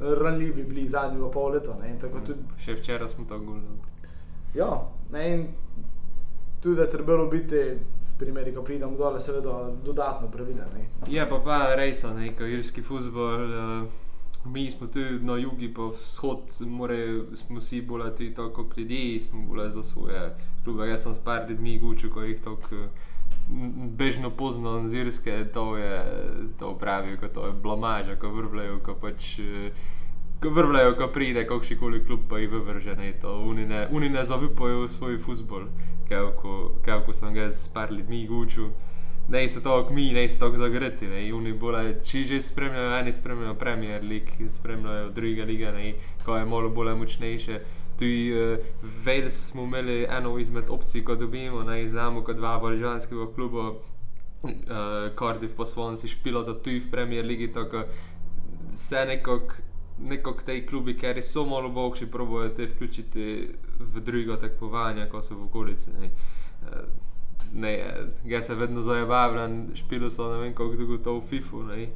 ranljivi 0.00 0.62
bili 0.62 0.88
zadnjega 0.88 1.30
pol 1.30 1.52
leta. 1.52 1.74
Ne, 1.82 1.98
tudi, 2.00 2.38
Še 2.64 2.78
včeraj 2.78 3.08
smo 3.08 3.24
to 3.24 3.38
govorili. 3.38 3.78
Ja, 4.54 4.88
ne, 5.12 5.30
in 5.34 5.46
tudi 6.62 6.80
je 6.80 6.90
trebalo 6.90 7.26
biti 7.26 7.64
primeri, 8.18 8.54
ko 8.54 8.62
pridemo 8.62 8.96
dol, 8.98 9.20
seveda 9.20 9.70
dodatno 9.84 10.30
previden. 10.30 10.86
Je 11.06 11.28
pa 11.30 11.38
pa 11.44 11.58
res, 11.78 12.02
neko 12.02 12.46
irski 12.46 12.82
futbol. 12.82 13.44
Uh, 13.46 14.07
mi 14.44 14.70
smo 14.70 14.86
tu 14.86 15.00
na 15.20 15.36
jugu, 15.36 15.68
pa 15.76 15.82
vzhod, 15.82 16.40
more, 16.66 17.20
smo 17.34 17.58
vsi 17.58 17.82
bolj 17.82 18.10
tudi 18.16 18.34
tako 18.34 18.64
kot 18.64 18.78
ljudje, 18.78 19.20
smo 19.20 19.42
bolj 19.42 19.70
za 19.70 19.82
svoje 19.82 20.36
klube. 20.64 20.88
Jaz 20.88 21.02
sem 21.02 21.14
s 21.14 21.18
par 21.18 21.50
ljudmi 21.50 21.78
gučil, 21.78 22.10
ko 22.10 22.22
jih 22.22 22.40
tako 22.40 22.88
bežno 23.96 24.30
pozno 24.30 24.88
z 24.88 24.94
irske, 24.94 25.44
to 25.54 25.76
je 25.76 26.04
to 26.58 26.74
pravi, 26.78 27.16
kot 27.16 27.32
to 27.32 27.46
je 27.46 27.52
blamaža, 27.52 28.16
ko 28.16 28.28
vrvlejo, 28.28 28.80
ko 28.84 28.94
pač. 28.94 29.38
Ko 30.38 30.50
vrvljajo, 30.54 30.92
ko 30.94 31.08
pride, 31.10 31.42
kako 31.48 31.64
še 31.66 31.76
koli 31.80 31.98
klub 32.06 32.20
pa 32.30 32.38
jih 32.38 32.52
vrže, 32.52 32.94
ne 32.94 33.08
to. 33.20 33.32
Oni 33.90 34.08
ne 34.08 34.24
zaupajo 34.24 34.84
v 34.84 34.88
svoj 34.88 35.18
futbol, 35.18 35.64
kako 36.06 37.12
sem 37.12 37.34
ga 37.34 37.48
s 37.50 37.66
par 37.74 37.90
ljudmi 37.90 38.26
gučil. 38.26 38.70
Ne 39.28 39.48
so 39.48 39.60
to, 39.60 39.88
mi 39.90 40.12
ne 40.12 40.28
so 40.28 40.48
zagreti, 40.56 41.06
ne 41.06 41.26
oni 41.34 41.52
bolj, 41.52 41.98
če 42.00 42.22
že 42.24 42.40
spremljajo, 42.40 42.94
eni 43.00 43.12
spremljajo 43.12 43.54
Premier 43.60 44.04
League, 44.04 44.48
spremljajo 44.48 45.10
druge 45.10 45.44
lige, 45.44 45.72
ne 45.72 45.92
ko 46.24 46.36
je 46.36 46.46
malo 46.48 46.70
bolj 46.70 46.94
močnejše. 46.96 47.60
Tudi 47.98 48.32
uh, 48.32 48.58
Vales 49.04 49.36
smo 49.50 49.66
imeli 49.66 50.06
eno 50.08 50.38
izmed 50.38 50.70
opcij, 50.70 51.04
ko 51.04 51.14
dobimo, 51.14 51.62
naj 51.62 51.88
znamo 51.88 52.22
kot 52.24 52.36
dva 52.36 52.56
valžanskega 52.62 53.26
kluba, 53.34 53.68
uh, 53.68 54.52
Cardiff 55.18 55.56
pa 55.56 55.66
Swansea 55.66 56.08
špilo, 56.08 56.44
tudi 56.54 56.80
v 56.80 56.90
Premier 56.90 57.26
League, 57.26 57.52
tako 57.52 57.84
se 58.74 59.04
nekako 59.04 59.66
neko 59.98 60.32
k 60.34 60.42
tej 60.42 60.66
klubi, 60.66 60.94
ker 60.94 61.22
so 61.22 61.44
malo 61.46 61.68
boljši, 61.68 62.06
probojajo 62.06 62.54
te 62.54 62.66
vključiti 62.66 63.50
v 63.78 64.00
drugo 64.00 64.36
tekmovanje, 64.36 65.08
ko 65.10 65.22
so 65.22 65.34
v 65.34 65.44
okolici. 65.44 65.90
Ne, 66.00 66.06
eh, 66.06 66.84
ne 67.54 67.94
jaz 68.24 68.46
se 68.46 68.54
vedno 68.54 68.82
zabavam, 68.82 69.70
špilo 69.74 70.10
so 70.10 70.32
ne 70.32 70.38
vem, 70.40 70.54
kako 70.54 70.76
dolgo 70.76 70.98
to 70.98 71.18
v 71.18 71.26
FIFU. 71.28 71.62
Ne. 71.62 71.88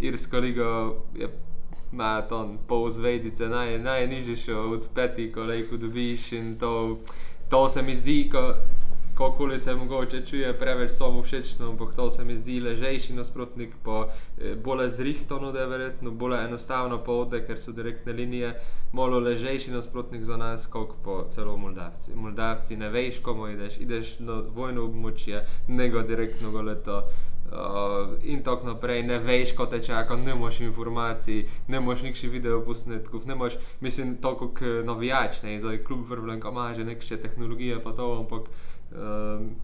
Irska 0.00 0.38
liga 0.38 0.90
je. 1.14 1.28
Ma 1.92 2.22
tam 2.22 2.58
pol 2.68 2.84
zvezdice, 2.90 3.48
naj, 3.50 3.72
najnižje 3.82 4.36
še 4.36 4.54
od 4.54 4.84
petih, 4.94 5.32
ko 5.34 5.42
lahko 5.42 5.74
dobiš. 5.76 6.28
To, 6.60 7.00
to 7.50 7.68
se 7.68 7.82
mi 7.82 7.96
zdi, 7.98 8.28
ko 8.30 8.54
kako 9.20 9.58
se 9.58 9.76
mogoče 9.76 10.26
čuje 10.26 10.58
preveč 10.58 10.92
samo 10.92 11.22
všečno, 11.22 11.70
ampak 11.70 11.94
to 11.96 12.10
se 12.10 12.24
mi 12.24 12.36
zdi 12.36 12.60
ležejši 12.60 13.12
nasprotnik, 13.12 13.74
pa 13.84 14.08
eh, 14.38 14.54
bolj 14.54 14.88
zrihtono, 14.88 15.52
da 15.52 15.60
je 15.60 15.66
verjetno 15.66 16.10
bolj 16.10 16.44
enostavno 16.44 16.98
povode, 17.04 17.46
ker 17.46 17.60
so 17.60 17.72
direktne 17.72 18.12
linije, 18.12 18.54
malo 18.92 19.18
ležejši 19.18 19.70
nasprotnik 19.70 20.24
za 20.24 20.36
nas, 20.36 20.66
kot 20.66 20.94
pa 21.04 21.24
celo 21.34 21.56
Moldavci. 21.56 22.14
Moldavci 22.14 22.76
ne 22.76 22.88
veš, 22.88 23.18
komu 23.22 23.48
ideš, 23.48 23.76
ideš 23.80 24.18
na 24.18 24.42
vojno 24.54 24.84
območje, 24.84 25.44
nego 25.68 26.02
direktno 26.02 26.50
go 26.50 26.62
leto. 26.62 27.02
Uh, 27.50 28.14
in 28.22 28.44
tako 28.46 28.66
naprej, 28.66 29.02
ne 29.02 29.18
veš, 29.18 29.56
ko 29.58 29.66
te 29.66 29.82
čaka, 29.82 30.16
ne 30.16 30.32
imaš 30.32 30.60
informacij, 30.60 31.44
ne 31.68 31.76
imaš 31.76 32.02
nikšnih 32.02 32.32
videoposnetkov, 32.32 33.26
ne 33.26 33.34
imaš, 33.34 33.56
mislim, 33.80 34.16
toliko 34.22 34.48
kot 34.48 34.84
navijač, 34.86 35.42
ne, 35.42 35.58
zdaj 35.60 35.82
kljub 35.84 36.04
vrvljen, 36.10 36.40
ko 36.40 36.54
imaš 36.54 36.76
nekaj 36.76 37.22
tehnologije, 37.22 37.80
pa 37.82 37.92
to, 37.92 38.12
ampak 38.20 38.46
Um, 38.90 39.54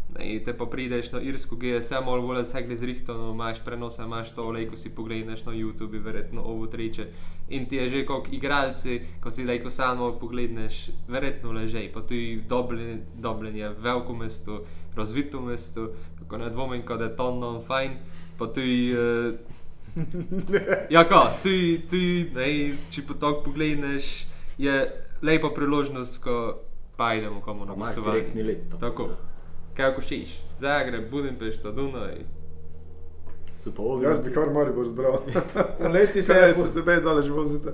te 0.45 0.53
pa 0.55 0.67
prideš 0.71 1.09
na 1.11 1.21
Irsko, 1.21 1.57
ki 1.59 1.67
je 1.67 1.79
vse 1.81 1.99
malo 2.07 2.23
bolj 2.23 2.45
segli 2.47 2.77
zrihto, 2.79 3.15
no, 3.19 3.33
imaš 3.35 3.59
prenose, 3.65 4.05
imaš 4.07 4.31
to, 4.35 4.45
le 4.55 4.69
ko 4.71 4.77
si 4.79 4.93
pogledaš 4.95 5.43
na 5.45 5.53
YouTube, 5.53 5.99
verjetno 5.99 6.43
ovo 6.43 6.67
triče. 6.71 7.09
In 7.49 7.67
ti 7.67 7.77
je 7.77 7.89
že 7.89 8.05
kot 8.07 8.29
igralci, 8.33 9.01
ko 9.21 9.31
si 9.31 9.45
lejko 9.45 9.71
samo 9.71 10.13
pogledaš, 10.21 10.91
verjetno 11.09 11.53
ležej. 11.53 11.91
Pa 11.93 12.01
tudi 12.07 12.43
Dublin, 12.49 13.03
Dublin 13.15 13.57
je 13.57 13.71
veliko 13.71 14.15
mesto, 14.15 14.65
razvito 14.95 15.41
mesto, 15.41 15.91
tako 16.19 16.39
ne 16.39 16.51
dvomim, 16.51 16.83
da 16.87 17.05
je 17.05 17.17
to 17.17 17.35
non 17.35 17.65
fajn. 17.67 17.99
Pa 18.39 18.47
tudi. 18.47 18.95
Uh, 18.95 19.35
ja, 20.95 21.03
ko, 21.09 21.27
tudi, 21.43 21.83
tudi, 21.91 22.31
ne, 22.35 22.79
če 22.91 23.03
pa 23.09 23.15
tako 23.19 23.51
pogledaš, 23.51 24.27
je 24.59 24.87
lepa 25.23 25.51
priložnost, 25.51 26.23
ko 26.23 26.63
pa 26.97 27.15
idemo 27.15 27.41
komu 27.41 27.65
na 27.65 27.75
gostovanje. 27.75 28.57
Tako, 28.81 29.09
kako 29.75 30.01
šiš, 30.01 30.41
Zagreb, 30.59 31.11
Budimpešta, 31.11 31.71
Dunaj. 31.71 32.17
Jaz 34.03 34.21
bi 34.21 34.33
kar 34.33 34.51
mori 34.53 34.73
bo 34.73 34.85
zbral. 34.85 35.19
Leti 35.93 36.23
se 36.23 36.33
je, 36.33 36.55
se 36.55 36.75
tebe 36.75 37.01
daleč 37.01 37.29
vozite. 37.29 37.73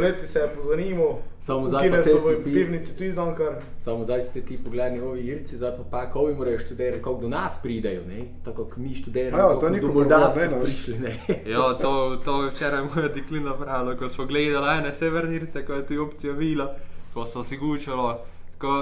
Leti 0.00 0.26
se 0.26 0.38
je 0.38 0.48
pozanimal. 0.56 1.18
Samo 1.40 1.68
zdaj 1.68 1.90
pa 1.90 2.02
so 2.04 2.18
v 2.18 2.44
pivnici 2.44 2.96
tudi 2.96 3.12
zankar. 3.12 3.54
Samo 3.78 4.04
zdaj 4.04 4.22
ste 4.22 4.40
ti 4.40 4.58
pogledali 4.64 5.00
ovi 5.00 5.20
irci, 5.20 5.56
zdaj 5.56 5.72
pa 5.76 5.82
pa 5.90 6.10
kovi 6.10 6.34
morajo 6.34 6.58
študirati, 6.58 7.02
koliko 7.02 7.22
do 7.22 7.28
nas 7.28 7.56
pridejo, 7.62 8.04
ne? 8.06 8.24
Tako 8.44 8.64
kot 8.64 8.76
mi 8.76 8.94
študiramo, 8.94 9.42
ja, 9.42 9.60
to 9.60 9.70
ni 9.70 9.80
do 9.80 9.88
Moldavije 9.88 10.50
prišli, 10.62 10.98
ne? 10.98 11.18
ja, 11.46 11.78
to, 11.80 12.20
to 12.24 12.42
je 12.42 12.50
včeraj 12.50 12.82
moja 12.94 13.08
deklina 13.08 13.56
pravila, 13.56 13.96
ko 13.96 14.08
smo 14.08 14.26
gledali 14.26 14.78
ene 14.78 14.94
severne 14.94 15.36
irce, 15.36 15.66
ko 15.66 15.72
je 15.72 15.86
tu 15.86 16.02
opcija 16.02 16.32
vila, 16.32 16.74
ko 17.14 17.26
so 17.26 17.44
si 17.44 17.56
gučalo. 17.56 18.20
Ko, 18.62 18.74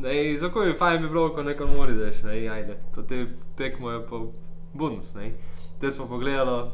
ne, 0.00 0.12
zakaj 0.40 0.70
je 0.70 0.76
fajn 0.80 1.02
bi 1.02 1.08
bilo, 1.12 1.26
ko 1.36 1.42
nekam 1.44 1.68
moriš, 1.76 2.22
ne, 2.24 2.38
ajde, 2.48 2.78
to 2.94 3.02
te 3.04 3.26
tekmo 3.60 3.90
je 3.92 4.06
pa 4.08 4.22
bonus, 4.72 5.12
ne. 5.14 5.34
Te 5.80 5.90
smo 5.92 6.06
pogledali, 6.08 6.70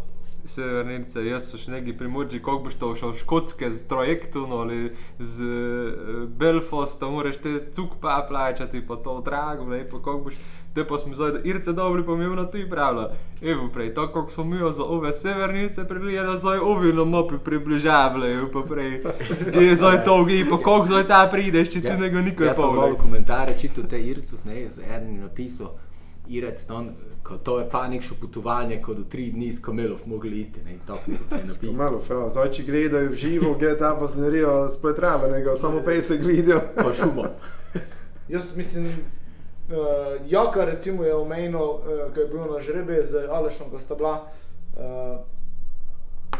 severnice, 0.48 1.22
jaz 1.26 1.48
so 1.50 1.58
še 1.60 1.72
neki 1.72 1.94
primorči, 1.98 2.40
kako 2.42 2.68
boš 2.68 2.76
to 2.80 2.92
šel 2.98 3.14
škotske 3.18 3.70
z 3.74 3.86
trajektom 3.90 4.52
ali 4.54 4.92
z 5.18 5.48
uh, 5.48 6.22
Belfasta, 6.40 7.10
moraš 7.10 7.40
te 7.42 7.54
cuk 7.74 7.98
pa 8.02 8.20
plačati, 8.28 8.84
pa 8.86 8.96
to 9.02 9.18
drago, 9.24 9.66
ne, 9.68 9.82
pa 9.88 9.98
kako 9.98 10.28
boš. 10.28 10.38
Te 10.74 10.84
pa 10.86 10.98
smo 10.98 11.14
zdaj, 11.14 11.32
irce 11.44 11.72
dobri, 11.72 12.02
pa 12.06 12.14
mi 12.14 12.24
imamo 12.24 12.44
ti 12.44 12.70
pravila. 12.70 13.12
Evo 13.42 13.68
prej, 13.74 13.94
tako 13.94 14.22
kot 14.22 14.32
smo 14.32 14.44
mi 14.44 14.58
za 14.72 14.84
ove 14.84 15.12
severnice 15.12 15.88
pregledali, 15.88 16.38
zdaj 16.38 16.58
ovi 16.58 16.92
na 16.92 17.04
mapi 17.04 17.34
približavali, 17.44 18.36
pa 18.52 18.62
prej. 18.62 19.02
Ti 19.52 19.64
je 19.64 19.76
zdaj 19.76 20.04
to, 20.04 20.26
ki 20.26 20.44
pa 20.50 20.56
kako 20.56 20.86
zdaj 20.86 21.06
ta 21.06 21.28
prideš, 21.32 21.70
če 21.72 21.80
ti 21.80 21.86
ja, 21.86 21.96
njega 21.96 22.20
nikoli 22.20 22.46
ne. 22.46 22.50
Ja, 22.50 22.54
samo 22.54 22.94
komentarje 22.98 23.58
čitam 23.58 23.88
te 23.88 24.02
ircov, 24.02 24.38
ne, 24.44 24.70
z 24.70 24.82
enim 24.94 25.20
napisom, 25.20 25.68
irec, 26.28 26.64
ton, 26.64 26.90
ko 27.22 27.36
to 27.36 27.58
je 27.60 27.68
panično 27.70 28.16
potovanje, 28.20 28.82
ko 28.82 28.94
do 28.94 29.04
tri 29.04 29.30
dni 29.30 29.52
s 29.52 29.60
kamelov 29.60 29.98
mogli 30.06 30.40
iti. 30.40 30.60
Ne, 30.64 30.78
kamelov, 31.60 32.02
ja. 32.10 32.28
Zdaj, 32.30 32.52
če 32.52 32.62
gledajo 32.62 33.10
v 33.10 33.14
živo, 33.14 33.54
gre 33.60 33.74
ta 33.78 33.96
pa 33.98 34.06
znerijo 34.06 34.68
splet 34.72 34.98
ravenega, 34.98 35.56
samo 35.56 35.80
pesek 35.84 36.24
vidijo. 36.24 36.60
Pa 36.76 36.92
šumo. 36.94 37.24
Jaz 38.28 38.42
mislim, 38.56 38.92
uh, 39.68 40.20
Jaka 40.26 40.64
recimo 40.64 41.04
je 41.04 41.14
omenil, 41.14 41.60
uh, 41.60 41.82
ko 42.14 42.20
je 42.20 42.26
bil 42.26 42.52
na 42.52 42.60
žrebe 42.60 43.04
z 43.04 43.28
Alešom, 43.30 43.70
ko 43.70 43.78
sta 43.78 43.94
bila, 43.94 44.26
uh, 44.76 45.18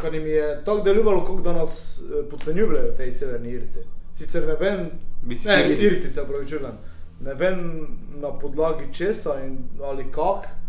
kar 0.01 0.13
jim 0.13 0.27
je 0.27 0.61
tako 0.65 0.81
delovalo, 0.81 1.23
kot 1.23 1.41
da 1.43 1.53
nas 1.53 1.99
uh, 1.99 2.25
podcenjujejo 2.29 2.93
te 2.97 3.11
severne 3.11 3.49
Irice. 3.49 3.83
Sicer 4.13 4.47
ne 4.47 4.55
vem, 4.55 4.89
mislim, 5.23 5.53
ne, 5.57 5.73
Irici 5.73 6.09
se 6.09 6.25
pravi, 6.27 6.45
ne 7.19 7.33
vem 7.33 7.87
na 8.21 8.31
podlagi 8.39 8.93
česa 8.93 9.39
in, 9.45 9.57
ali 9.83 10.11
kako. 10.11 10.59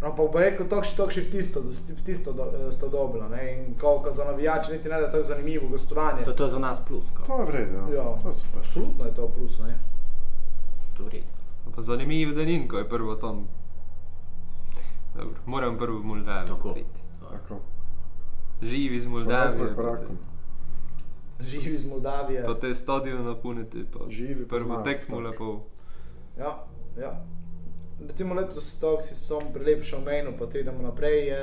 Ampak 0.00 0.32
bo 0.32 0.40
rekel, 0.40 0.64
to 0.64 0.80
še 0.80 0.94
tako 0.96 1.12
še 1.12 1.22
v 1.26 1.28
tisto, 1.28 1.60
v 1.60 2.02
tisto 2.06 2.32
do, 2.32 2.46
eh, 2.56 2.72
sto 2.72 2.88
dobro. 2.88 3.28
In 3.36 3.74
ko 3.76 4.00
za 4.08 4.24
navijače 4.24 4.72
niti 4.72 4.88
ne 4.88 5.00
da 5.00 5.12
tako 5.12 5.24
zanimivo 5.28 5.68
gostovanje. 5.68 6.24
To 6.24 6.44
je 6.44 6.50
za 6.50 6.58
nas 6.58 6.78
plus. 6.88 7.04
Ko. 7.12 7.22
To 7.26 7.40
je 7.40 7.46
vredno. 7.46 7.84
Ja, 7.92 8.16
to 8.22 8.32
je 8.32 8.34
absolutno 8.56 9.04
je 9.04 9.14
to 9.14 9.28
plus. 9.28 9.58
Ne? 9.58 9.76
Je. 11.12 11.22
Pa 11.74 11.82
zanimivo, 11.82 12.32
da 12.32 12.44
ni, 12.44 12.68
ko 12.68 12.78
je 12.78 12.88
prvo 12.88 13.14
tam. 13.14 13.48
Dobro, 15.16 15.40
moram 15.46 15.78
prvo 15.78 15.98
v 15.98 16.04
Moldavijo. 16.04 16.56
Tako. 16.56 16.74
Tako. 17.30 17.60
Živi 18.62 19.00
z 19.00 19.06
Moldavijo. 19.06 19.74
Živi 21.40 21.78
z 21.78 21.86
Moldavijo. 21.86 22.46
Pa 22.46 22.54
te 22.54 22.74
stadion 22.74 23.24
napolniti. 23.24 23.84
Živi. 24.08 24.48
Prvo 24.48 24.82
tekmo 24.82 25.20
lepo. 25.20 25.60
Ja, 26.38 26.64
ja 27.00 27.24
recimo 28.08 28.34
letos 28.34 28.80
tako 28.80 29.00
si 29.00 29.14
samo 29.14 29.52
prilepšal 29.52 30.00
mejno, 30.00 30.32
pa 30.38 30.46
te 30.46 30.60
idemo 30.60 30.82
naprej, 30.82 31.26
je 31.26 31.42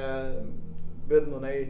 vedno 1.07 1.39
ne 1.39 1.67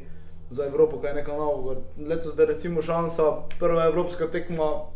za 0.49 0.65
Evropo, 0.65 0.99
kaj 0.99 1.09
je 1.09 1.15
nekaj 1.15 1.37
novega. 1.37 1.81
Letos 2.07 2.35
da 2.35 2.45
recimo 2.45 2.81
šansa, 2.81 3.23
prva 3.59 3.85
evropska 3.85 4.27
tekma, 4.27 4.87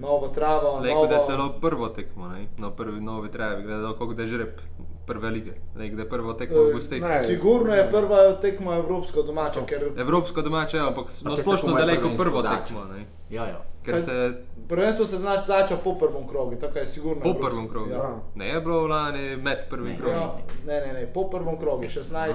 nova 0.00 0.28
trava. 0.28 0.78
Lepo, 0.78 1.06
da 1.06 1.14
je 1.14 1.22
celo 1.26 1.48
prvo 1.60 1.88
tekmo, 1.88 2.28
ne? 2.28 2.46
na 2.58 2.70
prvi 2.70 3.00
novi 3.00 3.30
travi, 3.30 3.62
gledal, 3.62 3.92
kako 3.92 4.14
da 4.14 4.22
je 4.22 4.28
žreb 4.28 4.60
prve 5.06 5.30
lige, 5.30 5.52
da 5.74 6.02
je 6.02 6.08
prvo 6.08 6.32
tekmo 6.32 6.62
v 6.62 6.72
gostih. 6.72 7.04
Sigurno 7.26 7.74
je 7.74 7.90
prva 7.90 8.32
tekma 8.32 8.74
evropska 8.74 9.22
domača. 9.22 9.60
Ker... 9.66 9.90
Evropska 9.98 10.42
domača, 10.42 10.76
ja, 10.76 10.86
ampak 10.86 11.06
na 11.22 11.36
splošno 11.36 11.74
daleko 11.74 12.08
prvo 12.16 12.42
tekmo. 12.42 12.86
Ja, 13.30 13.46
ja. 13.46 13.64
Ker 13.84 14.02
se 14.02 14.34
Prvenstvo 14.70 15.06
se 15.06 15.18
znaš 15.18 15.46
začel 15.46 15.76
po 15.84 15.94
prvem 15.94 16.28
krogu, 16.28 16.56
tako 16.60 16.78
je 16.78 16.86
sigurno. 16.86 17.22
Po 17.22 17.34
prvem 17.34 17.68
krogu. 17.68 17.90
Ja. 17.90 18.20
Ne 18.34 18.48
je 18.48 18.60
bilo 18.60 18.86
lani 18.86 19.36
med 19.36 19.58
prvim 19.70 19.96
krogom. 19.96 20.16
Ja, 20.16 20.36
ne, 20.66 20.80
ne, 20.86 20.92
ne, 20.92 21.06
po 21.14 21.30
prvem 21.30 21.58
krogu, 21.58 21.82
16. 21.82 22.16
Aha. 22.16 22.30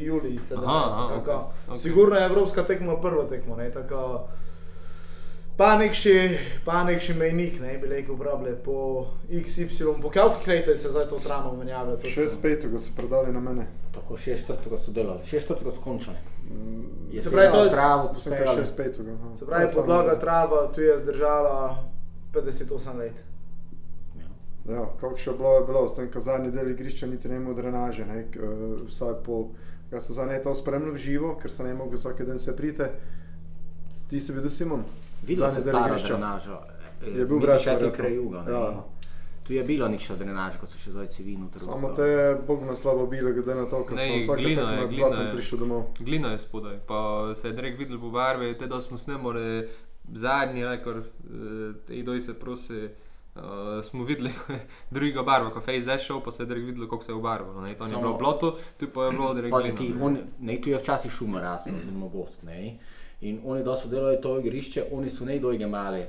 julij, 0.00 0.38
17. 0.50 0.64
Aha, 0.64 0.84
aha, 0.86 1.14
okay. 1.14 1.38
Okay. 1.68 1.78
Sigurno 1.78 2.16
je 2.16 2.26
evropska 2.26 2.62
tekma 2.62 2.96
prva 2.96 3.24
tekma, 3.24 3.56
ne 3.56 3.70
tako. 3.70 4.28
Pa 5.62 5.76
nek 5.78 5.92
še, 5.94 6.12
pa 6.66 6.80
nek 6.82 6.98
še 6.98 7.14
mejnik, 7.14 7.60
ne 7.62 7.76
bi 7.78 7.86
rekel, 7.86 8.16
uporabljal 8.16 8.56
po 8.64 8.76
XY, 9.30 9.92
po 10.02 10.10
kakšnih 10.10 10.48
letih 10.48 10.78
se 10.80 10.90
zdaj 10.90 11.04
to 11.06 11.20
tramo 11.22 11.52
menjavlja. 11.54 12.00
Še 12.02 12.24
s 12.32 12.38
petega 12.42 12.80
so 12.82 12.90
predali 12.96 13.30
na 13.30 13.38
mene. 13.38 13.68
Tako, 13.94 14.16
še 14.18 14.34
četrtega 14.40 14.80
so 14.82 14.90
delali, 14.96 15.22
še 15.28 15.38
četrtega 15.44 15.70
so 15.76 15.84
končali. 15.84 16.18
Mm, 16.48 17.12
se 17.14 17.30
pravi, 17.30 17.52
to 17.52 17.60
je 17.62 17.70
travo, 17.76 18.08
se 18.18 18.32
pravi, 18.32 18.56
še 18.58 18.64
s 18.66 18.74
petega. 18.80 19.14
Se 19.38 19.46
pravi, 19.52 19.68
podlaga 19.76 20.16
trava, 20.24 20.64
tu 20.74 20.82
je 20.82 20.96
zdržala 21.04 21.54
58 22.34 22.98
let. 22.98 23.22
Ja, 24.18 24.32
ja 24.72 24.88
kako 24.98 25.12
še 25.14 25.36
bilo, 25.38 25.54
je 25.60 25.68
bilo, 25.70 25.84
s 25.86 25.94
tem, 26.00 26.10
ko 26.10 26.24
zadnji 26.26 26.50
del 26.56 26.72
igrišča 26.74 27.10
niti 27.12 27.30
ne 27.30 27.38
imel 27.38 27.54
drenaže, 27.60 28.08
ne, 28.10 28.24
vsaj 28.88 29.14
po, 29.22 29.44
jaz 29.94 30.10
sem 30.10 30.18
zadnji 30.18 30.42
to 30.42 30.58
spremljal 30.58 30.98
živo, 30.98 31.36
ker 31.38 31.54
sem 31.54 31.70
ne 31.70 31.78
mogel 31.78 32.02
vsak 32.02 32.26
dan 32.26 32.42
se 32.42 32.58
prite. 32.58 32.90
Ti 34.10 34.18
si 34.18 34.34
videl 34.34 34.50
Simon? 34.50 34.82
Videl 35.22 35.50
sem 35.50 35.62
staro 35.62 35.98
drenažo. 36.06 36.58
Je 37.02 37.26
bil 37.26 37.38
brez 37.38 37.68
krajuga. 37.96 38.44
Ja. 38.48 38.84
Tu 39.42 39.52
je 39.52 39.62
bilo 39.64 39.88
nekaj 39.88 40.16
drenaž, 40.16 40.56
ko 40.60 40.68
so 40.70 40.78
še 40.78 40.92
zdaj 40.94 41.08
civilno 41.16 41.48
trgovali. 41.50 41.80
Samo 41.80 41.88
te 41.96 42.06
je 42.06 42.26
Bog 42.46 42.62
na 42.62 42.76
slabo 42.78 43.06
bilo, 43.10 43.32
glede 43.34 43.56
na 43.58 43.64
to, 43.66 43.82
kako 43.84 43.98
so 43.98 44.18
vsak 44.20 44.38
glina, 44.38 44.66
je, 44.70 44.84
glina 44.92 45.16
je 45.18 45.32
prišel 45.34 45.58
domov. 45.58 45.82
Glina 45.98 46.30
je 46.34 46.38
spodaj, 46.38 46.76
pa 46.86 47.00
se 47.34 47.48
je 47.48 47.56
direkt 47.58 47.78
videl 47.78 47.98
po 47.98 48.12
barvi, 48.14 48.52
te 48.58 48.70
da 48.70 48.78
smo 48.80 48.98
snemali 48.98 49.66
zadnji 50.14 50.62
rekord, 50.64 51.06
eh, 51.06 51.74
te 51.86 52.02
doj 52.06 52.20
se 52.20 52.38
prosi. 52.38 52.88
Uh, 53.32 53.80
smo 53.80 54.04
videli, 54.04 54.28
druga 54.90 55.22
barva, 55.24 55.50
ko 55.50 55.62
je 55.70 55.80
zdaj 55.80 55.98
šel, 56.04 56.18
pa 56.20 56.32
se 56.32 56.42
je 56.42 56.46
direkt 56.46 56.66
videl, 56.66 56.84
kako 56.84 57.02
se 57.02 57.12
je 57.12 57.16
obarvalo. 57.16 57.54
To 57.78 57.86
ni 57.86 57.96
bilo 57.96 58.12
bloto, 58.20 58.58
tu 58.76 58.86
pa 58.92 59.06
je 59.06 59.12
bilo 59.16 59.34
direkt. 59.34 59.80
Ne, 60.38 60.60
tu 60.60 60.68
je 60.68 60.78
včasih 60.78 61.10
šuma 61.10 61.40
rasla. 61.40 61.72
Ne? 62.42 62.76
In 63.22 63.40
oni, 63.44 63.62
da 63.62 63.76
so 63.76 63.88
delali 63.88 64.20
to 64.20 64.38
igrišče, 64.38 64.84
oni 64.92 65.10
so 65.10 65.24
ne 65.24 65.38
dojge 65.38 65.66
mali, 65.66 66.02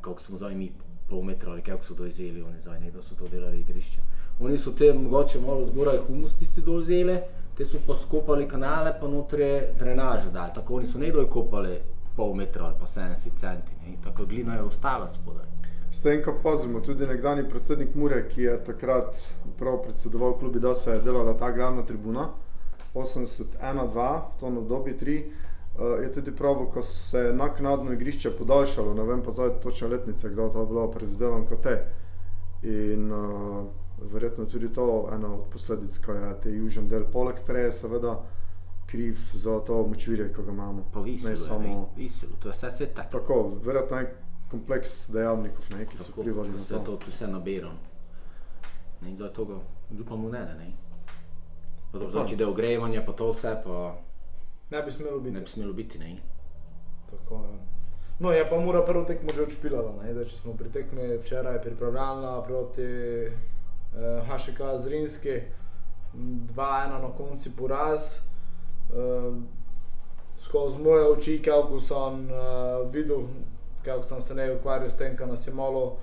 kako 0.00 0.20
smo 0.20 0.36
zdaj 0.36 0.54
mi 0.54 0.72
pol 1.10 1.22
metra 1.22 1.52
ali 1.52 1.62
kako 1.62 1.84
so 1.84 1.94
dojzeli, 1.94 2.42
oni 2.42 2.60
zdaj 2.60 2.80
ne 2.80 2.90
da 2.90 3.02
so 3.02 3.14
to 3.14 3.28
delali 3.28 3.60
igrišče. 3.60 4.00
Oni 4.40 4.58
so 4.58 4.72
te 4.72 4.92
mogoče 4.92 5.40
malo 5.40 5.66
zgoraj 5.66 5.98
humus 6.06 6.34
tisti 6.38 6.60
dojzeli, 6.60 7.20
te 7.56 7.64
so 7.64 7.78
pa 7.86 7.94
skopali 8.02 8.48
kanale, 8.48 8.94
pa 9.00 9.08
notre 9.08 9.72
drenažo 9.78 10.30
dali. 10.30 10.50
Tako 10.54 10.74
oni 10.74 10.86
so 10.86 10.98
ne 10.98 11.12
doj 11.12 11.28
kopali 11.30 11.78
pol 12.16 12.34
metra 12.34 12.64
ali 12.64 12.74
pa 12.80 12.86
70 12.86 13.38
centi, 13.38 13.72
ne? 13.86 13.96
tako 14.04 14.26
glina 14.26 14.54
je 14.54 14.62
ostala 14.62 15.08
spodaj. 15.08 15.46
S 15.92 16.02
tem, 16.02 16.22
ko 16.24 16.34
pozimo, 16.42 16.80
tudi 16.80 17.06
nekdani 17.06 17.48
predsednik 17.48 17.94
Mure, 17.94 18.24
ki 18.28 18.42
je 18.42 18.64
takrat 18.64 19.28
prav 19.58 19.82
predsedoval 19.82 20.38
klubi, 20.38 20.60
da 20.60 20.74
se 20.74 20.90
je 20.90 21.02
delala 21.02 21.38
ta 21.38 21.50
glavna 21.50 21.82
tribuna, 21.82 22.28
81-2, 22.94 23.94
v 23.94 24.40
tom 24.40 24.58
obdobju 24.58 24.94
3, 25.00 25.22
uh, 25.24 25.47
je 25.84 26.12
tudi 26.12 26.36
prav, 26.36 26.66
ko 26.72 26.82
se 26.82 27.18
je 27.18 27.32
naknadno 27.32 27.92
igrišče 27.92 28.30
podaljšalo, 28.30 28.94
ne 28.94 29.02
vem 29.02 29.22
pa 29.22 29.32
zdaj 29.32 29.50
točno 29.62 29.88
letnice, 29.88 30.34
to 30.36 30.60
je 30.60 30.66
bilo 30.66 30.90
predvidevan 30.90 31.46
kot 31.46 31.62
te. 31.62 31.84
In 32.62 33.12
uh, 33.12 33.66
verjetno 34.12 34.44
tudi 34.44 34.72
to 34.72 35.08
ena 35.14 35.34
od 35.34 35.44
posledic, 35.52 35.98
ko 35.98 36.12
je 36.12 36.40
te 36.42 36.50
južni 36.50 36.88
del 36.88 37.04
poleg 37.12 37.38
streje, 37.38 37.72
seveda 37.72 38.18
kriv 38.86 39.18
za 39.32 39.60
to 39.60 39.86
močvirje, 39.86 40.32
ki 40.32 40.42
ga 40.42 40.52
imamo. 40.52 40.84
Pa 40.92 41.00
visilo, 41.00 41.30
ne 41.30 41.36
samo 41.36 41.90
visilo, 41.96 42.32
to 42.42 42.48
je 42.48 42.52
vse 42.52 42.70
se 42.70 42.86
tako. 42.86 43.18
Tako, 43.18 43.52
verjetno 43.64 43.96
je 43.96 44.14
kompleks 44.50 45.10
dejavnikov, 45.10 45.64
ne, 45.70 45.86
ki 45.86 45.96
tako, 45.96 46.04
so 46.04 46.20
vplivali 46.20 46.50
na 46.50 46.64
to. 46.68 46.78
To 46.78 46.92
je 47.06 47.12
vse 47.12 47.26
nabirano. 47.26 47.78
In 49.06 49.16
zato 49.16 49.34
toga 49.34 49.60
upamo 50.00 50.28
ne, 50.28 50.38
ne. 50.40 50.72
Pa 51.92 51.98
to 51.98 52.08
znači, 52.08 52.36
da 52.36 52.44
je 52.44 52.50
ogrevanje, 52.50 53.02
pa 53.06 53.12
to 53.12 53.30
vse, 53.32 53.60
pa 53.64 53.96
Ne 54.70 54.82
bi 54.82 54.92
smelo 54.92 55.18
biti. 55.18 55.34
Ne 55.34 55.40
bi 55.40 55.46
smelo 55.46 55.72
biti, 55.72 55.98
ne. 55.98 56.16
Tako, 57.10 57.34
ja. 57.34 57.58
No, 58.18 58.32
je 58.32 58.50
pa 58.50 58.60
mora 58.60 58.82
prvo 58.84 59.04
tekmo 59.04 59.30
že 59.34 59.42
odšpilala. 59.42 59.94
Zdaj, 60.12 60.24
če 60.24 60.36
smo 60.36 60.56
pri 60.58 60.72
tekmi 60.74 61.18
včeraj 61.22 61.60
pripravljala 61.62 62.42
proti 62.44 62.82
eh, 62.82 63.30
HŠK 64.26 64.72
Zrinski, 64.82 65.40
2-1 66.14 66.98
na 67.02 67.12
konci 67.16 67.54
poraz. 67.56 68.18
Eh, 68.90 69.32
skozi 70.48 70.78
moje 70.78 71.08
oči, 71.08 71.42
kako 71.44 71.80
sem 71.80 72.30
eh, 72.30 72.34
videl, 72.92 73.22
kako 73.84 74.02
sem 74.02 74.22
se 74.22 74.34
ne 74.34 74.52
ukvarjal 74.54 74.90
s 74.90 74.96
tem, 74.96 75.16
kar 75.16 75.28
nas 75.28 75.46
je 75.46 75.54
malo 75.54 75.96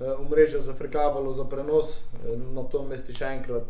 eh, 0.00 0.12
umrežje 0.20 0.60
zafrkavalo 0.60 1.32
za 1.32 1.44
prenos, 1.44 1.98
eh, 1.98 2.36
na 2.36 2.62
to 2.62 2.82
mesti 2.82 3.12
še 3.12 3.24
enkrat 3.24 3.64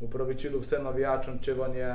upravičilo 0.00 0.58
vsem 0.58 0.82
navijačem, 0.84 1.38
če 1.38 1.54
vam 1.54 1.76
je 1.78 1.92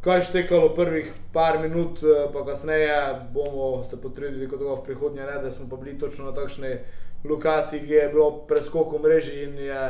kaj 0.00 0.22
štekalo 0.22 0.74
prvih 0.74 1.12
par 1.32 1.58
minut, 1.60 2.02
eh, 2.02 2.32
pa 2.32 2.44
kasneje 2.44 3.20
bomo 3.32 3.84
se 3.84 4.00
potrudili, 4.00 4.48
kot 4.48 4.60
v 4.60 4.84
prihodnje, 4.84 5.22
ne, 5.22 5.42
da 5.42 5.50
smo 5.50 5.68
pa 5.68 5.76
bili 5.76 5.98
točno 5.98 6.24
na 6.24 6.32
takšni 6.32 6.78
lokaciji, 7.24 7.80
ki 7.80 7.92
je 7.92 8.08
bilo 8.08 8.30
preskok 8.48 8.92
v 8.92 9.02
mreži 9.02 9.42
in, 9.42 9.58
je, 9.58 9.82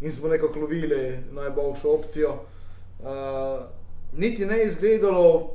in 0.00 0.12
smo 0.12 0.28
nekako 0.28 0.60
lovili 0.60 1.18
najboljšo 1.32 1.92
opcijo. 1.92 2.30
Uh, 2.98 3.06
niti 4.12 4.46
ne 4.46 4.62
izgledalo 4.62 5.50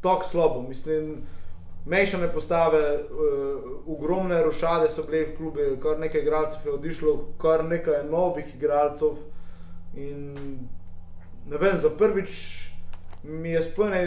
tako 0.00 0.24
slabo, 0.24 0.62
mislim 0.62 1.22
mešane 1.86 2.28
postave, 2.32 2.94
uh, 2.94 3.62
ogromne 3.86 4.42
rošade 4.42 4.90
so 4.90 5.02
bile 5.02 5.24
v 5.24 5.36
klubu, 5.36 5.58
kar 5.82 5.98
nekaj 5.98 6.20
igralcev 6.20 6.66
je 6.66 6.72
odišlo, 6.72 7.24
kar 7.40 7.64
nekaj 7.64 8.04
novih 8.10 8.54
igralcev. 8.54 9.16
In 9.96 10.36
ne 11.48 11.58
vem, 11.58 11.78
za 11.78 11.90
prvič 11.90 12.67
mi 13.28 13.50
je 13.50 13.62
spone 13.62 14.02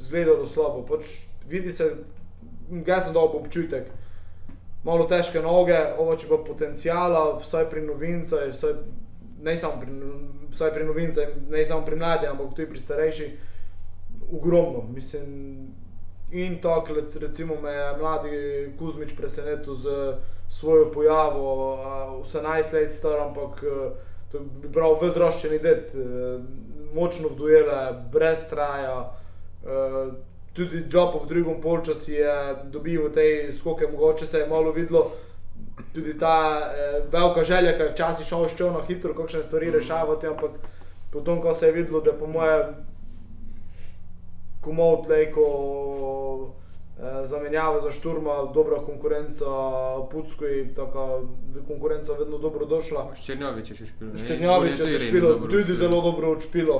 izgledalo 0.00 0.46
slabo. 0.46 0.84
Pač 0.86 1.24
vidi 1.48 1.72
se, 1.72 1.90
ga 2.70 3.00
sem 3.00 3.12
dal 3.12 3.32
občutek. 3.36 3.88
Malo 4.84 5.06
težke 5.08 5.40
noge, 5.40 5.78
ovo 5.98 6.16
če 6.16 6.28
pa 6.28 6.38
potencijala, 6.44 7.38
vsaj 7.40 7.70
pri 7.70 7.86
novincah, 7.86 8.50
vsaj, 8.52 8.74
ne 9.44 9.56
samo 9.56 9.80
pri, 9.80 9.94
vsaj 10.52 10.74
pri 10.74 10.84
novincah, 10.84 11.38
ne 11.50 11.64
samo 11.64 11.86
pri 11.86 11.96
mladih, 11.96 12.28
ampak 12.30 12.52
tudi 12.52 12.68
pri 12.68 12.82
starejših, 12.82 13.32
ogromno. 14.32 14.84
Mislim, 14.92 15.72
In 16.34 16.58
tako, 16.58 16.94
recimo, 17.20 17.54
me 17.62 17.70
je 17.70 17.96
mladi 17.98 18.30
Kuzmič 18.78 19.16
presenetil 19.16 19.74
z 19.74 20.16
svojo 20.50 20.92
pojavo, 20.92 21.78
vse 22.24 22.42
najslej 22.42 22.88
star, 22.88 23.20
ampak 23.20 23.62
to 24.32 24.40
bi 24.40 24.72
prav 24.72 24.98
vzroščeni 24.98 25.58
det, 25.62 25.92
močno 26.94 27.28
vdujele, 27.34 27.80
brez 28.12 28.46
traja. 28.50 29.10
Tudi 30.54 30.84
Džopo 30.88 31.24
v 31.24 31.26
drugem 31.26 31.60
polčasu 31.60 32.12
je 32.12 32.34
dobil 32.70 33.08
v 33.08 33.12
tej 33.12 33.52
skoke, 33.52 33.88
mogoče 33.90 34.26
se 34.26 34.38
je 34.38 34.46
malo 34.46 34.72
videlo. 34.72 35.10
Tudi 35.92 36.18
ta 36.18 36.70
eh, 36.70 37.02
velika 37.10 37.44
želja, 37.44 37.72
ki 37.74 37.82
je 37.82 37.90
včasih 37.90 38.26
šel 38.26 38.48
še 38.48 38.68
na 38.70 38.84
hitro, 38.86 39.14
kakšne 39.14 39.42
stvari 39.42 39.72
rešavati, 39.74 40.26
ampak 40.30 40.54
potem, 41.10 41.40
ko 41.42 41.54
se 41.54 41.66
je 41.66 41.72
videlo, 41.72 42.00
da 42.00 42.12
po 42.12 42.26
mojem 42.30 42.70
komod 44.62 45.10
lejko 45.10 45.42
eh, 45.42 46.63
zamenjava 47.24 47.80
za 47.80 47.92
šturma, 47.92 48.30
dobra 48.54 48.76
konkurenca, 48.86 49.44
Pucko 50.10 50.44
je 50.44 50.74
taka 50.74 51.20
konkurenca 51.68 52.12
vedno 52.12 52.38
dobro 52.38 52.66
došla. 52.66 53.08
Ščernjovič 53.18 53.70
je 53.70 53.76
še 53.76 53.86
špilo. 53.86 54.12
Ščernjovič 54.18 54.78
je 54.78 54.86
še 54.92 55.00
špilo, 55.08 55.34
tudi 55.50 55.74
zelo 55.74 56.00
dobro 56.02 56.30
odšpilo. 56.36 56.78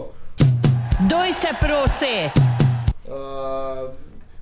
Doj 1.11 1.33
se 1.35 1.51
prosi! 1.61 2.17
Uh, 3.05 3.91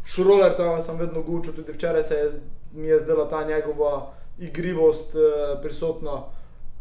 Šuroler, 0.05 0.53
to 0.57 0.83
sem 0.85 0.99
vedno 0.99 1.23
gučil, 1.23 1.55
tudi 1.57 1.73
včeraj 1.73 2.03
se 2.03 2.15
je, 2.15 2.31
mi 2.73 2.89
je 2.89 3.01
zdela 3.01 3.29
ta 3.31 3.45
njegova 3.49 4.13
igrivost 4.39 5.15
uh, 5.15 5.57
prisotna. 5.63 6.13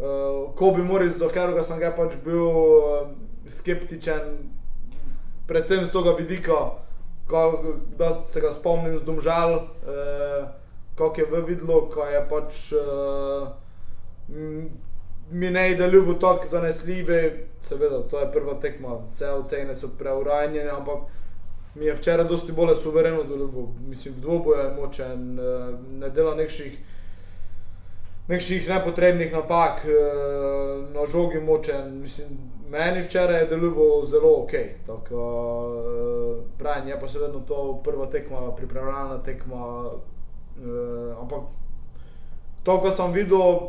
Uh, 0.01 0.51
ko 0.55 0.73
bi 0.75 0.83
moral 0.83 1.09
z 1.09 1.17
dokeroga, 1.17 1.63
sem 1.63 1.79
ga 1.79 1.93
pač 1.95 2.19
bil 2.25 2.43
uh, 2.43 3.07
skeptičen, 3.47 4.51
predvsem 5.47 5.85
z 5.85 5.93
tega 5.95 6.15
vidika, 6.19 6.59
da 7.97 8.25
se 8.25 8.41
ga 8.41 8.51
spomnim 8.51 8.97
z 8.97 9.03
domžal, 9.03 9.53
eh, 9.55 10.45
kako 10.95 11.21
je 11.21 11.25
v 11.25 11.41
vidlo, 11.47 11.89
ko 11.89 12.05
je 12.05 12.21
pač 12.29 12.71
eh, 12.73 13.47
mi 15.31 15.49
ne 15.51 15.69
je 15.69 15.75
delil 15.75 16.13
tako 16.19 16.45
zanesljive, 16.45 17.47
seveda, 17.59 18.03
to 18.03 18.19
je 18.19 18.31
prva 18.31 18.53
tekma, 18.61 18.99
vse 19.03 19.31
ocene 19.31 19.75
so 19.75 19.89
preuranjene, 19.99 20.69
ampak 20.69 21.07
mi 21.75 21.85
je 21.85 21.95
včeraj 21.95 22.27
dosti 22.27 22.51
bolj 22.51 22.75
suvereno 22.75 23.23
delil, 23.23 23.49
mislim, 23.87 24.13
v 24.17 24.21
dvoboju 24.21 24.59
je 24.59 24.71
močen, 24.75 25.39
eh, 25.39 25.73
ne 25.99 26.09
dela 26.09 26.35
nekših 26.35 26.79
nekšnih 28.27 28.69
nepotrebnih 28.69 29.33
napak, 29.33 29.85
eh, 29.85 29.91
na 30.93 31.05
žogi 31.05 31.39
močen, 31.39 32.01
mislim, 32.01 32.27
Meni 32.71 33.03
včeraj 33.03 33.39
je 33.39 33.47
deloval 33.47 34.05
zelo 34.05 34.29
ok. 34.43 34.51
Tako, 34.87 35.15
uh, 35.15 36.43
pravim, 36.57 36.87
je 36.87 36.99
pa 36.99 37.07
seveda 37.07 37.39
to 37.47 37.81
prva 37.83 38.05
tekma, 38.05 38.55
pripravljalna 38.55 39.17
tekma. 39.23 39.65
Uh, 39.85 41.17
ampak 41.19 41.49
to, 42.63 42.77
kar 42.81 42.93
sem 42.95 43.11
videl, 43.11 43.59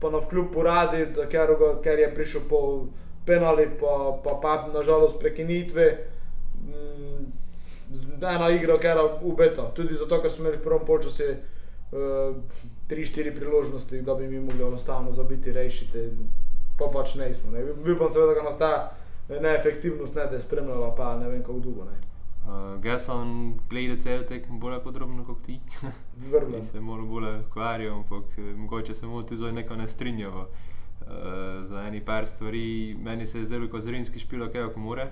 pa 0.00 0.10
na 0.10 0.22
vkljub 0.24 0.48
porazi, 0.54 1.04
ker, 1.30 1.52
ker 1.84 1.98
je 1.98 2.14
prišel 2.14 2.48
po 2.48 2.60
penali, 3.26 3.68
pa 3.80 4.16
pa, 4.24 4.38
pa 4.40 4.56
nažalost 4.72 5.20
prekinitve. 5.20 5.90
Um, 6.64 7.28
ena 8.22 8.50
igra, 8.50 8.78
ki 8.80 8.86
je 8.86 9.08
ubeta. 9.22 9.68
Tudi 9.76 9.94
zato, 9.94 10.22
ker 10.22 10.32
smo 10.32 10.46
imeli 10.46 10.62
v 10.62 10.64
prvem 10.64 10.86
polčasu 10.88 11.28
uh, 11.28 12.36
tri, 12.88 13.04
štiri 13.04 13.36
priložnosti, 13.36 14.00
da 14.02 14.14
bi 14.14 14.28
mi 14.28 14.40
mogli 14.40 14.64
enostavno 14.64 15.12
zabiti, 15.12 15.52
rešiti 15.52 16.08
pa 16.78 16.90
pač 16.92 17.14
ne 17.14 17.34
smo. 17.34 17.50
Ne. 17.50 17.64
Pa 17.98 18.08
seveda, 18.08 18.34
da 18.34 18.42
nas 18.42 18.58
ta 18.58 18.72
neefektivnost 19.28 20.14
ne 20.14 20.26
da 20.26 20.40
spremljala, 20.40 20.94
pa 20.94 21.16
ne 21.18 21.28
vem 21.28 21.42
kako 21.42 21.58
dolgo. 21.58 21.88
Uh, 22.48 22.84
Jaz 22.84 23.04
sem 23.04 23.58
gledal 23.68 23.98
cel 24.00 24.22
tek 24.24 24.46
bolj 24.48 24.78
podrobno 24.84 25.24
kot 25.24 25.42
ti. 25.44 25.58
Vrlo. 26.32 26.62
se 26.62 26.80
malo 26.80 27.04
bolj 27.06 27.40
ukvarjal, 27.46 27.96
ampak 27.96 28.38
eh, 28.38 28.54
mogoče 28.56 28.94
se 28.94 29.06
mu 29.06 29.22
tudi 29.22 29.52
neko 29.52 29.76
ne 29.76 29.88
strinjava. 29.88 30.46
Uh, 31.08 31.64
za 31.64 31.82
eni 31.86 32.00
par 32.04 32.28
stvari 32.28 32.96
meni 33.02 33.26
se 33.26 33.38
je 33.38 33.44
zdelo, 33.44 33.68
kot 33.68 33.80
zrinski 33.80 34.18
špilo, 34.18 34.48
kaj 34.52 34.68
kako 34.68 34.80
more. 34.80 35.08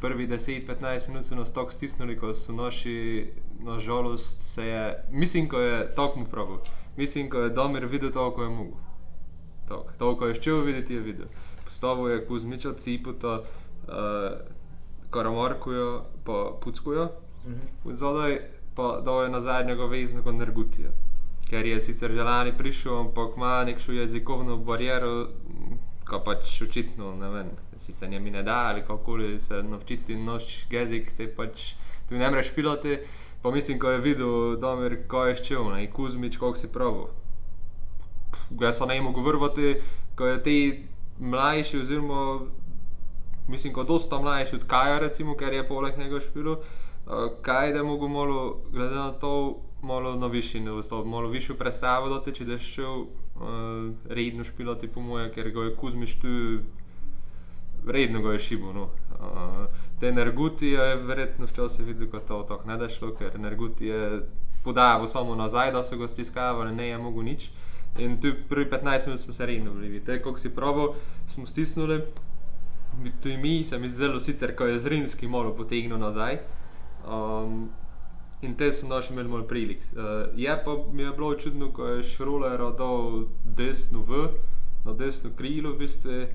Prvi 0.00 0.28
10-15 0.28 1.08
minut 1.08 1.24
so 1.24 1.34
nas 1.34 1.52
tako 1.52 1.70
stisnili, 1.70 2.18
ko 2.18 2.34
so 2.34 2.52
naši, 2.52 3.26
nažalost, 3.60 4.42
se 4.42 4.66
je, 4.66 5.04
mislim, 5.10 5.48
ko 5.48 5.60
je 5.60 5.94
tako 5.94 6.18
mu 6.18 6.26
pravil, 6.26 6.58
mislim, 6.96 7.30
ko 7.30 7.38
je 7.38 7.50
Domer 7.50 7.86
videl 7.86 8.10
to, 8.10 8.30
ko 8.34 8.42
je 8.42 8.48
mogel. 8.48 8.87
To, 9.98 10.16
ko 10.16 10.26
je 10.26 10.42
šel 10.42 10.60
videti, 10.64 10.94
je 10.94 11.00
videl. 11.00 11.26
Postavil 11.64 12.10
je 12.10 12.26
Kuzmiča, 12.26 12.72
Ciputa, 12.78 13.40
uh, 13.40 13.94
Karamorkujo, 15.10 16.04
pa 16.24 16.52
Puckujo, 16.60 17.08
mhm. 17.46 17.94
zadaj 17.94 18.40
pa 18.74 19.00
dal 19.04 19.22
je 19.22 19.28
na 19.28 19.40
zadnjega 19.40 19.84
veznika 19.84 20.32
Nergutija. 20.32 20.90
Ker 21.50 21.66
je 21.66 21.80
sicer 21.80 22.12
že 22.12 22.22
lani 22.22 22.52
prišel, 22.58 23.00
ampak 23.00 23.36
ima 23.36 23.64
neko 23.64 23.92
jezikovno 23.92 24.56
bariero, 24.56 25.28
ko 26.08 26.20
pač 26.24 26.62
očitno, 26.62 27.16
ne 27.16 27.30
vem, 27.30 27.48
si 27.76 27.92
se 27.92 28.08
njemi 28.08 28.30
ne 28.30 28.42
da 28.42 28.68
ali 28.68 28.80
kako 28.80 28.98
koli 29.04 29.40
se 29.40 29.62
naučiti 29.62 30.16
noč 30.16 30.66
jezik, 30.70 31.12
te 31.16 31.26
pač 31.26 31.72
tu 32.08 32.14
ne 32.14 32.30
moreš 32.30 32.52
piloti. 32.54 32.98
Pa 33.42 33.50
mislim, 33.50 33.78
ko 33.78 33.90
je 33.90 33.98
videl, 33.98 34.56
da 34.56 34.72
je 35.26 35.34
čel, 35.42 35.70
ne, 35.72 35.90
Kuzmič, 35.90 36.36
koliko 36.36 36.58
si 36.58 36.72
pravil 36.72 37.06
jaz 38.60 38.78
sem 38.78 38.88
najmo 38.88 39.12
govoriti, 39.12 39.80
ko 40.16 40.26
je 40.26 40.42
ti 40.42 40.84
mlajši, 41.18 41.78
oziroma 41.78 42.40
mislim, 43.48 43.72
ko 43.72 43.84
dosta 43.84 44.18
mlajši 44.18 44.56
od 44.56 44.64
Kaja, 44.66 44.98
recimo, 44.98 45.36
ker 45.36 45.52
je 45.52 45.68
poleg 45.68 45.98
njega 45.98 46.20
špil, 46.20 46.48
uh, 46.52 46.58
kaj 47.42 47.72
da 47.72 47.82
mogo 47.82 48.08
malo, 48.08 48.60
glede 48.72 48.94
na 48.94 49.12
to, 49.12 49.60
malo 49.82 50.16
na 50.16 50.26
višji 50.26 50.60
nivo, 50.60 51.04
malo 51.04 51.28
višjo 51.28 51.54
predstavo 51.54 52.08
doteči, 52.08 52.44
da 52.44 52.52
je 52.52 52.58
šel 52.58 53.00
uh, 53.00 53.06
redno 54.08 54.44
špilati 54.44 54.88
po 54.88 55.00
moje, 55.00 55.32
ker 55.32 55.50
ga 55.50 55.60
je 55.60 55.76
Kuzmiš 55.76 56.20
tu 56.20 56.28
redno 57.86 58.20
ga 58.22 58.32
je 58.32 58.38
šibo. 58.38 58.72
No. 58.72 58.82
Uh, 58.82 59.66
te 60.00 60.08
energuti 60.08 60.66
je 60.68 60.96
verjetno 60.96 61.46
včasih 61.46 61.86
videl, 61.86 62.10
kot 62.10 62.26
to 62.26 62.42
tako 62.48 62.68
ne 62.68 62.76
da 62.76 62.88
šlo, 62.88 63.14
ker 63.14 63.30
energuti 63.34 63.86
je 63.86 64.26
podajal 64.64 65.06
samo 65.06 65.34
nazaj, 65.34 65.72
da 65.72 65.82
so 65.82 65.96
ga 65.96 66.08
stiskavali, 66.08 66.74
ne 66.74 66.88
je 66.88 66.98
mogo 66.98 67.22
nič. 67.22 67.48
Uh, 67.48 67.67
In 67.98 68.20
tu 68.20 68.32
prvi 68.48 68.70
15 68.70 69.06
minut 69.06 69.20
smo 69.20 69.32
se 69.32 69.46
redno 69.46 69.74
bili, 69.74 70.00
te, 70.04 70.22
ko 70.22 70.36
si 70.38 70.50
probo, 70.54 70.94
smo 71.26 71.46
stisnili. 71.46 72.02
Tudi 73.22 73.36
mi, 73.36 73.64
se 73.64 73.78
mi 73.78 73.88
zdelo 73.88 74.20
sicer, 74.20 74.56
ko 74.56 74.66
je 74.66 74.78
zrinski 74.78 75.28
malo 75.28 75.54
potegnil 75.54 75.98
nazaj. 75.98 76.38
Um, 77.06 77.70
in 78.42 78.54
te 78.54 78.72
smo 78.72 78.88
naši 78.88 79.12
imeli 79.12 79.28
malo 79.28 79.44
prilik. 79.44 79.82
Uh, 79.92 80.38
je 80.38 80.62
pa 80.64 80.76
mi 80.92 81.02
je 81.02 81.10
bilo 81.10 81.34
čudno, 81.34 81.72
ko 81.72 81.86
je 81.86 82.02
šroler 82.02 82.58
dal 82.78 83.24
desno 83.44 84.02
v, 84.02 84.28
na 84.84 84.92
desno 84.92 85.30
krilo, 85.36 85.72
v 85.72 85.78
bistvu, 85.78 86.26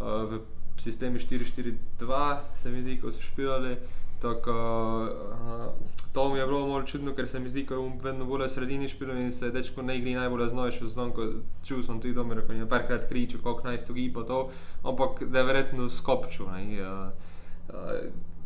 uh, 0.00 0.30
v 0.30 0.40
sistemi 0.78 1.18
4-4-2, 1.18 2.36
se 2.56 2.70
mi 2.70 2.82
zdi, 2.82 3.00
ko 3.00 3.10
so 3.10 3.22
špilali. 3.22 3.76
Tako, 4.20 4.52
uh, 4.52 5.72
to 6.12 6.28
mi 6.28 6.38
je 6.38 6.46
bilo 6.46 6.66
malo 6.66 6.82
čudno, 6.82 7.14
ker 7.14 7.28
se 7.28 7.40
mi 7.40 7.48
zdi, 7.48 7.64
da 7.68 7.74
je 7.74 7.92
vedno 8.02 8.24
bolj 8.24 8.48
sredini 8.48 8.88
špil 8.88 9.10
in 9.16 9.32
se 9.32 9.50
dečko 9.50 9.82
ne 9.82 9.98
igri 9.98 10.14
najbolj 10.14 10.48
znojš, 10.48 10.80
znam, 10.80 11.12
ko 11.12 11.26
čutil 11.64 11.82
sem 11.82 12.00
tudi 12.00 12.14
domer, 12.14 12.42
ko 12.46 12.52
je 12.52 12.68
parkrat 12.68 13.08
kričal, 13.08 13.40
koliko 13.40 13.68
naj 13.68 13.78
stogi 13.78 14.10
pa 14.14 14.22
to, 14.22 14.50
ampak 14.84 15.24
da 15.24 15.38
je 15.38 15.44
verjetno 15.44 15.88
skopčil. 15.88 16.46
Uh, 16.46 16.52
uh, 17.68 17.74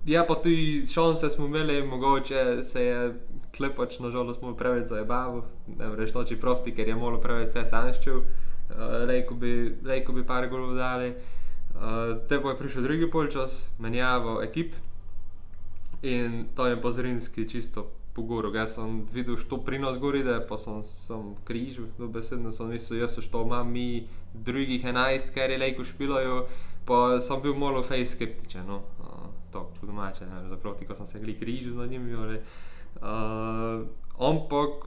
ja, 0.06 0.24
pa 0.28 0.34
tudi 0.34 0.86
šanse 0.86 1.30
smo 1.30 1.46
imeli, 1.46 1.82
mogoče 1.82 2.62
se 2.62 2.84
je 2.84 3.14
klepač, 3.56 3.98
nažalost, 3.98 4.38
smo 4.38 4.54
preveč 4.56 4.88
zajebavu, 4.88 5.42
ne 5.78 5.90
veš 5.96 6.14
noči 6.14 6.40
profti, 6.40 6.74
ker 6.74 6.88
je 6.88 6.96
malo 6.96 7.18
preveč 7.18 7.50
se 7.50 7.66
sanščil, 7.66 8.22
uh, 8.22 9.02
lejko 9.08 9.34
bi, 9.34 9.74
lejko 9.82 10.12
bi 10.12 10.26
par 10.26 10.46
golov 10.48 10.76
dali. 10.78 11.14
Uh, 11.74 12.20
te 12.28 12.38
pa 12.38 12.54
je 12.54 12.58
prišel 12.58 12.82
drugi 12.82 13.10
polčas, 13.10 13.64
menjavo 13.78 14.38
ekip 14.42 14.83
in 16.04 16.46
to 16.54 16.66
je 16.66 16.80
pozrinski 16.82 17.48
čisto 17.48 17.90
pogoro. 18.12 18.54
Jaz 18.54 18.74
sem 18.74 19.06
videl, 19.12 19.36
što 19.36 19.58
pri 19.64 19.78
nas 19.78 19.98
gori, 19.98 20.22
da 20.22 20.40
pa 20.48 20.56
sem, 20.56 20.82
sem 20.84 21.34
križ, 21.44 21.80
dobesedno 21.98 22.52
sem 22.52 22.68
mislil, 22.68 23.00
jaz 23.00 23.18
što 23.20 23.42
imam 23.42 23.72
mi 23.72 24.06
drugih 24.34 24.84
11, 24.84 25.32
ker 25.34 25.50
je 25.50 25.58
lejko 25.58 25.84
špilajo, 25.84 26.46
pa 26.84 27.20
sem 27.20 27.42
bil 27.42 27.54
malo 27.54 27.82
fej 27.82 28.06
skeptičen. 28.06 28.66
No. 28.66 28.82
Uh, 29.00 29.26
to, 29.52 29.70
po 29.80 29.86
domače, 29.86 30.26
zapravo, 30.48 30.76
ko 30.86 30.94
sem 30.94 31.06
se 31.06 31.20
gli 31.20 31.38
križil 31.38 31.74
na 31.74 31.86
njim. 31.86 32.08
Uh, 32.12 33.86
ampak, 34.18 34.86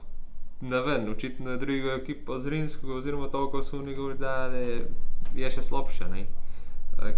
ne 0.60 0.80
vem, 0.80 1.10
očitno 1.12 1.50
je 1.50 1.56
druga 1.56 1.98
ekipa 2.02 2.38
z 2.38 2.46
Rimskega, 2.46 2.94
oziroma 2.94 3.28
to, 3.28 3.50
ko 3.50 3.62
so 3.62 3.78
oni 3.78 3.94
govorili, 3.94 4.86
je 5.34 5.50
še 5.50 5.62
slabše. 5.62 6.08
Ne? 6.08 6.26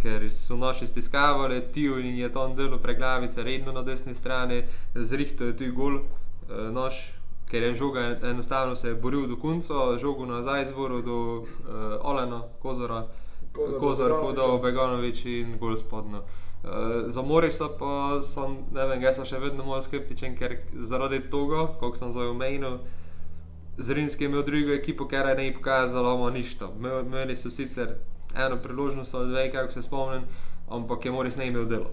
Ker 0.03 0.27
so 0.31 0.57
noči 0.61 0.87
stiskavali, 0.87 1.61
ti 1.73 1.87
in 1.87 2.19
je 2.19 2.29
to 2.33 2.49
delo 2.57 2.79
preglavice, 2.79 3.43
redno 3.43 3.73
na 3.73 3.83
desni 3.83 4.15
strani, 4.15 4.63
zrihto 4.95 5.45
je 5.45 5.57
tu 5.57 5.73
gol, 5.73 6.01
noč, 6.73 7.13
ker 7.51 7.63
je 7.63 7.75
žoga 7.75 8.01
enostavno 8.23 8.77
se 8.77 8.89
je 8.89 8.95
boril 8.95 9.27
do 9.27 9.37
konca, 9.37 9.99
žogo 9.99 10.27
nazaj 10.27 10.65
zboru 10.65 11.03
do 11.03 11.17
uh, 11.17 11.47
Olena, 12.01 12.43
Kozora, 12.63 13.07
Kozor, 13.81 14.13
Hudo, 14.23 14.59
Beganovič 14.59 15.25
in 15.25 15.57
gol 15.59 15.77
spodno. 15.77 16.23
Uh, 16.63 17.09
za 17.09 17.23
Morisa 17.23 17.69
pa 17.79 18.23
sem, 18.23 18.57
ne 18.73 18.87
vem, 18.87 19.03
jaz 19.03 19.17
sem 19.17 19.27
še 19.33 19.43
vedno 19.43 19.65
malo 19.65 19.83
skeptičen, 19.83 20.37
ker 20.39 20.61
zaradi 20.75 21.23
tega, 21.33 21.67
koliko 21.81 21.97
sem 21.97 22.13
zdaj 22.13 22.35
omenil, 22.37 22.81
Zrinski 23.81 24.25
je 24.25 24.29
imel 24.29 24.43
drugo 24.45 24.75
ekipo, 24.75 25.07
ker 25.09 25.29
je 25.29 25.35
ne 25.35 25.53
pokazalo, 25.57 26.31
ništa. 26.31 26.69
Imeli 27.01 27.37
so 27.37 27.49
sicer 27.51 27.95
eno 28.37 28.57
priložnost 28.57 29.15
ali 29.15 29.29
dve, 29.29 29.53
kako 29.53 29.73
se 29.73 29.83
spomnim, 29.83 30.23
ampak 30.69 31.05
je 31.05 31.13
Moris 31.13 31.37
ne 31.37 31.47
imel 31.47 31.67
delo. 31.67 31.91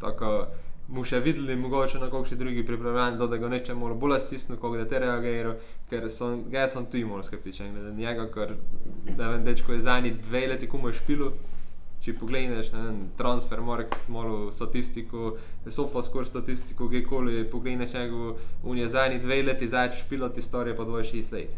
Tako 0.00 0.46
mu 0.88 1.04
še 1.04 1.20
videli, 1.20 1.56
mogoče 1.56 1.98
na 1.98 2.10
kakšni 2.10 2.36
drugi 2.36 2.66
pripravljanji, 2.66 3.18
da 3.18 3.36
ga 3.36 3.48
neče 3.48 3.74
malo 3.74 3.94
bolj 3.94 4.18
stisnil, 4.20 4.58
kako 4.58 4.76
da 4.76 4.88
te 4.88 4.98
reagirajo, 4.98 5.54
ker 5.90 6.10
sem, 6.10 6.42
ga 6.50 6.66
sem 6.68 6.86
tu 6.90 6.98
imel 6.98 7.22
skeptičen 7.22 7.74
glede 7.74 7.94
njega, 7.94 8.26
ker 8.34 8.56
ne 9.06 9.28
vem, 9.28 9.44
dečko 9.44 9.72
je 9.72 9.86
zadnji 9.86 10.16
dve 10.28 10.46
leti 10.50 10.68
kumo 10.68 10.90
je 10.90 10.98
špilo 10.98 11.32
če 12.00 12.14
pogledeš 12.16 12.70
transfer 13.18 13.60
market, 13.64 14.06
malo 14.08 14.48
statistiko, 14.54 15.34
sofa 15.68 16.02
score 16.06 16.28
statistiko, 16.28 16.88
kjerkoli 16.88 17.44
pogledeš 17.52 17.94
njegov, 17.94 18.38
on 18.64 18.78
je 18.80 18.88
zadnji 18.88 19.20
dve 19.20 19.42
leti 19.42 19.68
začel 19.68 20.00
špilati 20.04 20.42
storije 20.42 20.76
pa 20.76 20.86
26 20.88 21.32
let. 21.32 21.52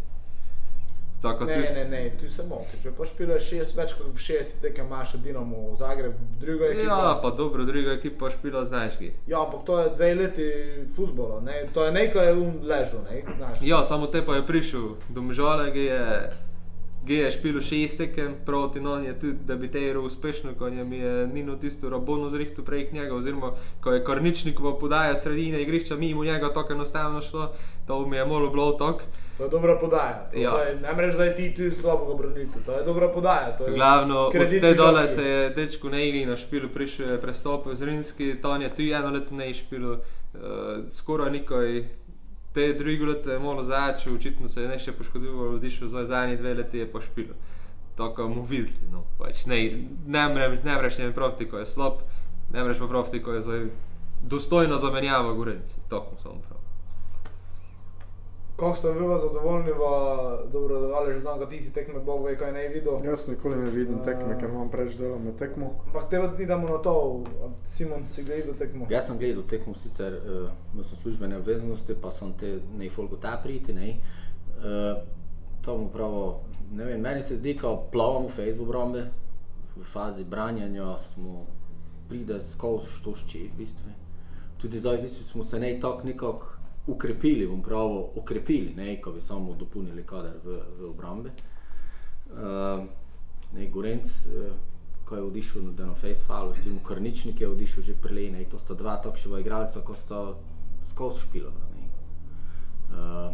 Tako, 1.22 1.44
ne, 1.44 1.54
tis... 1.54 1.76
ne, 1.76 1.84
ne, 1.90 2.10
tu 2.20 2.28
se 2.28 2.42
moče. 2.42 2.80
Če 2.82 2.92
pa 2.98 3.06
špilaš 3.06 3.50
več 3.76 3.94
kot 3.94 4.06
60 4.18 4.58
tekem, 4.64 4.86
imaš 4.90 5.14
Dinamo 5.22 5.68
v 5.70 5.76
Zagrebu, 5.78 6.28
druga 6.40 6.70
ekipa. 6.72 6.98
Ja, 6.98 7.12
pa 7.22 7.30
dobro, 7.38 7.64
druga 7.68 7.94
ekipa 7.94 8.30
špila 8.30 8.64
znaš 8.66 8.98
ki. 8.98 9.12
Ja, 9.30 9.44
ampak 9.44 9.62
to 9.66 9.78
je 9.80 9.90
dve 9.96 10.14
leti 10.18 10.48
futbola, 10.96 11.40
ne? 11.40 11.62
to 11.74 11.86
je 11.86 11.92
nekaj, 11.94 12.12
kar 12.12 12.24
je 12.26 12.32
um 12.34 12.56
ležal, 12.66 13.04
ne? 13.10 13.22
Znaš. 13.36 13.62
Ja, 13.62 13.84
samo 13.84 14.10
te 14.10 14.24
pa 14.26 14.40
je 14.40 14.46
prišel, 14.46 14.88
domžale, 15.14 15.70
ki 15.72 15.86
je 15.92 16.02
G 17.02 17.16
je 17.18 17.30
špil 17.34 17.56
šest 17.60 17.98
tekem 17.98 18.36
proti 18.46 18.80
non 18.80 19.02
je 19.02 19.14
tudi 19.18 19.46
debiteral 19.46 20.04
uspešno, 20.06 20.54
ko 20.58 20.66
je 20.70 20.84
mi 20.84 20.98
je 21.02 21.26
Nino 21.26 21.56
tisto 21.56 21.90
robono 21.90 22.30
zrihtu 22.30 22.62
prej 22.64 22.88
k 22.90 22.92
njega, 22.92 23.14
oziroma 23.14 23.54
ko 23.80 23.92
je 23.92 24.04
Korničnikova 24.04 24.78
podaja 24.78 25.16
sredine 25.16 25.62
igrišča 25.62 25.96
mimo 25.96 26.24
njega 26.24 26.52
tako 26.54 26.72
enostavno 26.72 27.20
šlo, 27.20 27.50
to 27.86 28.06
mi 28.06 28.16
je 28.16 28.26
malo 28.26 28.50
bilo 28.50 28.72
tok. 28.72 29.02
To 29.36 29.44
je 29.44 29.50
dobra 29.50 29.78
podaja. 29.80 30.30
Ja. 30.36 30.52
Ne 30.82 30.94
mreš 30.94 31.14
zdaj 31.14 31.34
ti 31.36 31.54
tu 31.54 31.70
slabo 31.76 32.14
braniti, 32.14 32.58
to 32.66 32.72
je 32.72 32.84
dobra 32.84 33.08
podaja. 33.08 33.56
Je 33.66 33.74
Glavno, 33.74 34.18
od 34.20 34.60
te 34.60 34.74
dole 34.74 35.08
se 35.08 35.24
je 35.24 35.50
dečku 35.50 35.88
ne 35.88 36.08
igri 36.08 36.26
na 36.26 36.36
špilu, 36.36 36.68
prišel 36.68 37.10
je 37.10 37.20
prestopil 37.20 37.74
z 37.74 37.82
Rinski, 37.82 38.34
to 38.42 38.56
je 38.56 38.74
tu 38.74 38.82
eno 38.82 39.10
leto 39.10 39.34
ne 39.34 39.54
špilu, 39.54 39.92
uh, 39.92 40.40
skoraj 40.90 41.30
nikoj 41.30 41.84
te 42.52 42.72
druge 42.72 43.04
leta 43.04 43.32
je 43.32 43.38
malo 43.38 43.64
začel, 43.64 44.14
očitno 44.14 44.48
se 44.48 44.62
je 44.62 44.68
ne 44.68 44.78
še 44.78 44.92
poškodoval, 44.92 45.56
odišel 45.56 45.88
za 45.88 46.04
zadnje 46.06 46.36
dve 46.36 46.54
leti 46.54 46.78
je 46.78 46.90
pošpil. 46.92 47.32
Tako 47.96 48.28
mu 48.28 48.42
videli. 48.44 48.90
No. 48.92 49.04
Pač 49.18 49.46
ne, 49.46 49.62
ne, 50.06 50.24
ne 50.64 50.76
mreš 50.76 50.98
ne 50.98 51.12
profiti, 51.12 51.48
ko 51.48 51.60
je 51.60 51.66
slab, 51.66 52.04
ne 52.52 52.64
mreš 52.64 52.80
pa 52.80 52.88
profiti, 52.88 53.22
ko 53.24 53.36
je 53.36 53.42
zdaj 53.42 53.64
dostojno 54.22 54.78
zamenjava 54.78 55.32
Gorenci. 55.32 55.80
Tako 55.88 56.16
sem 56.22 56.40
prav. 56.48 56.60
Kako 58.62 58.76
ste 58.76 58.92
bili 58.92 59.20
zadovoljni, 59.20 59.70
dobro, 60.52 60.76
ali 60.94 61.14
že 61.14 61.20
znam, 61.20 61.38
da 61.38 61.48
ti 61.48 61.60
si 61.60 61.72
tekme, 61.72 62.00
Bog 62.00 62.24
ve, 62.24 62.38
kaj 62.38 62.52
ne 62.52 62.68
videl? 62.68 63.04
Jaz 63.04 63.28
nikoli 63.28 63.56
ne 63.56 63.70
vidim 63.70 63.98
tekme, 64.04 64.38
ker 64.40 64.50
imam 64.50 64.70
preveč 64.70 64.94
dela 64.94 65.18
med 65.18 65.34
tekmo. 65.38 65.70
Ampak 65.86 66.10
te 66.10 66.18
vodi, 66.18 66.46
da 66.46 66.56
na 66.58 66.78
to, 66.78 67.24
Simon, 67.64 68.06
si 68.08 68.22
gledal 68.22 68.54
tekmo? 68.58 68.86
Jaz 68.90 69.06
sem 69.06 69.18
gledal 69.18 69.42
tekmo, 69.50 69.74
sicer 69.74 70.14
uh, 70.14 70.46
imel 70.74 70.84
sem 70.84 70.98
službene 71.02 71.40
obveznosti, 71.42 71.96
pa 72.02 72.10
sem 72.10 72.30
te 72.38 72.52
ne 72.78 72.90
folgo 72.90 73.16
ta 73.16 73.34
priti. 73.42 73.74
Uh, 73.74 75.02
to 75.64 75.78
mu 75.78 75.90
pravo, 75.90 76.40
ne 76.72 76.84
vem, 76.84 77.00
meni 77.00 77.22
se 77.22 77.36
zdi, 77.36 77.56
ko 77.58 77.74
plavamo 77.92 78.28
v 78.28 78.36
Facebook 78.36 78.68
brombe, 78.68 79.08
v 79.76 79.90
fazi 79.90 80.24
branjanja 80.24 80.96
smo 81.10 81.46
pride 82.08 82.38
skozi 82.54 82.94
štošči, 83.00 83.48
v 83.50 83.58
bistvu. 83.58 83.98
Tudi 84.62 84.78
zdaj, 84.78 84.96
v 84.96 85.08
bistvu 85.08 85.24
smo 85.24 85.44
se 85.44 85.58
ne 85.58 85.80
tako 85.80 86.06
nekako 86.06 86.51
ukrepili, 86.86 87.46
bom 87.46 87.62
pravi, 87.62 88.04
ukrepili, 88.14 88.74
ne, 88.74 89.00
ko 89.00 89.12
bi 89.12 89.20
samo 89.20 89.54
dopolnili 89.54 90.02
kader 90.06 90.34
v, 90.44 90.58
v 90.78 90.90
obrambi. 90.90 91.30
Uh, 92.32 92.84
ne, 93.52 93.66
Gorenc, 93.70 94.06
uh, 94.26 94.54
ko 95.04 95.16
je 95.16 95.22
odišel 95.22 95.62
na 95.62 95.72
eno 95.84 95.94
face-fall, 95.94 96.52
recimo 96.56 96.80
Krničnik 96.80 97.40
je 97.40 97.48
odišel 97.48 97.82
že 97.82 97.94
prej, 97.94 98.30
ne, 98.30 98.44
to 98.44 98.58
sta 98.58 98.74
dva 98.74 98.96
takšnega 98.96 99.40
igralca, 99.40 99.80
ko 99.80 99.94
sta 99.94 100.34
skozi 100.90 101.20
špilo. 101.20 101.52
Uh, 102.92 103.32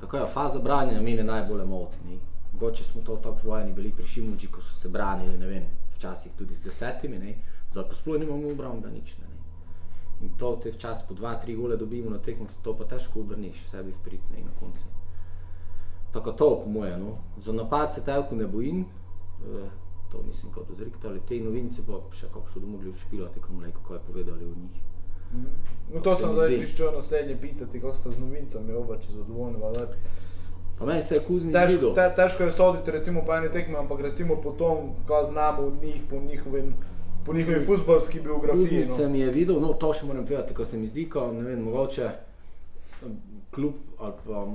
tako 0.00 0.16
je, 0.16 0.26
faza 0.26 0.58
branjenja 0.58 1.02
mene 1.02 1.24
najbolj 1.24 1.64
moti. 1.64 2.18
Mogoče 2.52 2.84
smo 2.84 3.02
to 3.02 3.16
tako 3.16 3.48
vojni 3.48 3.72
bili 3.72 3.92
pri 3.92 4.06
Šimunči, 4.06 4.46
ko 4.46 4.60
so 4.60 4.74
se 4.74 4.88
branili, 4.88 5.38
ne 5.38 5.46
vem, 5.46 5.64
včasih 5.96 6.32
tudi 6.38 6.54
z 6.54 6.62
desetimi, 6.62 7.18
ne, 7.18 7.34
zdaj 7.70 7.88
pa 7.88 7.94
sploh 7.94 8.20
nimamo 8.20 8.52
obrambe 8.52 8.90
nič. 8.90 9.16
Ne. 9.18 9.23
In 10.22 10.30
to 10.38 10.56
te 10.62 10.70
včasih 10.70 11.04
po 11.08 11.14
dva, 11.14 11.34
tri 11.42 11.56
gole 11.56 11.76
dobimo 11.76 12.10
na 12.10 12.18
tekmo, 12.18 12.46
to 12.62 12.76
pa 12.76 12.84
težko 12.84 13.20
obrniš, 13.20 13.64
sebi 13.70 13.92
vpritne 13.92 14.38
in 14.38 14.46
na 14.46 14.52
koncu. 14.60 14.86
Tako 16.12 16.32
to 16.32 16.50
po 16.64 16.70
mojem, 16.70 17.00
no. 17.00 17.16
za 17.42 17.52
napad 17.52 17.94
se 17.94 18.04
telko 18.04 18.34
ne 18.34 18.46
bojim, 18.46 18.84
e, 18.84 19.68
to 20.12 20.22
mislim 20.22 20.52
kot 20.52 20.70
ozrikta, 20.70 21.08
ali 21.08 21.20
te 21.28 21.40
novince 21.40 21.82
pa 21.86 21.98
še 22.14 22.28
kako 22.30 22.46
še 22.52 22.60
domogli 22.62 22.90
ušpilati, 22.90 23.40
kako 23.40 23.54
mleko, 23.54 23.80
kaj 23.88 23.98
povedali 24.06 24.44
o 24.44 24.54
njih. 24.54 24.82
Mm. 25.34 25.56
No 25.94 26.00
to 26.00 26.14
sem 26.16 26.32
zdaj 26.32 26.58
prišel 26.58 26.92
naslednje 26.94 27.36
pitati, 27.40 27.80
kako 27.80 27.94
ste 27.94 28.12
z 28.12 28.18
novincami 28.18 28.72
obače 28.72 29.12
zadovoljni, 29.12 29.60
valjati. 29.60 29.98
Pa 30.78 30.86
meni 30.86 31.02
se 31.02 31.14
je 31.14 31.20
Kuzmi 31.26 31.52
težko, 31.52 31.90
te, 31.94 32.06
težko 32.16 32.42
je 32.42 32.52
soditi 32.52 32.90
recimo 32.90 33.22
po 33.26 33.34
eni 33.34 33.50
tekmi, 33.52 33.76
ampak 33.76 34.00
recimo 34.00 34.36
po 34.42 34.50
tom, 34.58 34.94
kaj 35.08 35.24
znamo 35.30 35.66
od 35.66 35.82
njih, 35.82 36.00
po 36.10 36.20
njihovem 36.20 36.74
po 37.26 37.32
njihovi 37.32 37.64
futbalski 37.66 38.20
biografiji. 38.20 38.86
No. 38.88 38.96
Sem 38.96 39.14
je 39.14 39.30
videl, 39.30 39.60
no 39.60 39.72
to 39.72 39.92
še 39.94 40.06
moram 40.06 40.26
povedati, 40.26 40.54
ko 40.54 40.64
se 40.64 40.78
mi 40.78 40.88
zdi, 40.88 41.08
ko 41.10 41.30
ne 41.32 41.42
vem, 41.42 41.62
mogoče 41.62 42.10
klub 43.54 43.74
ali 43.98 44.12
pa 44.26 44.46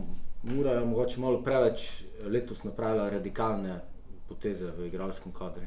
Mura 0.43 0.71
je 0.71 0.85
mogoče 0.85 1.19
malo 1.19 1.41
preveč 1.43 2.03
letos 2.23 2.63
napravila 2.63 3.09
radikalne 3.09 3.81
poteze 4.27 4.71
v 4.77 4.87
igralskem 4.87 5.33
kadru. 5.35 5.65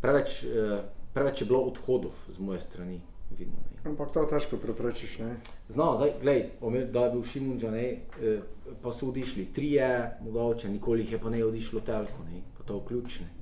Preveč, 0.00 0.44
eh, 0.44 0.82
preveč 1.14 1.40
je 1.40 1.46
bilo 1.46 1.60
odhodov 1.62 2.12
z 2.28 2.38
moje 2.38 2.60
strani. 2.60 3.00
Vidno, 3.38 3.54
Ampak 3.84 4.10
to 4.12 4.26
težko 4.28 4.56
preprečiš, 4.56 5.18
ne? 5.18 5.36
Znao, 5.68 5.96
zdaj, 5.96 6.10
glej, 6.20 6.42
omer, 6.60 6.90
da 6.92 7.04
je 7.04 7.10
bil 7.10 7.22
Šimunča, 7.22 7.70
ne, 7.70 7.84
eh, 8.20 8.42
pa 8.82 8.92
so 8.92 9.08
odišli 9.08 9.46
trije, 9.54 10.18
mogoče, 10.20 10.68
nikoli 10.68 11.00
jih 11.00 11.12
je 11.12 11.18
pa 11.18 11.30
ne 11.30 11.44
odišlo 11.44 11.80
telko, 11.80 12.24
ne, 12.28 12.42
pa 12.58 12.64
to 12.64 12.78
vključne. 12.78 13.41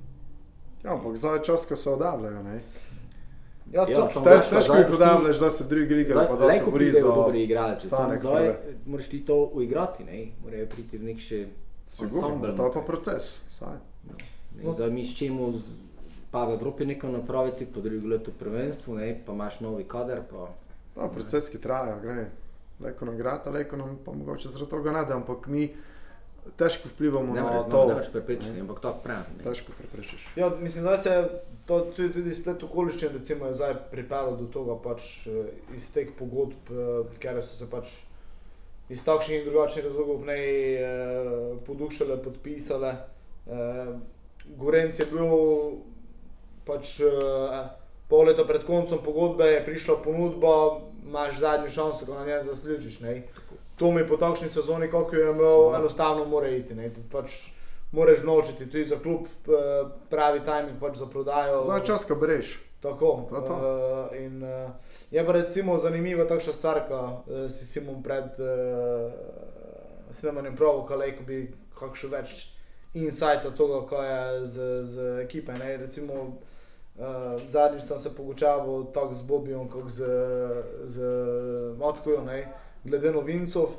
Ja, 0.83 0.93
ampak 0.93 1.17
zdaj 1.17 1.37
je 1.37 1.43
čas, 1.43 1.65
ko 1.65 1.75
se 1.75 1.89
odavljajo. 1.89 2.43
Ne? 2.43 2.61
Ja, 3.71 3.85
ja, 3.89 4.07
to 4.07 4.29
je 4.29 4.41
težko, 4.49 4.75
jih 4.75 4.93
odavljaš, 4.93 5.39
da 5.39 5.49
se 5.51 5.63
drugi 5.63 6.01
igrajo, 6.01 6.27
pa 6.27 6.35
da 6.35 6.51
se 6.51 6.63
bori 6.71 6.91
za 6.91 7.07
dobri 7.07 7.43
igralci. 7.43 7.87
Zdaj 7.87 8.55
moraš 8.85 9.07
ti 9.07 9.25
to 9.25 9.51
uigrati, 9.53 10.03
ne? 10.03 10.25
morajo 10.43 10.65
priti 10.65 10.97
v 10.97 11.03
nek 11.03 11.19
še 11.19 11.45
ensemble. 11.87 12.55
To 12.57 12.65
je 12.65 12.73
pa 12.73 12.81
proces. 12.81 13.29
No. 13.61 14.73
zdaj 14.73 14.89
mi 14.91 15.05
ščemo, 15.05 15.53
pa 16.31 16.43
v 16.49 16.57
Evropi 16.57 16.85
nekaj 16.89 17.11
napraviti, 17.13 17.65
po 17.65 17.79
drugi 17.81 18.07
letu 18.07 18.33
prvenstvu, 18.39 18.97
ne? 18.97 19.13
pa 19.25 19.37
imaš 19.37 19.61
novi 19.61 19.85
kader. 19.87 20.25
Pa, 20.27 20.49
pa 20.95 21.07
proces, 21.13 21.47
ki 21.53 21.61
traja, 21.61 21.95
gledaj. 22.01 22.27
Leko 22.81 23.05
nam 23.05 23.15
igrata, 23.15 23.53
leko 23.53 23.77
nam 23.77 23.99
pa 24.05 24.11
mogoče 24.11 24.49
zaradi 24.49 24.71
tega 24.71 24.91
ne 24.91 25.05
da, 25.05 25.15
ampak 25.15 25.47
mi 25.47 25.67
težko 26.57 26.89
vplivamo 26.89 27.33
ne, 27.33 27.41
na 27.41 27.63
to. 27.63 27.85
Ne 27.87 27.93
moreš 27.93 28.11
preprečiti, 28.11 28.59
ampak 28.59 28.79
to 28.79 28.93
pravi. 29.03 29.39
Težko 29.43 29.73
preprečiš. 29.77 30.27
Ja, 30.35 30.51
mislim, 30.59 30.83
da 30.83 30.97
se 30.97 31.15
to 31.65 31.79
tudi, 31.95 32.13
tudi 32.13 32.33
splet 32.33 32.63
okoliščin 32.63 33.13
recimo 33.13 33.49
je 33.49 33.59
zdaj 33.59 33.75
pripeljalo 33.91 34.37
do 34.37 34.47
tega 34.53 34.77
pač 34.83 35.27
eh, 35.27 35.51
iz 35.77 35.91
teh 35.93 36.09
pogodb, 36.17 36.71
eh, 36.71 37.19
ker 37.21 37.41
so 37.43 37.55
se 37.57 37.69
pač 37.69 37.93
iz 38.91 39.05
takšnih 39.07 39.39
in 39.39 39.47
drugačnih 39.49 39.85
razlogov 39.85 40.23
v 40.23 40.31
nej 40.33 40.49
eh, 40.75 41.53
podušale, 41.67 42.17
podpisale. 42.23 42.95
Eh, 43.47 43.93
Gorenc 44.57 44.99
je 44.99 45.05
bil 45.05 45.29
pač, 46.65 46.97
uh, 47.05 47.69
pol 48.09 48.29
leta 48.29 48.45
pred 48.47 48.63
koncem 48.65 48.99
pogodbe 49.03 49.47
je 49.47 49.63
prišla 49.65 49.99
ponudba, 50.03 50.81
imaš 51.05 51.37
zadnjo 51.39 51.69
šanso, 51.69 52.05
ko 52.05 52.17
na 52.17 52.25
njej 52.25 52.43
zaslužiš. 52.49 52.99
Ne? 52.99 53.13
To 53.81 53.89
mi 53.91 54.03
po 54.05 54.17
takšni 54.21 54.49
sezoni, 54.53 54.91
kako 54.91 55.15
je 55.17 55.31
imel, 55.31 55.75
enostavno 55.75 56.25
mora 56.29 56.49
iti. 56.53 56.77
Pač, 57.11 57.39
Moraš 57.91 58.21
nočiti, 58.23 58.69
tudi 58.69 58.85
za 58.85 58.99
klub 58.99 59.25
eh, 59.25 59.89
pravi 60.09 60.39
timing 60.39 60.79
pač 60.79 60.97
za 60.97 61.05
prodajo. 61.05 61.61
Za 61.61 61.79
čas, 61.79 62.05
ko 62.05 62.15
breš. 62.15 62.59
Tako. 62.81 63.27
To 63.29 63.41
to. 63.41 63.53
Uh, 63.53 64.17
in, 64.17 64.43
uh, 64.43 64.69
je 65.11 65.25
pa 65.25 65.31
recimo 65.31 65.77
zanimiva 65.77 66.25
takšna 66.25 66.53
stvar, 66.53 66.79
ko 66.87 66.97
uh, 66.97 67.49
si 67.51 67.65
Simon 67.65 68.01
pred 68.03 68.39
uh, 68.41 69.11
snemanjem 70.17 70.55
prav, 70.55 70.85
kaj 70.89 71.11
bi 71.27 71.43
kakšno 71.77 72.09
več 72.09 72.47
insight 72.93 73.45
od 73.45 73.57
tega, 73.57 73.83
kaj 73.89 74.09
je 74.09 74.47
z, 74.47 74.71
z 74.85 75.11
ekipe. 75.25 75.57
Ne? 75.57 75.77
Recimo, 75.77 76.37
Uh, 76.91 77.39
zadnjič 77.47 77.85
sem 77.87 77.99
se 77.99 78.09
pogočal 78.15 78.67
tako 78.93 79.15
z 79.15 79.23
Bobijem, 79.23 79.69
kot 79.71 79.87
z, 79.89 80.03
z 80.91 81.05
Matkojem, 81.79 82.27
glede 82.83 83.11
novincov. 83.11 83.77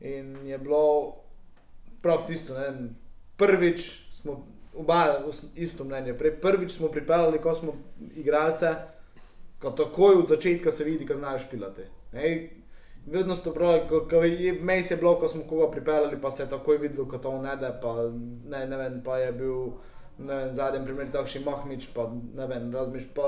In 0.00 0.36
je 0.46 0.58
bilo 0.58 1.14
prav 2.02 2.26
tisto. 2.26 2.54
Ne? 2.54 2.88
Prvič 3.36 4.08
smo 4.14 4.46
oba 4.76 5.24
isto 5.54 5.84
mnenje. 5.84 6.14
Prej, 6.18 6.40
prvič 6.40 6.76
smo 6.76 6.88
pripeljali, 6.88 7.42
ko 7.42 7.54
smo 7.54 7.74
igralce, 8.16 8.74
ko 9.62 9.70
takoj 9.70 10.14
od 10.14 10.28
začetka 10.28 10.70
se 10.70 10.84
vidi, 10.84 11.04
da 11.04 11.14
znajo 11.14 11.38
špilati. 11.38 11.82
Vedno 13.06 13.36
so 13.36 13.52
pravi, 13.54 13.80
ko 13.88 14.22
je 14.22 14.52
vmes 14.60 14.90
je 14.90 14.96
bilo, 14.96 15.14
ko 15.18 15.28
smo 15.28 15.42
koga 15.48 15.70
pripeljali, 15.70 16.20
pa 16.20 16.30
se 16.30 16.42
je 16.42 16.50
takoj 16.50 16.78
videl, 16.78 17.04
da 17.04 17.18
to 17.18 17.42
ne 17.42 17.56
da, 17.56 17.72
pa 17.82 17.94
ne, 18.48 18.66
ne 18.66 18.76
vem, 18.76 19.00
pa 19.04 19.18
je 19.18 19.32
bil 19.32 19.70
zadnji 20.52 20.84
primer 20.84 21.10
takšen 21.12 21.44
Mahmič, 21.44 21.88
pa 21.94 22.10
ne 22.36 22.46
vem, 22.46 22.72
razmiš, 22.74 23.08
pa 23.14 23.22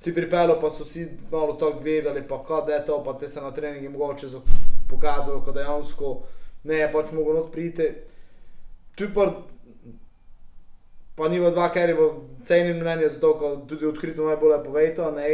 si 0.00 0.14
pripeljal, 0.14 0.56
pa 0.60 0.70
so 0.70 0.84
si 0.84 1.08
malo 1.30 1.52
to 1.52 1.72
gledali, 1.82 2.22
pa 2.28 2.40
kaj 2.44 2.72
je 2.72 2.84
to, 2.86 3.02
pa 3.04 3.12
te 3.12 3.28
se 3.28 3.40
na 3.40 3.50
treningi 3.52 3.88
mogoče 3.88 4.26
pokazalo, 4.90 5.42
da 5.46 5.52
dejansko 5.52 6.22
ne 6.64 6.78
je 6.78 6.92
pač 6.92 7.12
moglo 7.12 7.40
odpriti. 7.40 7.88
Tu 8.94 9.08
pa, 9.14 9.26
pa 11.14 11.28
ni 11.28 11.40
v 11.40 11.50
dva, 11.50 11.68
ker 11.72 11.92
je 11.92 11.96
v 11.98 12.08
cenim 12.44 12.80
mnenju, 12.80 13.10
zato 13.10 13.56
tudi 13.68 13.86
odkrito 13.86 14.24
najbolje 14.24 14.64
povedo, 14.64 15.10
ne, 15.10 15.28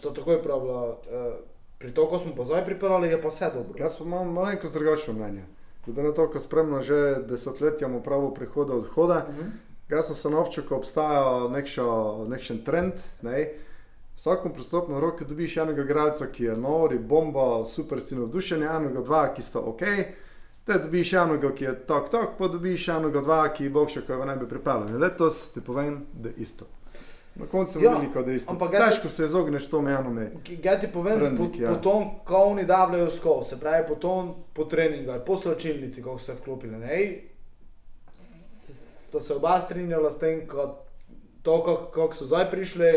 to 0.00 0.10
takoj 0.10 0.42
pravilo. 0.42 1.00
Uh, 1.08 1.34
Pri 1.78 1.92
to, 1.92 2.06
ko 2.08 2.16
smo 2.18 2.32
pa 2.32 2.44
zdaj 2.48 2.62
pripeljali, 2.64 3.10
je 3.12 3.18
pa 3.20 3.28
vse 3.28 3.50
dobro. 3.52 3.76
Jaz 3.76 3.98
imam 4.00 4.30
malenkost 4.32 4.72
drugačno 4.72 5.12
mnenje. 5.12 5.42
Glede 5.84 6.02
na 6.02 6.12
to, 6.16 6.30
ko 6.32 6.40
spremljam 6.40 6.82
že 6.82 7.16
desetletja 7.28 7.88
mu 7.88 8.00
pravo 8.02 8.30
prihoda 8.34 8.72
odhoda, 8.74 9.26
uh 9.28 9.34
mhm. 9.34 9.42
-huh. 9.42 9.50
Jaz 9.88 10.06
sem 10.06 10.16
se 10.16 10.30
naučil, 10.30 10.64
ko 10.64 10.76
obstaja 10.76 11.48
nekšen 12.28 12.64
trend. 12.64 12.92
Ne? 13.22 13.50
Vsakom 14.16 14.52
pristopnem 14.52 14.98
roku 14.98 15.24
dobiš 15.24 15.56
enega 15.56 15.82
igralca, 15.82 16.26
ki 16.26 16.44
je 16.44 16.56
nori, 16.56 16.98
bomba, 16.98 17.66
super 17.66 18.00
si 18.00 18.14
navdušen, 18.14 18.62
enega, 18.62 19.02
dva, 19.02 19.24
ki 19.34 19.42
sta 19.42 19.60
ok. 19.60 19.82
Te 20.64 20.78
dobiš 20.78 21.12
enega, 21.12 21.50
ki 21.54 21.64
je 21.64 21.74
tok, 21.88 22.08
tok, 22.10 22.38
pa 22.38 22.48
dobiš 22.48 22.88
enega, 22.94 23.20
dva, 23.20 23.42
ki 23.52 23.68
bo 23.74 23.84
še 23.90 24.04
kaj 24.06 24.22
ne 24.26 24.38
bi 24.40 24.48
pripeljal. 24.48 24.94
Letos 25.02 25.50
ti 25.52 25.64
povem, 25.66 26.04
da 26.12 26.30
je 26.30 26.46
isto. 26.46 26.70
Na 27.34 27.48
koncu 27.50 27.80
je 27.82 27.90
veliko, 27.90 28.22
da 28.22 28.30
je 28.30 28.36
isto. 28.36 28.52
Ampak 28.54 28.78
težko 28.78 29.08
se 29.10 29.26
izogneš 29.26 29.66
to 29.70 29.82
mejano 29.82 30.10
me. 30.14 30.30
Kaj 30.46 30.80
ti 30.80 30.90
povem, 30.92 31.18
Rendik, 31.18 31.58
po, 31.58 31.62
ja. 31.62 31.74
po 31.74 31.82
tom, 31.82 32.10
ko 32.24 32.46
oni 32.54 32.64
davljajo 32.64 33.10
skov, 33.10 33.42
se 33.48 33.58
pravi 33.60 33.88
po 33.88 33.98
tom, 33.98 34.34
po 34.54 34.64
treningu, 34.70 35.18
po 35.26 35.36
sločilnici, 35.36 36.02
ko 36.02 36.18
so 36.18 36.30
se 36.30 36.38
vklopili. 36.38 36.78
Ne? 36.78 36.98
sta 39.14 39.20
se 39.20 39.34
oba 39.34 39.60
strinjala 39.60 40.10
s 40.10 40.18
tem, 40.18 40.46
da 40.46 40.84
to, 41.42 41.90
kako 41.94 42.14
so 42.14 42.26
zdaj 42.26 42.50
prišli, 42.50 42.92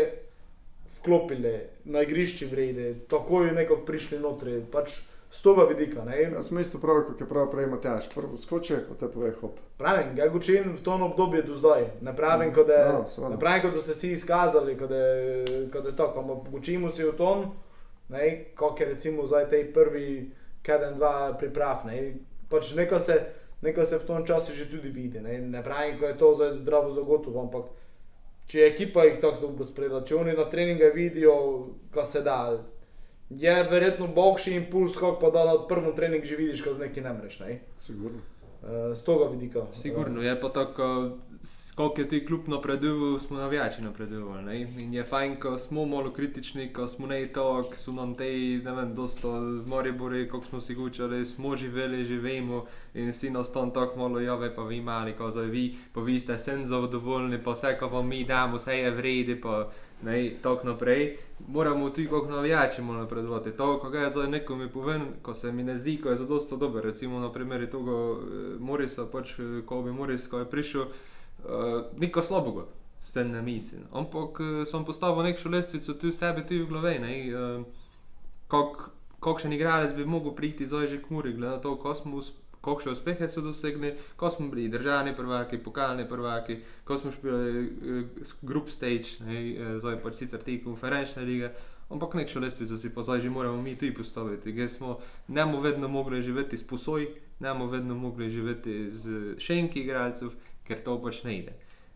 vklopili 1.08 1.60
na 1.84 2.02
igrišče 2.02 2.46
vrede, 2.46 2.94
tako 3.08 3.42
je 3.42 3.52
neko 3.52 3.76
prišli 3.86 4.18
notri. 4.20 4.60
Pač 4.72 5.00
Z 5.28 5.42
tega 5.44 5.64
vidika. 5.68 6.02
Jaz 6.08 6.48
sem 6.48 6.58
isto 6.58 6.78
pravi, 6.80 7.02
kot 7.04 7.20
je 7.20 7.26
prav 7.28 7.50
prej 7.52 7.66
Matjaš. 7.68 8.06
Prvo 8.14 8.38
skoče, 8.40 8.78
kot 8.88 8.96
te 9.00 9.08
pove 9.12 9.28
hop. 9.40 9.58
Pravim, 9.76 10.14
ga 10.16 10.30
učim 10.32 10.72
v 10.72 10.80
tom 10.82 11.02
obdobju 11.04 11.42
do 11.44 11.56
zdaj. 11.56 11.84
Ne 12.00 12.14
pravim, 12.16 12.48
kot 12.54 12.68
no, 12.68 13.04
da 13.04 13.04
so 13.74 13.82
se 13.82 13.92
vsi 13.92 14.12
izkazali, 14.12 14.76
kot 14.78 14.90
je 14.90 15.96
to. 15.96 16.06
Ampak 16.16 16.48
učimo 16.52 16.90
se 16.90 17.04
v 17.04 17.12
tom, 17.16 17.44
kot 18.56 18.80
je 18.80 18.86
recimo 18.86 19.26
zdaj 19.26 19.50
te 19.50 19.60
prvi, 19.72 20.30
kaden 20.64 20.96
dva 20.96 21.36
priprav. 21.38 21.84
Ne? 21.84 22.14
Pač 22.48 22.72
nekaj 22.74 23.00
se 23.00 23.20
nekaj 23.60 23.86
se 23.86 23.98
v 23.98 24.06
tom 24.06 24.26
času 24.26 24.52
že 24.52 24.70
tudi 24.70 24.88
vidi. 24.88 25.20
Ne, 25.20 25.38
ne 25.38 25.62
pravim, 25.62 26.00
da 26.00 26.06
je 26.06 26.18
to 26.18 26.34
zdaj 26.34 26.52
zdravo 26.52 26.90
zagotovo, 26.90 27.40
ampak 27.40 27.64
če 28.48 28.62
je 28.62 28.68
ekipa 28.72 29.04
jih 29.04 29.20
tako 29.20 29.42
dobro 29.46 29.66
sprejela, 29.68 30.00
če 30.08 30.16
oni 30.16 30.34
na 30.36 30.48
treningu 30.50 30.88
vidijo, 30.94 31.36
kaj 31.92 32.06
se 32.12 32.22
da, 32.24 32.38
je 33.28 33.54
verjetno 33.70 34.08
boljši 34.16 34.56
impuls, 34.56 34.96
kot 34.96 35.20
pa 35.20 35.30
da 35.30 35.44
na 35.44 35.58
prvem 35.68 35.92
treningu 35.96 36.26
že 36.26 36.40
vidiš, 36.40 36.64
kaj 36.64 36.78
z 36.78 36.86
neki 36.86 37.04
ne 37.04 37.12
mreš. 37.18 37.40
Ne? 37.44 37.58
Sigurno. 37.76 38.24
Z 38.94 39.04
tega 39.04 39.30
vidika. 39.30 39.66
Sigurno 39.72 40.22
je 40.22 40.40
pa 40.40 40.48
tako 40.48 41.18
koliko 41.74 42.00
je 42.00 42.08
ti 42.08 42.26
kljub 42.26 42.48
napredoval, 42.48 43.18
smo 43.18 43.38
navijači 43.38 43.82
napredovali. 43.82 44.60
In 44.60 44.94
je 44.94 45.04
fajn, 45.04 45.40
ko 45.40 45.58
smo 45.58 45.86
malo 45.86 46.12
kritični, 46.12 46.72
ko 46.72 46.88
smo 46.88 47.06
ne 47.06 47.26
to, 47.26 47.62
ko 47.70 47.76
so 47.76 47.92
nam 47.92 48.14
te, 48.14 48.24
ne 48.64 48.72
vem, 48.72 48.94
dosto 48.94 49.32
morje 49.66 49.92
bori, 49.92 50.28
kako 50.28 50.44
smo 50.44 50.60
si 50.60 50.74
gučali, 50.74 51.26
smo 51.26 51.56
živeli, 51.56 52.04
živimo 52.04 52.64
in 52.94 53.12
si 53.12 53.30
nas 53.30 53.52
tam 53.52 53.70
tako 53.70 53.98
malo 53.98 54.20
jave, 54.20 54.54
pa 54.56 54.62
vi 54.62 54.80
mali, 54.80 55.12
ko 55.12 55.30
zdaj 55.30 55.46
vi, 55.46 55.76
pa 55.92 56.00
vi 56.00 56.20
ste 56.20 56.38
sen 56.38 56.66
zadovoljni, 56.66 57.42
pa 57.44 57.52
vse, 57.52 57.76
ko 57.80 57.88
vam 57.88 58.08
mi 58.08 58.24
damo, 58.24 58.56
vse 58.56 58.78
je 58.78 58.90
vredi, 58.90 59.40
pa 59.40 59.70
ne, 60.02 60.34
tako 60.42 60.66
naprej. 60.66 61.16
Moramo 61.48 61.90
tudi 61.90 62.08
kot 62.08 62.30
navijači 62.30 62.82
malo 62.82 62.98
napredovati. 62.98 63.50
To, 63.50 63.78
ko 63.78 63.88
je 63.88 64.10
zdaj 64.10 64.28
nekomu 64.28 64.68
povem, 64.68 65.02
ko 65.22 65.34
se 65.34 65.52
mi 65.52 65.62
ne 65.62 65.78
zdi, 65.78 66.00
ko 66.02 66.08
je 66.08 66.16
zadosto 66.16 66.56
dobro, 66.56 66.80
recimo 66.80 67.20
na 67.20 67.32
primer 67.32 67.70
tega 67.70 67.92
eh, 67.92 68.58
Morisa, 68.58 69.06
pač, 69.06 69.34
ko 69.66 69.82
bi 69.82 69.92
Moris, 69.92 70.26
ko 70.26 70.38
je 70.38 70.50
prišel, 70.50 70.82
uh, 70.82 71.82
neko 71.96 72.22
slabo, 72.22 72.66
s 73.02 73.12
tem 73.12 73.30
ne 73.30 73.42
mislim. 73.42 73.82
Ampak 73.92 74.40
uh, 74.40 74.66
sem 74.66 74.84
postavil 74.84 75.22
neko 75.22 75.48
lestvico 75.48 75.94
tu 75.94 76.12
sebe, 76.12 76.46
tu 76.46 76.54
v 76.54 76.68
glavi. 76.68 76.98
Uh, 77.34 77.64
kak, 78.48 78.90
kakšen 79.20 79.52
igralec 79.52 79.94
bi 79.94 80.04
mogel 80.04 80.34
priti 80.34 80.66
zdaj 80.66 80.86
že 80.86 81.02
k 81.02 81.10
Muri, 81.10 81.32
glede 81.32 81.56
na 81.56 81.60
to, 81.60 81.76
kakšne 82.74 82.92
uspehe 82.92 83.28
so 83.28 83.40
dosegli, 83.44 83.94
ko 84.16 84.30
smo 84.30 84.48
bili 84.48 84.68
državni 84.68 85.14
prvaki, 85.16 85.58
pokalni 85.58 86.08
prvaki, 86.08 86.60
ko 86.84 86.98
smo 86.98 87.12
špili 87.12 87.64
uh, 87.64 88.34
group 88.42 88.70
stage, 88.70 89.18
ne, 89.26 89.40
uh, 89.52 89.74
zdaj 89.80 90.02
pač 90.02 90.22
sicer 90.22 90.42
te 90.44 90.58
konferenčne 90.64 91.24
lige. 91.28 91.52
Ampak 91.88 92.18
nek 92.18 92.28
še 92.28 92.42
lestvico 92.44 92.76
si 92.76 92.90
pa 92.92 93.00
zdaj 93.00 93.22
že 93.24 93.30
moramo 93.32 93.62
mi 93.62 93.72
tudi 93.72 93.94
postaviti. 93.96 94.52
Smo, 94.68 94.98
ne 95.28 95.44
bomo 95.44 95.62
vedno 95.64 95.88
mogli 95.88 96.20
živeti 96.22 96.58
s 96.58 96.66
posoj, 96.66 97.08
ne 97.40 97.54
bomo 97.54 97.70
vedno 97.72 97.94
mogli 97.94 98.28
živeti 98.30 98.90
z 98.90 99.38
šenki 99.40 99.80
igralcev 99.86 100.36
ker 100.68 100.84
to 100.84 100.98
pač 101.02 101.22
ne 101.24 101.38
ide. 101.40 101.54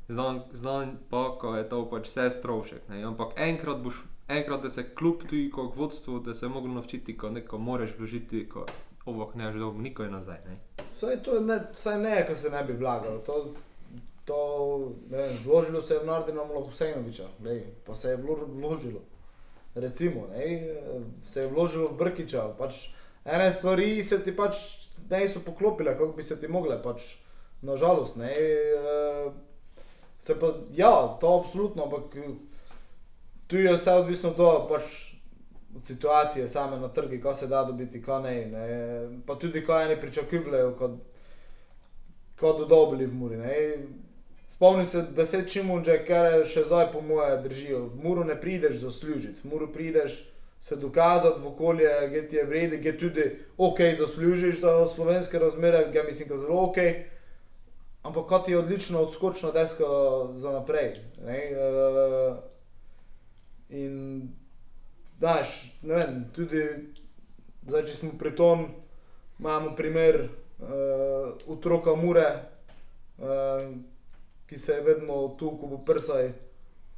Znam 0.09 0.97
pa, 1.11 1.23
ko 1.41 1.55
je 1.57 1.67
to 1.69 1.85
pač 1.91 2.09
vse 2.09 2.31
strošek. 2.39 2.89
Ne? 2.91 3.03
Ampak 3.07 3.37
enkrat, 3.41 3.83
boš, 3.85 4.03
enkrat, 4.33 4.65
da 4.65 4.73
se 4.73 4.89
kljub 4.97 5.27
tudi 5.29 5.45
kot 5.53 5.77
vodstvo, 5.79 6.19
da 6.25 6.35
se 6.35 6.49
lahko 6.49 6.73
naučiti, 6.73 7.17
ko 7.17 7.31
neko 7.31 7.61
moraš 7.61 7.95
vložiti, 7.99 8.47
ko 8.49 8.67
ovok 9.07 9.35
ne 9.35 9.53
že 9.53 9.59
dolgo, 9.59 9.83
nikoli 9.83 10.11
nazaj. 10.11 10.39
Saj 10.99 11.23
to 11.23 11.41
ne, 11.41 11.61
saj 11.73 11.99
ne, 11.99 12.27
ko 12.27 12.35
se 12.35 12.51
ne 12.51 12.65
bi 12.65 12.73
vlagalo. 12.73 13.19
To, 13.19 13.55
to, 14.25 14.39
ne, 15.11 15.29
vložilo 15.45 15.83
se 15.83 15.95
je 15.95 16.01
v 16.01 16.07
Nordina 16.07 16.45
Mlohusejnoviča, 16.45 17.27
pa 17.87 17.95
se 17.95 18.09
je 18.09 18.17
vložilo. 18.47 19.01
Recimo, 19.75 20.27
ne, 20.31 20.75
se 21.31 21.41
je 21.41 21.49
vložilo 21.49 21.89
v 21.89 21.99
Brkiča. 21.99 22.49
Pač, 22.59 22.89
ene 23.25 23.53
stvari 23.53 24.03
se 24.05 24.23
ti 24.25 24.37
pač 24.37 24.57
ne 25.11 25.29
so 25.29 25.41
poklopile, 25.41 25.97
kako 25.99 26.13
bi 26.13 26.23
se 26.23 26.41
ti 26.41 26.49
mogle. 26.49 26.83
Pač, 26.83 27.17
nažalost. 27.63 28.17
Ne, 28.17 28.31
uh, 28.77 29.33
pa, 30.41 30.53
ja, 30.75 31.19
to 31.21 31.41
absolutno, 31.41 31.85
ampak 31.85 32.15
tu 33.47 33.57
je 33.57 33.73
vse 33.77 33.93
odvisno 33.93 34.35
od 34.37 34.69
pač, 34.69 35.12
od 35.77 35.85
situacije, 35.85 36.49
same 36.49 36.77
na 36.77 36.89
trgu, 36.89 37.23
kaj 37.23 37.35
se 37.35 37.47
da 37.47 37.65
dobiti, 37.65 38.03
kaj 38.03 38.23
ne. 38.23 38.47
ne. 38.47 39.23
Pa 39.27 39.35
tudi, 39.35 39.65
kaj 39.67 39.87
oni 39.87 40.01
pričakujejo, 40.01 40.75
kot, 40.79 40.91
kot 42.41 42.69
dobili 42.69 43.07
v 43.07 43.15
Muri. 43.15 43.37
Ne. 43.37 43.55
Spomnim 44.47 44.87
se 44.87 45.05
besed 45.17 45.49
Čimunže, 45.49 45.97
ker 46.05 46.45
še 46.47 46.67
zdaj 46.69 46.91
po 46.93 47.01
moje 47.01 47.39
držijo. 47.43 47.87
V 47.95 48.05
Muru 48.05 48.25
ne 48.25 48.37
prideš 48.41 48.83
zaslužiti, 48.85 49.41
v 49.45 49.55
Muru 49.55 49.73
prideš 49.73 50.21
se 50.61 50.77
dokazati 50.77 51.41
v 51.41 51.47
okolje, 51.47 51.89
ki 52.13 52.29
ti 52.29 52.37
je 52.37 52.45
vredi, 52.47 52.83
ki 52.83 52.93
tudi 52.99 53.25
ok, 53.57 53.81
zaslužiš 53.99 54.61
za 54.61 54.75
slovenske 54.87 55.39
razmere, 55.39 55.89
ki 55.93 56.05
mislim, 56.07 56.29
da 56.29 56.35
je 56.35 56.41
zelo 56.45 56.61
ok 56.69 56.79
ampak 58.03 58.27
kot 58.27 58.49
je 58.49 58.59
odlično 58.59 59.01
odskočna 59.01 59.51
deska 59.51 59.85
za 60.35 60.51
naprej. 60.51 60.93
Uh, 61.19 62.37
in 63.69 64.29
daš, 65.23 65.57
ne 65.87 65.95
vem, 65.95 66.21
tudi 66.35 66.63
zdaj, 67.69 67.87
če 67.87 67.95
smo 68.01 68.13
pri 68.19 68.35
tom, 68.37 68.67
imamo 69.39 69.77
primer 69.79 70.25
uh, 70.27 71.33
otroka 71.47 71.95
Mure, 71.95 72.29
uh, 73.23 73.69
ki 74.51 74.59
se 74.59 74.81
je 74.81 74.87
vedno 74.87 75.29
tu, 75.39 75.55
ko 75.61 75.71
bo 75.71 75.85
prsaj. 75.87 76.33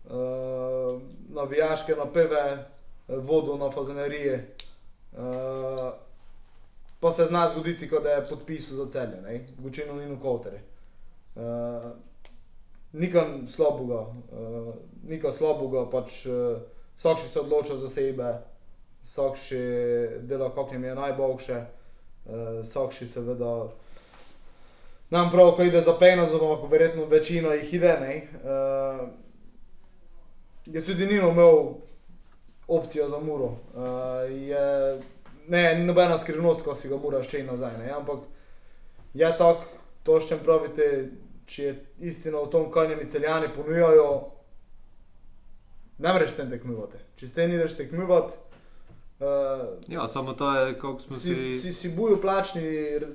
uh, 0.04 1.02
navijaške 1.28 1.94
napeve, 1.96 2.70
vodo 3.08 3.56
na 3.56 3.70
fazenerije. 3.70 4.56
Uh, 5.12 5.92
pa 7.00 7.12
se 7.12 7.24
zna 7.24 7.48
zgoditi, 7.48 7.90
da 8.02 8.10
je 8.10 8.28
podpisal 8.28 8.76
za 8.76 8.90
celje, 8.90 9.46
večino 9.58 10.02
in 10.02 10.12
ukotere. 10.12 10.60
Uh, 11.34 11.42
Nikam 12.92 13.48
slabega, 13.48 14.00
uh, 14.00 14.74
nikam 15.02 15.32
slabega, 15.32 15.90
pač 15.90 16.26
uh, 16.26 16.60
vsak 16.96 17.18
se 17.18 17.40
odloča 17.40 17.76
za 17.76 17.88
sebe, 17.88 18.34
vsak 19.02 19.36
še 19.36 19.62
dela, 20.22 20.50
kako 20.54 20.74
jim 20.74 20.84
je 20.84 20.94
najboljše, 20.94 21.58
uh, 22.26 22.60
vsak 22.64 22.92
še 22.92 23.06
seveda. 23.06 23.54
Nam 25.10 25.30
prav, 25.30 25.52
ko 25.56 25.62
ide 25.62 25.80
za 25.80 25.92
peno, 25.98 26.26
zelo 26.26 26.56
verjetno 26.70 27.04
večino 27.06 27.52
jih 27.52 27.74
ide. 27.74 27.94
Uh, 28.42 29.08
je 30.66 30.84
tudi 30.84 31.06
Nino 31.06 31.28
imel 31.28 31.74
opcijo 32.68 33.08
za 33.08 33.18
muro. 33.18 33.56
Uh, 33.74 34.30
je, 34.30 35.00
ne, 35.48 35.74
ni 35.74 35.84
nobena 35.84 36.18
skrivnost, 36.18 36.64
ko 36.64 36.74
si 36.74 36.88
ga 36.88 36.96
moraš 36.96 37.28
še 37.30 37.44
in 37.44 37.50
nazaj. 37.52 37.76
Ne? 37.82 37.92
Ampak 37.92 38.24
je 39.14 39.30
tako, 39.38 39.68
to 40.04 40.20
še 40.20 40.40
pravite, 40.42 40.88
če 41.46 41.62
je 41.62 41.74
istina 42.10 42.40
v 42.40 42.50
tom, 42.52 42.70
kaj 42.72 42.96
mi 42.96 43.08
celjani 43.10 43.52
ponujajo, 43.54 44.33
ne 45.98 46.12
moreš 46.12 46.30
s 46.30 46.36
tem 46.36 46.50
tekmovati. 46.50 46.98
Če 47.16 47.28
s 47.28 47.36
tem 47.36 47.52
ideš 47.52 47.76
tekmovati. 47.76 48.36
Uh, 49.20 49.28
ja, 49.88 50.08
samo 50.08 50.32
to 50.32 50.54
je, 50.54 50.74
kako 50.74 51.00
smo 51.00 51.18
si. 51.18 51.34
Si, 51.34 51.60
si, 51.60 51.72
si 51.72 51.88
bujo 51.88 52.20
plačni 52.20 52.62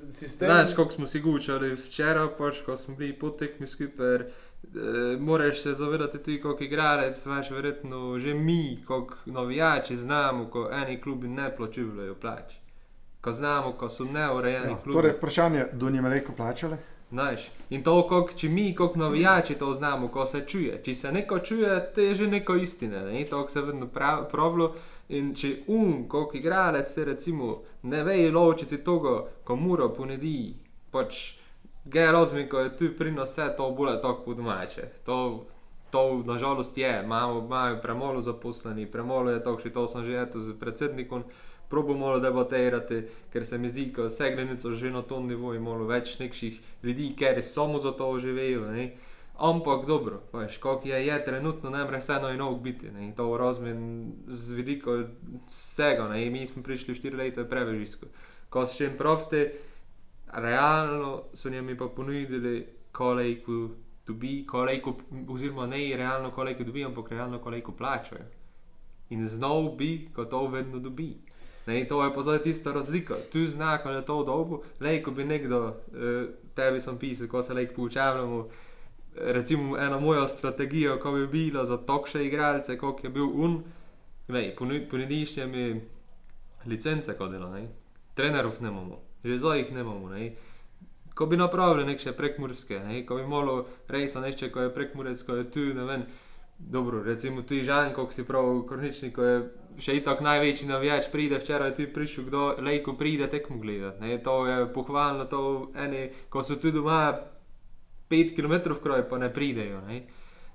sistem. 0.08 0.48
Znaš, 0.48 0.74
kako 0.74 0.92
smo 0.92 1.06
si 1.06 1.20
gučali 1.20 1.74
včeraj, 1.74 2.28
pač, 2.38 2.62
ko 2.66 2.76
smo 2.76 2.96
bili 2.96 3.18
potekmi 3.18 3.66
skupaj. 3.66 4.14
E, 4.14 5.16
moraš 5.18 5.62
se 5.62 5.72
zavedati 5.74 6.18
tudi, 6.18 6.40
kot 6.40 6.60
igralec, 6.60 7.26
veš, 7.26 7.50
verjetno 7.50 8.18
že 8.18 8.34
mi, 8.34 8.82
kot 8.86 9.12
navijači, 9.26 9.96
znamo, 9.96 10.50
ko 10.50 10.68
eni 10.72 11.00
klubi 11.00 11.28
ne 11.28 11.56
plačujejo 11.56 12.14
plač. 12.14 12.54
Ko 13.20 13.32
znamo, 13.32 13.72
ko 13.72 13.88
so 13.88 14.04
neurejeni 14.04 14.72
ja, 14.72 14.78
klubi. 14.82 14.96
Torej, 14.96 15.12
vprašanje, 15.12 15.66
do 15.72 15.90
njih 15.90 16.02
veliko 16.02 16.32
plačale? 16.32 16.78
Znaš, 17.10 17.48
in 17.70 17.82
to, 17.82 17.96
kak, 18.08 18.36
če 18.38 18.48
mi, 18.48 18.68
kot 18.74 18.96
navijači, 18.96 19.56
to 19.58 19.72
znamo, 19.74 20.08
ko 20.08 20.26
se 20.26 20.44
čuje. 20.46 20.78
Če 20.84 20.94
se 20.94 21.12
neko 21.12 21.38
čuje, 21.38 21.72
to 21.94 22.00
je 22.00 22.14
že 22.14 22.28
neko 22.30 22.54
istine, 22.54 23.02
ne? 23.08 23.24
to 23.26 23.48
se 23.48 23.62
vedno 23.62 23.88
pravilo. 24.30 24.74
In 25.08 25.34
če 25.34 25.56
um, 25.66 26.06
kot 26.08 26.34
igralec, 26.38 26.86
se 26.86 27.04
recimo 27.04 27.62
ne 27.82 28.04
ve 28.06 28.30
ločiti 28.30 28.78
tega, 28.78 29.16
ko 29.44 29.56
mora 29.56 29.88
ponedi. 29.90 30.54
Pač, 30.90 31.40
Gej 31.84 32.12
razumem, 32.12 32.48
ko 32.48 32.58
je 32.58 32.76
tu 32.76 32.88
pri 32.98 33.12
nas 33.12 33.30
vse 33.30 33.54
to 33.56 33.70
bolje 33.70 34.00
tako 34.00 34.22
kot 34.24 34.36
domače. 34.36 34.82
To, 35.04 35.46
to 35.90 36.22
nažalost 36.26 36.78
je, 36.78 37.02
imamo, 37.04 37.38
imamo 37.38 37.80
premalo 37.82 38.20
zaposlenih, 38.20 38.88
premalo 38.88 39.30
je 39.30 39.44
to, 39.44 39.58
še 39.62 39.72
to 39.72 39.86
sem 39.88 40.04
že 40.04 40.20
eto 40.22 40.40
z 40.40 40.54
predsednikom. 40.60 41.24
Probo 41.70 41.94
malo 41.94 42.18
debatirati, 42.18 43.04
ker 43.32 43.46
se 43.46 43.58
mi 43.58 43.68
zdi, 43.68 43.92
da 43.96 44.08
vse 44.08 44.32
gledice 44.34 44.72
že 44.74 44.90
na 44.90 45.02
tom 45.02 45.28
nivoju 45.28 45.60
imamo 45.60 45.86
več 45.86 46.18
nekših 46.18 46.60
ljudi, 46.82 47.12
ker 47.18 47.38
samo 47.46 47.78
za 47.78 47.92
to 47.92 48.18
živijo. 48.18 48.66
Ampak 49.40 49.86
dobro, 49.86 50.20
veš, 50.32 50.58
kako 50.58 50.88
je, 50.88 51.06
je 51.06 51.24
trenutno, 51.24 51.70
ne 51.70 51.84
more 51.84 51.98
vseeno 51.98 52.28
in 52.28 52.38
nog 52.38 52.60
biti. 52.62 52.90
Ne? 52.90 53.12
To 53.16 53.36
razumem 53.36 54.12
z 54.28 54.52
vidika 54.52 54.90
vsega. 55.48 56.08
Ne? 56.08 56.30
Mi 56.30 56.46
smo 56.46 56.62
prišli 56.62 56.94
štiri 56.94 57.16
leta 57.16 57.44
prevežisko. 57.44 58.10
Ko 58.50 58.66
še 58.66 58.90
en 58.90 58.98
profite 58.98 59.46
realno 60.34 61.30
so 61.34 61.48
njimi 61.50 61.78
pa 61.78 61.88
ponudili, 61.88 62.66
koliko 62.92 63.70
dobi, 64.06 64.44
koliko, 64.46 64.96
oziroma 65.28 65.66
ne 65.66 65.96
realno, 65.96 66.30
koliko 66.30 66.64
dobi, 66.64 66.84
ampak 66.84 67.10
realno, 67.10 67.38
koliko 67.38 67.72
plačajo. 67.72 68.26
In 69.10 69.26
znov 69.26 69.76
bi, 69.76 70.10
ko 70.14 70.24
to 70.24 70.46
vedno 70.46 70.78
dobi. 70.78 71.14
Ne, 71.66 71.84
to 71.88 72.04
je 72.04 72.14
pa 72.14 72.22
zdaj 72.22 72.42
tista 72.42 72.72
razlika. 72.72 73.14
Tu 73.32 73.46
znak 73.46 73.86
je 73.86 74.04
to 74.06 74.24
dolgo, 74.24 74.62
le 74.80 75.02
ko 75.02 75.10
bi 75.10 75.24
nekdo, 75.24 75.76
eh, 75.94 76.26
tebi 76.54 76.80
sem 76.80 76.98
pisal, 76.98 77.28
ko 77.28 77.42
se 77.42 77.54
lek 77.54 77.74
poučavamo. 77.74 78.48
Recimo, 79.16 79.76
ena 79.78 79.98
moja 79.98 80.28
strategija, 80.28 80.98
ko 81.00 81.12
bi 81.12 81.26
bila 81.26 81.64
za 81.64 81.76
tokše 81.76 82.24
igralce, 82.26 82.78
kot 82.78 83.04
je 83.04 83.10
bil 83.10 83.26
un, 83.26 83.62
ponudiš 84.88 85.36
mi 85.36 85.80
licence, 86.66 87.16
kot 87.18 87.30
dela, 87.30 87.58
trenerov 88.14 88.62
ne 88.62 88.68
imamo 88.68 89.10
že 89.24 89.38
zdaj 89.38 89.58
jih 89.58 89.72
ne 89.72 89.80
imamo. 89.80 90.08
Ne? 90.08 90.32
Ko 91.14 91.26
bi 91.26 91.36
napravili 91.36 91.84
nekaj 91.84 92.12
prekmurske, 92.16 92.78
ne? 92.78 93.06
ko 93.06 93.16
bi 93.16 93.26
malo 93.26 93.66
rejsa 93.88 94.20
nešče, 94.20 94.50
ko 94.52 94.60
je 94.60 94.74
prekmurec, 94.74 95.22
ko 95.22 95.34
je 95.36 95.50
tu, 95.50 95.64
ne 95.74 95.84
vem, 95.84 96.06
dobro, 96.58 97.02
recimo 97.04 97.42
tu 97.42 97.60
žan, 97.62 97.92
kot 97.94 98.12
si 98.12 98.24
prav, 98.24 98.62
kornični, 98.68 99.12
ko 99.12 99.24
je 99.24 99.42
še 99.78 99.96
itak 100.00 100.20
največji 100.24 100.68
navijač, 100.68 101.10
pride 101.12 101.38
včeraj 101.38 101.74
ti 101.76 101.86
prišel, 101.86 102.24
kdo 102.26 102.46
lejko 102.58 102.96
pride 102.98 103.28
tekmo 103.30 103.58
gledati. 103.62 104.18
To 104.24 104.46
je 104.46 104.66
pohvalno, 104.74 105.24
to 105.30 105.70
eni, 105.76 106.08
ko 106.28 106.42
so 106.42 106.56
tu 106.56 106.72
doma 106.74 107.14
5 108.10 108.34
km 108.36 108.74
kroj, 108.82 109.06
pa 109.08 109.18
ne 109.18 109.30
pridejo. 109.32 109.80
Ne? 109.86 110.02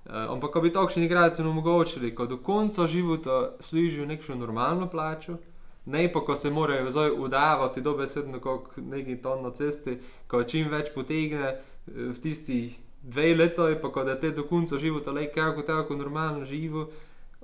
Uh, 0.05 0.30
ampak, 0.36 0.51
ko 0.53 0.61
bi 0.61 0.70
takšni 0.70 1.07
igralci 1.07 1.41
omogočili, 1.41 2.13
ko 2.16 2.28
do 2.30 2.38
konca 2.38 2.88
života 2.88 3.55
služijo 3.59 4.05
neko 4.05 4.36
normalno 4.36 4.89
plačo, 4.89 5.38
ne 5.86 6.05
pa, 6.13 6.22
ko 6.22 6.36
se 6.36 6.51
morajo 6.51 6.91
zdaj 6.91 7.11
udavati, 7.18 7.82
dobesedno, 7.82 8.39
kot 8.39 8.78
neki 8.78 9.22
ton 9.22 9.43
na 9.43 9.51
cesti, 9.51 9.97
ko 10.28 10.43
čim 10.43 10.70
več 10.70 10.91
potegne 10.93 11.47
eh, 11.47 11.59
v 11.88 12.18
tistih 12.22 12.78
dveh 13.05 13.38
letih, 13.38 13.78
pa 13.82 14.03
da 14.03 14.20
te 14.20 14.32
do 14.32 14.43
konca 14.43 14.78
života 14.78 15.11
le 15.11 15.32
kako 15.32 15.61
tako 15.61 15.95
normalno 15.95 16.45
živo, 16.45 16.89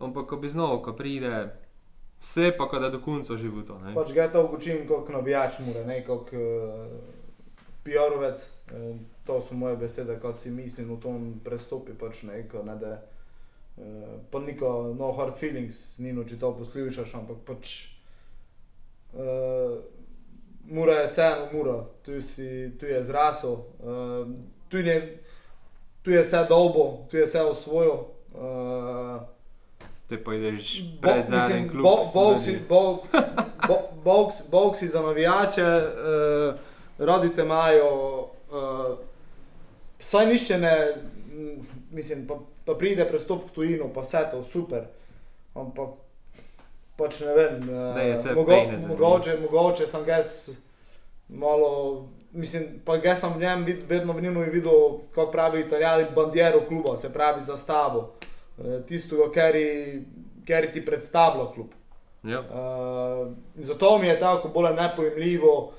ampak 0.01 0.27
ko 0.29 0.37
bi 0.37 0.49
znal, 0.49 0.81
ko 0.81 0.93
pride. 0.93 1.51
Vse 2.21 2.51
pa, 2.57 2.79
da 2.79 2.89
do 2.89 2.99
konca 3.01 3.37
života. 3.37 3.79
Pač 3.95 4.11
ga 4.13 4.27
to 4.29 4.43
učim 4.53 4.83
kot 4.87 5.09
navijač, 5.09 5.57
mora, 5.65 5.81
ne 5.87 6.03
kot 6.05 6.29
uh, 6.33 6.41
eh, 6.41 7.63
PR-ovec. 7.85 8.43
Uh, 8.69 8.99
to 9.25 9.39
so 9.41 9.57
moje 9.57 9.77
besede, 9.81 10.19
ko 10.21 10.33
si 10.33 10.51
mislim 10.51 10.93
v 10.93 10.99
tom 11.01 11.23
prestopi. 11.43 11.97
Pač, 11.97 12.21
ne, 12.29 12.43
ko, 12.51 12.61
ne, 12.63 12.75
da, 12.77 12.99
uh, 13.77 14.19
pa 14.29 14.39
niko, 14.39 14.93
no 14.93 15.09
hard 15.17 15.33
feelings, 15.33 15.97
ni 15.97 16.13
noč 16.13 16.37
to 16.37 16.53
poslušaš, 16.61 17.15
ampak 17.17 17.41
pač 17.47 17.73
uh, 19.17 19.81
mora 20.69 21.01
je 21.01 21.09
vseeno, 21.09 21.49
mora, 21.53 21.77
tu, 22.05 22.21
si, 22.21 22.69
tu 22.77 22.85
je 22.85 23.03
zrasel, 23.03 23.65
uh, 23.81 24.29
tu, 24.69 24.77
tu 26.05 26.13
je 26.13 26.21
vse 26.21 26.45
dolgo, 26.49 27.07
tu 27.09 27.17
je 27.17 27.25
vse 27.25 27.41
osvojil. 27.49 27.97
Uh, 28.31 29.25
Te 30.11 30.23
pa 30.23 30.33
ideš 30.33 30.83
pred 31.01 31.25
zadnjim 31.27 31.69
klubom. 31.69 32.99
Bog 34.51 34.75
si 34.75 34.87
za 34.87 35.01
navijače, 35.01 35.63
uh, 35.63 36.55
rodite 36.97 37.41
imajo, 37.41 38.19
uh, 38.51 38.97
saj 39.99 40.25
nišče 40.25 40.57
ne, 40.57 40.93
mislim, 41.91 42.27
pa, 42.27 42.35
pa 42.65 42.73
pride 42.73 43.05
prestop 43.07 43.45
v 43.47 43.53
tujino, 43.55 43.87
pa 43.93 44.01
vse 44.01 44.25
to 44.31 44.43
super. 44.43 44.83
Ampak 45.55 45.95
pač 46.97 47.19
ne 47.19 47.35
vem. 47.35 47.63
Ne, 47.95 48.15
uh, 48.15 48.35
mogo, 48.35 48.57
mogoče, 48.87 49.37
mogoče 49.41 49.87
sem 49.87 50.03
gess 50.03 50.49
malo, 51.29 52.03
mislim, 52.31 52.81
pa 52.85 52.97
gess 52.97 53.23
sem 53.23 53.31
v 53.33 53.39
njem 53.39 53.63
vid, 53.65 53.87
vedno 53.87 54.13
v 54.13 54.21
njemu 54.21 54.43
videl, 54.51 54.99
kako 55.15 55.31
pravi 55.31 55.61
italijani, 55.61 56.11
bandiero 56.15 56.65
kluba, 56.67 56.97
se 56.97 57.13
pravi 57.13 57.43
zastavo, 57.43 58.09
tisto, 58.87 59.31
kar 60.47 60.71
ti 60.73 60.85
predstavlja 60.85 61.51
klub. 61.53 61.67
Ja. 62.23 62.39
Uh, 62.39 63.33
zato 63.55 63.97
mi 63.97 64.07
je 64.07 64.19
tako 64.19 64.49
bolj 64.49 64.75
nepojemljivo, 64.75 65.73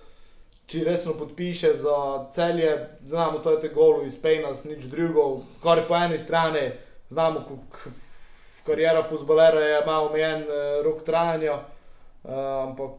če 0.66 0.84
resno 0.84 1.12
podpiše 1.14 1.74
za 1.74 2.26
celje, 2.34 2.88
znamo, 3.06 3.38
to 3.38 3.50
je 3.50 3.60
te 3.60 3.68
golo 3.68 4.02
iz 4.02 4.16
Pejnas, 4.22 4.64
nič 4.64 4.84
drugo, 4.90 5.42
kar 5.62 5.84
po 5.88 5.94
eni 5.96 6.18
strani, 6.18 6.70
znamo, 7.08 7.44
karijera 8.66 9.02
futbolera 9.02 9.60
je 9.60 9.86
malo 9.86 10.08
omejen 10.08 10.42
uh, 10.42 10.82
rok 10.84 11.04
trajanja, 11.06 11.54
uh, 11.54 12.32
ampak 12.68 12.90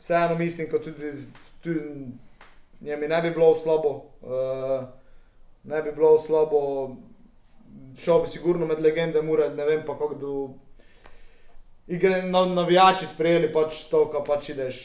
vseeno 0.00 0.38
mislim, 0.38 0.68
da 0.70 0.78
tudi, 0.78 1.12
tudi 1.62 1.80
njemi 2.80 3.08
ne 3.08 3.22
bi 3.22 3.30
bilo 3.30 3.58
slabo. 3.58 4.02
Uh, 4.22 4.84
ne 5.64 5.82
bi 5.82 5.92
bilo 5.92 6.18
slabo, 6.18 6.90
šel 7.98 8.22
bi 8.22 8.28
sigurno 8.28 8.66
med 8.66 8.80
legende, 8.80 9.22
mure, 9.22 9.50
ne 9.54 9.64
vem 9.64 9.82
pa 9.86 9.98
kako 9.98 10.14
do 10.14 10.32
igre 11.86 12.22
na, 12.22 12.44
navijači 12.44 13.06
sprejeli 13.06 13.52
pač 13.52 13.84
to, 13.90 14.06
kar 14.12 14.24
pač 14.26 14.48
ideš 14.54 14.78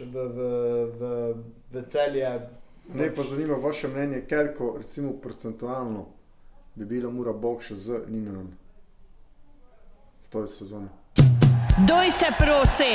v, 0.00 0.12
v, 0.12 0.50
v, 0.98 1.10
v 1.72 1.86
celje. 1.88 2.30
Ne 2.94 3.08
pa 3.14 3.22
zanima 3.22 3.54
vaše 3.54 3.88
mnenje, 3.88 4.22
koliko 4.28 4.76
recimo 4.78 5.12
procentualno 5.22 6.06
bi 6.74 6.84
bilo 6.84 7.10
mora 7.10 7.32
Bog 7.32 7.62
še 7.64 7.74
z 7.76 8.02
Ninom 8.08 8.50
v 10.22 10.28
toj 10.30 10.48
sezoni. 10.48 10.88
Doj 11.88 12.10
se 12.12 12.28
prosi! 12.38 12.92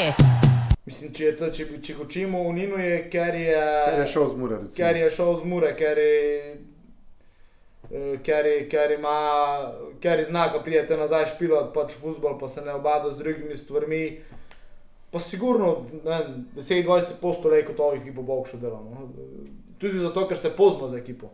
Mislim, 0.86 1.12
če, 1.14 1.32
to, 1.38 1.50
če, 1.54 1.66
če 1.82 1.94
hočemo 2.00 2.40
v 2.48 2.54
Ninu, 2.58 2.78
je 2.82 2.96
ker 3.14 3.36
je, 3.38 3.58
ker 3.58 4.00
je 4.02 4.06
šel 4.14 4.30
z 4.30 4.38
Mure. 4.38 4.60
Ker 4.76 4.98
je 4.98 5.10
šel 5.14 5.36
z 5.38 5.50
Mure, 5.50 5.74
ker 5.78 6.02
je. 6.02 6.71
Eh, 7.94 8.18
ker, 8.24 8.48
ker 8.72 8.96
ima, 8.98 9.18
ker 10.02 10.24
zna, 10.24 10.48
ko 10.54 10.62
pridete 10.64 10.98
nazaj 10.98 11.26
špilo, 11.36 11.64
pač 11.76 11.98
futbol, 12.02 12.38
pa 12.40 12.48
se 12.48 12.64
ne 12.66 12.74
obada 12.74 13.12
z 13.12 13.18
drugimi 13.18 13.58
stvarmi. 13.58 14.04
Pa 15.12 15.20
sigurno 15.20 15.86
10-20 16.56 17.20
postolej 17.22 17.66
kot 17.68 17.80
ovih, 17.80 18.04
ki 18.04 18.14
bo 18.16 18.24
Bog 18.24 18.48
še 18.48 18.62
delal. 18.62 18.86
No. 18.88 19.10
Tudi 19.82 20.00
zato, 20.00 20.24
ker 20.30 20.40
se 20.40 20.54
pozna 20.56 20.88
z 20.88 21.02
ekipo. 21.02 21.34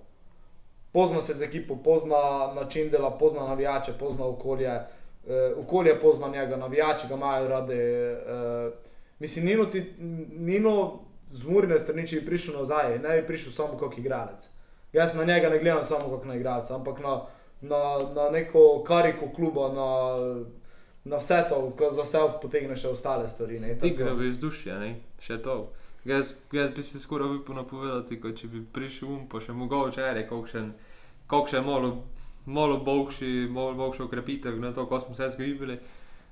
Pozna 0.91 1.21
se 1.21 1.35
z 1.37 1.45
ekipo, 1.45 1.75
pozna 1.83 2.53
način 2.55 2.89
dela, 2.89 3.11
pozna 3.19 3.45
navijače, 3.47 3.93
pozna 3.99 4.25
okolje. 4.25 4.79
Uh, 5.27 5.59
okolje 5.59 5.93
pozna 6.01 6.27
njega, 6.31 6.57
navijači 6.57 7.07
ga 7.09 7.15
imajo 7.15 7.47
radi. 7.47 7.77
Uh, 7.77 8.73
mislim, 9.19 9.45
Nino, 9.45 9.65
ti, 9.65 9.83
Nino 10.31 11.03
z 11.31 11.43
Murine 11.43 11.79
strani, 11.79 12.07
če 12.07 12.21
bi 12.21 12.31
prišel 12.31 12.55
nazaj, 12.59 12.99
ne 13.03 13.17
bi 13.19 13.27
prišel 13.27 13.53
samo 13.53 13.77
kot 13.77 13.97
igralec. 13.97 14.47
Jaz 14.93 15.15
na 15.15 15.23
njega 15.23 15.49
ne 15.49 15.59
gledam 15.59 15.83
samo 15.83 16.09
kot 16.09 16.25
na 16.25 16.35
igralca, 16.35 16.75
ampak 16.75 16.99
na, 16.99 17.21
na, 17.61 17.81
na 18.15 18.29
neko 18.29 18.83
kariko 18.87 19.29
kluba, 19.35 19.67
na, 19.73 19.89
na 21.03 21.17
vse 21.17 21.43
to, 21.49 21.73
ko 21.77 21.91
za 21.91 22.05
sebe 22.05 22.39
potegneš 22.41 22.81
še 22.85 22.93
ostale 22.95 23.29
stvari. 23.29 23.59
Tega 23.81 24.15
bi 24.15 24.31
vzdušje, 24.31 24.79
ne? 24.79 24.95
še 25.19 25.41
to. 25.43 25.57
Jaz, 26.07 26.33
jaz 26.55 26.71
bi 26.71 26.83
si 26.83 26.99
skoraj 26.99 27.41
upal 27.41 27.57
napovedati, 27.59 28.19
ko 28.21 28.31
če 28.31 28.47
bi 28.47 28.61
prišel 28.73 29.09
um, 29.11 29.23
pa 29.27 29.41
še 29.43 29.51
mogoče 29.51 30.05
reči, 30.15 30.27
kako 31.27 31.47
še 31.51 31.61
malo, 31.61 31.89
malo 32.45 32.79
boljši, 32.79 33.49
malo 33.51 33.75
boljši 33.75 34.05
ukrepitev 34.05 34.59
na 34.63 34.71
to, 34.71 34.85
ko 34.87 35.01
smo 35.03 35.15
se 35.15 35.27
zgodili. 35.35 35.79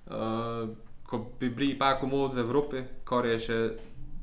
Uh, 0.06 0.70
ko 1.06 1.26
bi 1.40 1.50
bili 1.50 1.76
pa 1.80 2.00
komod 2.00 2.34
v 2.34 2.40
Evropi, 2.40 2.84
kar 3.04 3.26
je 3.26 3.40
še 3.40 3.58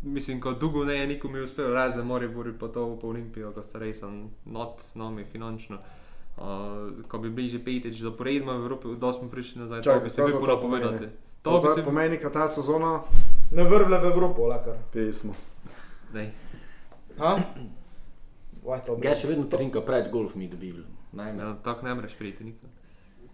mislim, 0.02 0.40
kot 0.40 0.60
dolgo 0.60 0.84
ne 0.84 0.94
je 0.94 1.06
nikomu 1.06 1.42
uspel, 1.42 1.74
razen 1.74 2.06
mora 2.06 2.28
biti 2.28 2.58
pa 2.58 2.68
to 2.68 2.98
po 3.00 3.08
Olimpijo, 3.08 3.52
ko 3.52 3.62
sta 3.62 3.78
res 3.78 4.02
not, 4.44 4.82
nomi 4.94 5.24
finančno. 5.24 5.78
Uh, 6.36 7.04
ko 7.08 7.18
bi 7.18 7.30
bili 7.30 7.48
že 7.48 7.60
petič 7.60 8.00
zaporedno 8.00 8.52
v 8.52 8.64
Evropi, 8.64 8.88
da 9.00 9.12
smo 9.12 9.28
prišli 9.28 9.60
nazaj, 9.60 9.82
Čak, 9.82 9.94
to 9.94 10.04
bi 10.04 10.10
se 10.10 10.22
bi 10.22 10.32
bilo 10.32 10.60
povedati. 10.60 11.06
To 11.42 11.60
bi 11.60 11.68
se 11.74 11.84
pomeni, 11.84 12.18
da 12.22 12.30
ta 12.30 12.48
sezona 12.48 13.02
ne 13.50 13.64
vrvle 13.64 13.98
v 13.98 14.04
Evropo, 14.04 14.46
lakar. 14.46 14.76
Pismo. 14.92 15.34
Gaj 16.12 16.30
še 19.20 19.28
vedno 19.28 19.44
trinka 19.50 19.82
preč 19.84 20.08
golf 20.10 20.34
mi 20.34 20.48
dobili. 20.48 20.84
Ja, 21.12 21.56
tako 21.64 21.86
ne 21.86 21.94
moreš 21.94 22.14
priti 22.16 22.44
nikoli. 22.44 22.72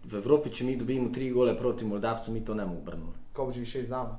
V 0.05 0.19
Evropi, 0.19 0.51
če 0.51 0.64
mi 0.64 0.77
dobimo 0.77 1.12
tri 1.14 1.31
gole 1.31 1.55
proti 1.59 1.85
Moldavcu, 1.85 2.33
mi 2.33 2.45
to 2.45 2.55
ne 2.55 2.66
bomo 2.66 2.81
obrnili. 2.81 3.14
Ko 3.33 3.47
bi 3.47 3.53
že 3.53 3.64
šest 3.64 3.91
dam? 3.93 4.19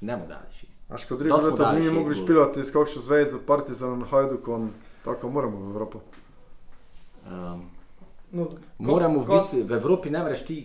Ne 0.00 0.16
bomo 0.16 0.28
dali 0.30 0.54
šest. 0.54 0.69
Až 0.90 1.04
kot 1.06 1.18
drugi 1.18 1.32
leto, 1.32 1.72
mi 1.72 1.84
ne 1.84 1.90
mogli 1.90 2.16
špilati, 2.18 2.64
skok 2.66 2.90
še 2.90 3.00
zvezdo, 3.04 3.38
partizan, 3.46 4.02
hajduk, 4.10 4.48
on, 4.50 4.70
tako 5.04 5.30
moramo 5.30 5.60
v 5.62 5.70
Evropo. 5.70 6.00
Um, 7.30 7.68
no, 8.34 8.48
moramo 8.78 9.22
v, 9.22 9.28
bistvu, 9.30 9.64
v 9.70 9.76
Evropi, 9.78 10.10
ne 10.10 10.24
moreš 10.26 10.42
ti, 10.48 10.56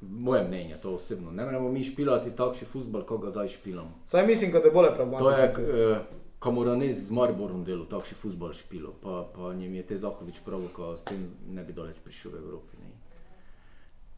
moje 0.00 0.46
mnenje, 0.48 0.78
to 0.80 0.94
osebno, 0.96 1.32
ne 1.32 1.44
moremo 1.44 1.68
mi 1.72 1.84
špilati 1.84 2.32
takšni 2.36 2.70
futbol, 2.72 3.04
kot 3.04 3.26
ga 3.26 3.34
zdaj 3.36 3.52
špilamo. 3.58 4.00
Saj 4.08 4.24
mislim, 4.26 4.54
da 4.54 4.64
je 4.64 4.72
bolje 4.72 4.94
problematično. 4.96 5.52
To 5.60 5.68
je, 5.68 5.92
uh, 5.92 6.24
Kamoranez 6.40 7.04
z 7.08 7.12
Mariborom 7.12 7.64
delo, 7.64 7.84
takšni 7.90 8.16
futbol 8.20 8.56
špilo, 8.56 8.94
pa, 9.02 9.26
pa 9.34 9.52
njim 9.52 9.74
je 9.76 9.86
te 9.92 10.00
Zahovič 10.00 10.40
prav, 10.44 10.64
ko 10.72 10.94
s 10.96 11.04
tem 11.04 11.20
ne 11.52 11.64
bi 11.64 11.76
doleč 11.76 12.00
prišel 12.04 12.32
v 12.32 12.40
Evropi. 12.44 12.80
Ne. 12.80 12.92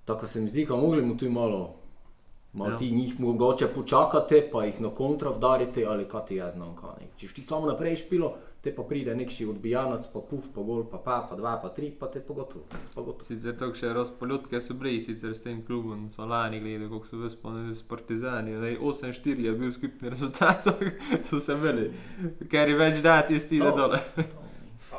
Tako 0.06 0.26
se 0.26 0.40
mi 0.40 0.54
zdi, 0.54 0.66
da 0.70 0.76
mogli 0.76 1.02
mu 1.02 1.16
tu 1.18 1.30
malo 1.30 1.74
Malo 2.59 2.70
ja. 2.70 2.76
ti 2.76 2.90
njih 2.90 3.20
mogoče 3.20 3.66
počakate, 3.74 4.48
pa 4.52 4.64
jih 4.64 4.80
na 4.80 4.90
kontra 4.90 5.30
vdarite, 5.30 5.86
ali 5.86 6.09
kaj 6.09 6.26
ti 6.26 6.36
jaz 6.36 6.54
znam. 6.54 6.74
Če 7.16 7.28
ti 7.34 7.42
samo 7.42 7.66
naprej 7.66 7.96
špilo, 7.96 8.34
te 8.61 8.74
pa 8.74 8.82
pride 8.82 9.14
neki 9.14 9.46
odbijanac, 9.46 10.09
pa 10.12 10.20
puf, 10.20 10.48
pa 10.54 10.62
gol, 10.62 10.82
pa 10.90 10.98
pa, 10.98 11.20
pa 11.30 11.36
dva, 11.36 11.54
pa 11.62 11.68
tri, 11.68 11.90
pa 12.00 12.09
te 12.11 12.20
pogotovo. 12.20 12.66
Sicer 13.22 13.54
to 13.59 13.70
še 13.78 13.92
razpoljutke 13.94 14.61
so 14.61 14.74
bili, 14.74 14.98
sicer 15.02 15.36
s 15.36 15.46
tem 15.46 15.62
klubom 15.66 16.09
so 16.11 16.26
lani 16.26 16.59
gledali, 16.61 16.90
kako 16.90 17.06
so 17.06 17.22
vespomnili 17.22 17.76
s 17.78 17.86
partizani. 17.86 18.59
8-4 18.76 19.46
je 19.46 19.54
bil 19.62 19.72
skupni 19.72 20.11
rezultat, 20.11 20.66
so 21.30 21.40
se 21.40 21.54
imeli, 21.54 21.92
ker 22.50 22.68
je 22.68 22.76
več 22.82 23.02
dati 23.06 23.38
iz 23.38 23.48
tile 23.48 23.72
dole. 23.76 24.02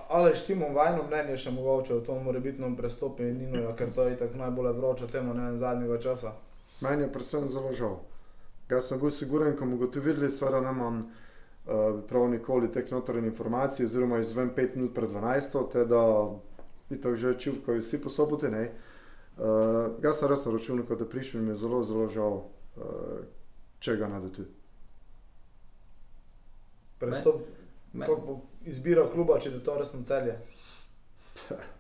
Ali 0.10 0.36
si 0.36 0.53
imamo 0.53 0.74
vajno 0.74 1.03
mnenje 1.05 1.36
še 1.38 1.51
mogoče 1.53 1.93
o 1.93 2.01
tom 2.05 2.24
morebitnem 2.26 2.76
prestopu 2.78 3.22
in 3.26 3.36
Nino, 3.38 3.76
ker 3.78 3.91
to 3.93 4.07
je 4.07 4.16
tako 4.18 4.39
najbolj 4.41 4.72
vroča 4.78 5.07
tema 5.07 5.36
zadnjega 5.57 5.99
časa? 6.01 6.32
Meni 6.82 7.03
je 7.03 7.11
predvsem 7.11 7.49
zelo 7.49 7.73
žal. 7.73 7.99
Jaz 8.69 8.88
sem 8.88 8.99
bil 8.99 9.11
siguren, 9.11 9.57
ko 9.57 9.65
bomo 9.65 9.89
seveda 10.30 10.61
ne 10.61 10.69
imam 10.69 10.99
uh, 10.99 12.03
prav 12.07 12.30
nikoli 12.30 12.71
teh 12.71 12.91
notranjih 12.91 13.32
informacij, 13.32 13.86
oziroma 13.86 14.19
izvem 14.19 14.51
5 14.55 14.75
minut 14.75 14.93
pred 14.95 15.09
12, 15.09 15.71
te 15.71 15.86
da 15.86 16.03
je 16.89 17.01
to 17.01 17.15
že 17.15 17.39
čil, 17.39 17.53
ko 17.65 17.73
je 17.73 17.82
vsi 17.82 18.01
po 18.03 18.09
sobote. 18.09 18.47
Uh, 18.47 19.97
jaz 20.03 20.19
sem 20.19 20.30
res 20.30 20.45
na 20.45 20.51
računu, 20.51 20.86
ko 20.86 20.95
te 20.95 21.09
prišli, 21.09 21.41
mi 21.41 21.51
je 21.51 21.55
zelo, 21.55 21.84
zelo 21.84 22.07
žal, 22.07 22.43
uh, 22.77 23.19
če 23.80 23.97
ga 23.97 24.07
najde 24.07 24.32
tu. 24.36 24.45
Prestop, 26.99 27.41
kako 27.99 28.21
bo 28.21 28.39
izbiral 28.65 29.11
kluba, 29.11 29.39
če 29.39 29.49
je 29.49 29.63
to 29.63 29.77
resno 29.80 30.03
celje? 30.05 30.38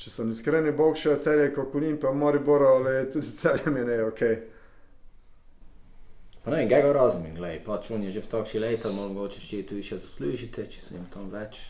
če 0.00 0.10
sem 0.10 0.30
iskren, 0.32 0.66
je 0.66 0.72
Bog 0.76 0.96
še 0.96 1.18
celje, 1.20 1.50
kot 1.52 1.72
Kunin, 1.74 1.98
pa 2.00 2.12
mori 2.16 2.40
boro, 2.44 2.76
ali 2.78 3.04
tudi 3.12 3.34
celje 3.36 3.72
mi 3.72 3.84
ne 3.84 3.98
ok. 4.06 4.22
Pa 6.40 6.54
ne, 6.54 6.62
ga 6.70 6.80
razumem, 6.80 7.34
gledaj, 7.36 7.60
pač 7.66 7.90
on 7.92 8.06
je 8.06 8.14
že 8.16 8.24
v 8.24 8.30
takšni 8.32 8.62
leta, 8.64 8.92
mogoče 8.96 9.42
še 9.44 9.60
tudi 9.68 9.84
še 9.84 10.00
zaslužite, 10.00 10.64
če 10.72 10.80
sem 10.80 10.96
jim 10.96 11.06
tam 11.12 11.28
več. 11.28 11.60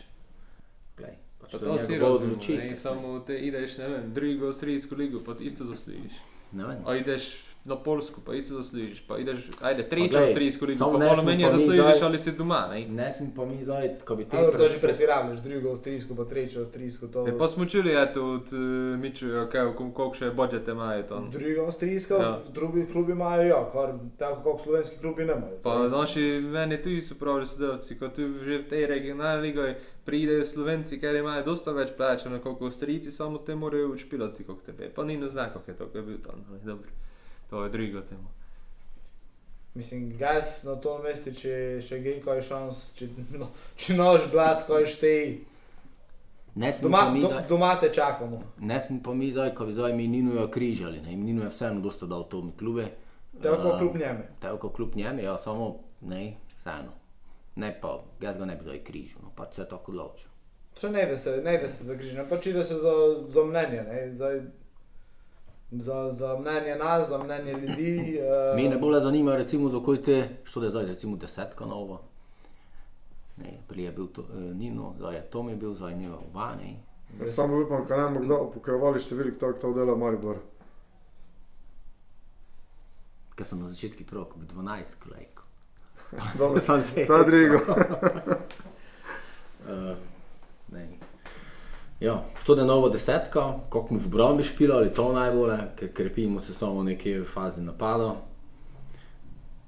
Glej, 0.95 1.17
pač 1.43 1.57
pa 1.57 1.59
to, 1.59 1.65
to 1.65 1.79
si 1.83 1.99
razumem, 1.99 2.75
samo 2.79 3.17
te 3.27 3.35
ideš, 3.35 3.75
ne 3.83 3.89
vem, 3.91 4.11
drugo, 4.15 4.53
sredsko 4.55 4.95
ligo, 4.95 5.19
pa 5.27 5.35
isto 5.43 5.67
zaslužiš. 5.67 6.23
Ne 6.55 6.69
vem. 6.71 6.87
A 6.87 6.95
ideš 6.95 7.33
na 7.65 7.75
Polsko, 7.75 8.21
pa 8.25 8.33
isto 8.33 8.55
zaslužiš. 8.55 9.07
Pa 9.07 9.17
ideš, 9.17 9.37
ajde, 9.61 9.89
tri 9.89 10.11
čas, 10.11 10.33
tri 10.33 10.51
skori, 10.51 10.75
pa 10.79 10.87
malo 10.87 11.23
meni 11.23 11.45
zaslužiš, 11.51 12.01
ali 12.01 12.19
si 12.19 12.31
doma. 12.31 12.67
Ne, 12.71 12.87
ne 12.87 13.11
smem 13.11 13.31
pa 13.35 13.45
mi 13.45 13.63
zdaj, 13.63 13.89
ko 14.05 14.15
bi 14.15 14.25
te. 14.25 14.37
Ali 14.37 14.57
to 14.57 14.67
že 14.67 14.79
pretiravneš, 14.79 15.39
drugo 15.39 15.69
avstrijsko, 15.69 16.15
pa 16.15 16.25
tretje 16.25 16.61
avstrijsko. 16.61 17.07
To... 17.07 17.27
E, 17.27 17.37
pa 17.37 17.47
smo 17.47 17.65
čuli, 17.65 17.93
eto, 17.93 18.25
od 18.25 18.53
uh, 18.53 18.99
Miču, 18.99 19.25
okay, 19.25 19.75
koliko 19.75 20.09
še 20.17 20.31
budžete 20.31 20.71
imajo 20.71 21.03
tam. 21.03 21.29
Drugo 21.29 21.65
avstrijsko, 21.65 22.13
ja. 22.15 22.39
drugi 22.53 22.87
klubi 22.91 23.11
imajo, 23.11 23.45
ja, 23.47 23.61
kar 23.73 23.93
tako 24.17 24.41
kot 24.43 24.63
slovenski 24.63 24.97
klubi 25.01 25.25
nemajo. 25.25 25.61
Pa 25.63 25.87
znaš, 25.87 26.15
meni 26.41 26.81
tudi 26.81 27.01
so 27.01 27.15
pravi 27.19 27.45
sodelavci, 27.45 27.99
kot 27.99 28.17
že 28.17 28.57
v 28.57 28.69
tej 28.69 28.85
regionalni 28.89 29.51
ligi. 29.51 29.73
Pridejo 30.01 30.41
Slovenci, 30.43 30.97
ker 30.97 31.13
imajo 31.15 31.43
dosta 31.45 31.75
več 31.77 31.91
plačano, 31.93 32.39
kot 32.41 32.63
Avstrijci, 32.65 33.11
samo 33.13 33.37
te 33.45 33.53
morajo 33.55 33.91
učpilati, 33.93 34.43
kot 34.43 34.65
tebe. 34.65 34.89
Pa 34.89 35.05
ni 35.05 35.19
na 35.21 35.29
znak, 35.29 35.53
kako 35.53 35.71
je 35.71 35.77
to, 35.77 35.89
kaj 35.93 36.01
je 36.01 36.05
bil 36.07 36.17
tam. 36.25 36.41
Dobro 36.65 36.89
to 37.51 37.63
je 37.63 37.69
drugo 37.69 38.01
temo. 38.01 38.31
Mislim, 39.73 40.17
gas 40.17 40.63
na 40.63 40.75
to 40.75 40.97
mesto, 41.03 41.31
če 41.31 41.81
še 41.83 41.99
gej 42.03 42.21
kaj 42.23 42.41
šans, 42.47 42.79
če, 42.95 43.07
no, 43.35 43.49
če 43.79 43.95
nož 43.95 44.29
glas, 44.31 44.63
kaj 44.67 44.87
štej. 44.95 45.23
Doma, 46.81 47.05
do, 47.15 47.29
doma 47.47 47.73
te 47.79 47.87
čakamo. 47.95 48.41
Ne 48.59 48.79
smo 48.83 48.99
pa 49.03 49.13
mi 49.15 49.29
zdaj, 49.31 49.53
ko 49.55 49.67
bi 49.67 49.75
zdaj 49.75 49.95
mi 49.95 50.07
Nino 50.11 50.47
križali, 50.51 50.99
ne, 51.03 51.13
in 51.15 51.23
Nino 51.23 51.45
je 51.45 51.51
vseeno 51.51 51.83
dosta 51.83 52.07
dal 52.07 52.25
to 52.31 52.41
mi 52.43 52.51
klube. 52.59 52.89
Tako 53.43 53.69
uh, 53.69 53.77
kljub 53.79 53.95
njemu. 53.95 54.25
Tako 54.39 54.69
kljub 54.69 54.95
njemu, 54.95 55.23
ja, 55.23 55.37
samo 55.37 55.69
ne, 56.01 56.35
vseeno. 56.57 56.95
Ne 57.55 57.71
pa, 57.81 57.97
jaz 58.23 58.39
ga 58.39 58.47
ne 58.47 58.55
bi 58.55 58.67
zdaj 58.67 58.83
križal, 58.83 59.23
no, 59.23 59.31
pa 59.35 59.47
se 59.51 59.67
tako 59.67 59.91
odločil. 59.91 60.27
Se 60.75 60.89
ne 60.89 61.05
ve 61.05 61.17
se, 61.17 61.37
ne 61.43 61.57
ve 61.57 61.69
se 61.69 61.83
za 61.83 61.95
križanje, 61.95 62.27
pač 62.29 62.51
ide 62.51 62.63
se 62.63 62.79
za, 62.79 62.95
za 63.27 63.43
mnenje, 63.43 63.83
ne, 63.87 64.03
zdaj 64.15 64.39
za, 65.71 66.11
za 66.11 66.37
mnenje 66.39 66.75
nas, 66.75 67.09
za 67.09 67.17
mnenje 67.23 67.51
ljudi. 67.51 68.01
Uh... 68.21 68.55
Me 68.55 68.69
ne 68.69 68.77
bolj 68.77 69.01
zanima, 69.01 69.35
recimo, 69.35 69.69
za 69.69 69.79
kaj 69.85 70.03
te, 70.03 70.29
što 70.43 70.63
je 70.63 70.69
zdaj, 70.69 70.85
recimo, 70.85 71.17
desetka 71.17 71.65
novo. 71.65 72.01
Ne, 73.37 73.59
prije 73.67 73.85
je 73.85 73.91
bil 73.91 74.07
to, 74.07 74.21
uh, 74.21 74.55
Nino, 74.55 74.93
zdaj 74.97 75.15
je 75.15 75.21
Tom 75.21 75.49
je 75.49 75.55
bil, 75.55 75.73
zdaj 75.73 75.95
Nino 75.95 76.19
Vani. 76.33 76.77
Ja, 77.19 77.27
samo 77.27 77.61
upam, 77.65 77.87
kaj 77.87 77.97
nam 77.97 78.19
kdo 78.23 78.37
upokojevali 78.43 78.99
številk, 78.99 79.39
tako 79.39 79.59
to 79.59 79.73
dela 79.73 79.95
Maribor. 79.95 80.37
Ker 83.35 83.47
sem 83.47 83.59
na 83.59 83.71
začetku 83.71 84.03
prav, 84.07 84.25
ko 84.31 84.39
bi 84.39 84.45
12 84.45 84.99
klejko. 85.03 85.43
Dobro, 86.39 86.61
sem 86.67 86.83
se. 86.83 87.05
Ta 87.07 87.23
drigo. 87.23 87.59
uh. 89.67 90.10
Ja, 92.01 92.23
to 92.45 92.55
je 92.55 92.65
nova 92.65 92.89
desetka, 92.89 93.59
kako 93.69 93.87
smo 93.87 93.99
v 93.99 94.05
obrambi 94.05 94.43
špili, 94.43 94.73
ali 94.73 94.93
to 94.93 95.13
najbolje, 95.13 95.57
ker 95.75 95.93
krepimo 95.93 96.39
se 96.39 96.53
samo 96.53 96.79
v 96.79 96.83
neki 96.83 97.23
fazi 97.33 97.61
napada. 97.61 98.15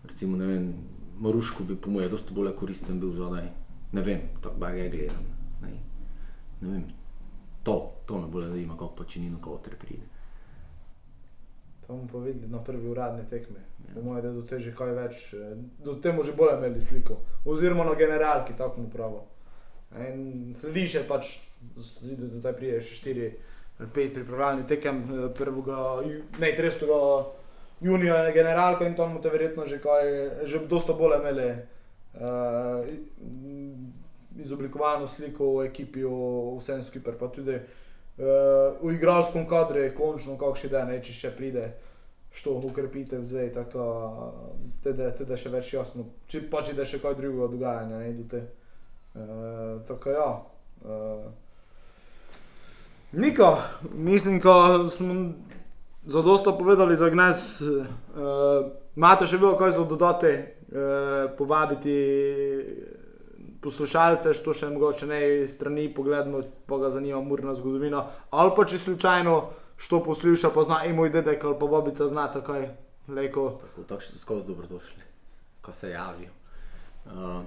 Recimo, 0.03 0.38
ne 0.38 0.45
vem, 0.45 0.73
Maruško 1.19 1.63
bi 1.63 1.75
po 1.75 1.91
mojem 1.91 2.09
dosti 2.09 2.34
bolj 2.34 2.55
koristen 2.55 2.99
bil 2.99 3.13
zadaj. 3.13 3.45
Ne 3.91 4.01
vem, 4.01 4.21
tako 4.41 4.55
bar 4.59 4.75
je 4.75 4.89
gledam. 4.89 5.29
Ne, 5.61 5.69
ne 6.61 6.71
vem, 6.71 6.84
to, 7.63 7.93
to 8.05 8.17
me 8.21 8.27
bolj 8.27 8.49
zanima, 8.49 8.73
kako 8.73 8.95
počinino 8.95 9.38
kotre 9.41 9.77
pride. 9.77 10.09
To 11.88 11.93
bomo 11.93 12.07
povedali 12.07 12.47
na 12.47 12.63
prvi 12.63 12.88
uradni 12.88 13.29
tekmi. 13.29 13.59
Ja. 13.88 13.93
Po 13.93 14.01
mojem, 14.01 14.23
da 14.23 14.31
do 14.34 14.41
te 14.41 14.59
že 14.59 14.73
kaj 14.75 14.91
več, 14.91 15.34
do 15.86 15.95
te 16.01 16.11
mu 16.11 16.23
že 16.23 16.34
bolj 16.34 16.57
imeli 16.57 16.81
sliko. 16.81 17.21
Oziroma 17.45 17.84
na 17.84 17.93
generalki, 17.93 18.57
tako 18.57 18.81
mu 18.81 18.89
pravo. 18.89 19.25
In 20.09 20.55
slediš, 20.57 20.97
pač, 21.07 21.38
da 21.76 22.39
zdaj 22.39 22.55
prideš 22.57 22.93
štiri 22.99 23.34
ali 23.80 23.89
pet 23.93 24.14
pripravljalnih 24.14 24.66
tekem, 24.66 24.97
eh, 24.97 25.34
prvega, 25.38 26.01
ne, 26.39 26.55
30. 26.57 27.26
junija 27.82 28.16
je 28.16 28.34
generalka 28.34 28.88
in 28.88 28.95
tam 28.95 29.14
boste 29.14 29.30
verjetno 29.30 29.66
že 29.66 29.80
kaj, 29.82 30.30
že 30.45 30.59
dosta 30.70 30.93
bolj 30.93 31.18
imeli 31.20 31.47
uh, 32.14 32.86
izoblikovano 34.39 35.07
sliko 35.07 35.57
v 35.57 35.66
ekipi, 35.66 36.03
vsem 36.59 36.84
skupaj, 36.84 37.18
pa 37.20 37.28
tudi 37.28 37.55
uh, 37.55 38.24
v 38.82 38.93
igralskem 38.93 39.47
kadru 39.49 39.80
je 39.80 39.95
končno 39.95 40.38
kakšen 40.38 40.70
dan, 40.70 40.93
če 41.01 41.14
še 41.14 41.36
pride. 41.38 41.74
Što 42.34 42.51
ukrepite 42.66 43.20
zdaj, 43.30 43.51
tako 43.53 43.84
da 44.82 45.11
je 45.14 45.38
še 45.38 45.51
več 45.53 45.74
jasno, 45.74 46.07
če 46.26 46.39
pa 46.49 46.64
če 46.66 46.74
da 46.74 46.82
še 46.82 46.97
kaj 46.97 47.14
drugega 47.20 47.51
dogajanja, 47.51 47.99
ne 47.99 48.09
idete. 48.09 48.39
Uh, 49.14 49.84
tako 49.86 50.09
ja. 50.09 50.30
Uh, 50.82 51.28
Niko, 53.14 53.57
mislim, 53.93 54.39
da 54.39 54.89
smo 54.89 55.34
za 56.05 56.22
dosta 56.22 56.51
povedali 56.51 56.97
za 56.97 57.09
gnes. 57.09 57.61
Uh, 57.61 57.68
imate 58.95 59.28
še 59.30 59.38
bilo 59.38 59.53
kaj 59.57 59.72
za 59.72 59.86
dodati, 59.86 60.32
uh, 60.34 61.30
povabiti 61.38 61.93
poslušalce, 63.61 64.34
što 64.34 64.53
še 64.53 64.72
mogoče 64.74 65.07
ne 65.07 65.22
strani 65.47 65.88
pogledno, 65.93 66.41
pa 66.66 66.82
ga 66.82 66.89
zanima 66.89 67.22
murna 67.22 67.53
zgodovina. 67.55 68.07
Ali 68.30 68.51
pa 68.57 68.66
če 68.66 68.82
slučajno 68.82 69.39
što 69.78 70.03
posluša, 70.03 70.49
pa 70.49 70.66
zna 70.66 70.84
in 70.89 70.97
moj 70.97 71.14
dedek 71.14 71.43
ali 71.45 71.59
pa 71.59 71.70
babica 71.70 72.07
zna 72.07 72.28
takoj 72.34 72.68
leko. 73.07 73.49
Tako, 73.61 73.89
tako 73.89 74.09
so 74.09 74.20
skozi 74.20 74.47
dobrodošli, 74.47 75.05
ko 75.61 75.72
se 75.72 75.93
javijo. 75.93 76.34
Uh, 77.05 77.43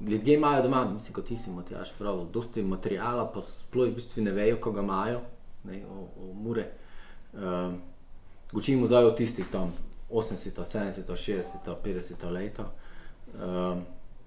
ljudje 0.00 0.34
imajo 0.34 0.62
doma, 0.62 0.84
mislim, 0.84 1.14
kot 1.14 1.26
ti 1.26 1.36
si 1.36 1.50
Matjaš, 1.50 1.92
prav, 1.98 2.24
dosti 2.32 2.62
materijala, 2.62 3.26
pa 3.32 3.42
sploh 3.42 3.88
v 3.88 3.94
bistvu 3.94 4.22
ne 4.22 4.32
vejo, 4.32 4.58
ko 4.60 4.72
ga 4.72 4.82
imajo, 4.82 5.20
ne, 5.64 5.82
o, 5.86 6.06
o 6.20 6.32
mure. 6.34 6.66
Um, 7.32 7.80
učimo 8.52 8.86
zdaj 8.86 9.04
od 9.04 9.16
tistih 9.16 9.46
tam 9.52 9.72
80, 10.10 10.58
70, 10.64 11.10
60, 11.16 11.74
50 11.84 12.30
let. 12.30 12.60
Um, 12.60 13.84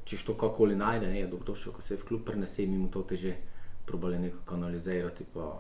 če 0.07 0.17
to 0.25 0.37
kakoli 0.39 0.75
najde, 0.75 1.07
ne, 1.11 1.19
je 1.19 1.27
dobrodošel, 1.27 1.73
ko 1.73 1.81
se 1.81 1.93
je 1.93 2.01
v 2.01 2.07
klub 2.07 2.25
prenese, 2.25 2.65
mi 2.65 2.77
mu 2.77 2.87
to 2.91 3.03
teže 3.03 3.35
probali 3.85 4.19
nekako 4.19 4.45
kanalizirati, 4.45 5.25
pa 5.33 5.51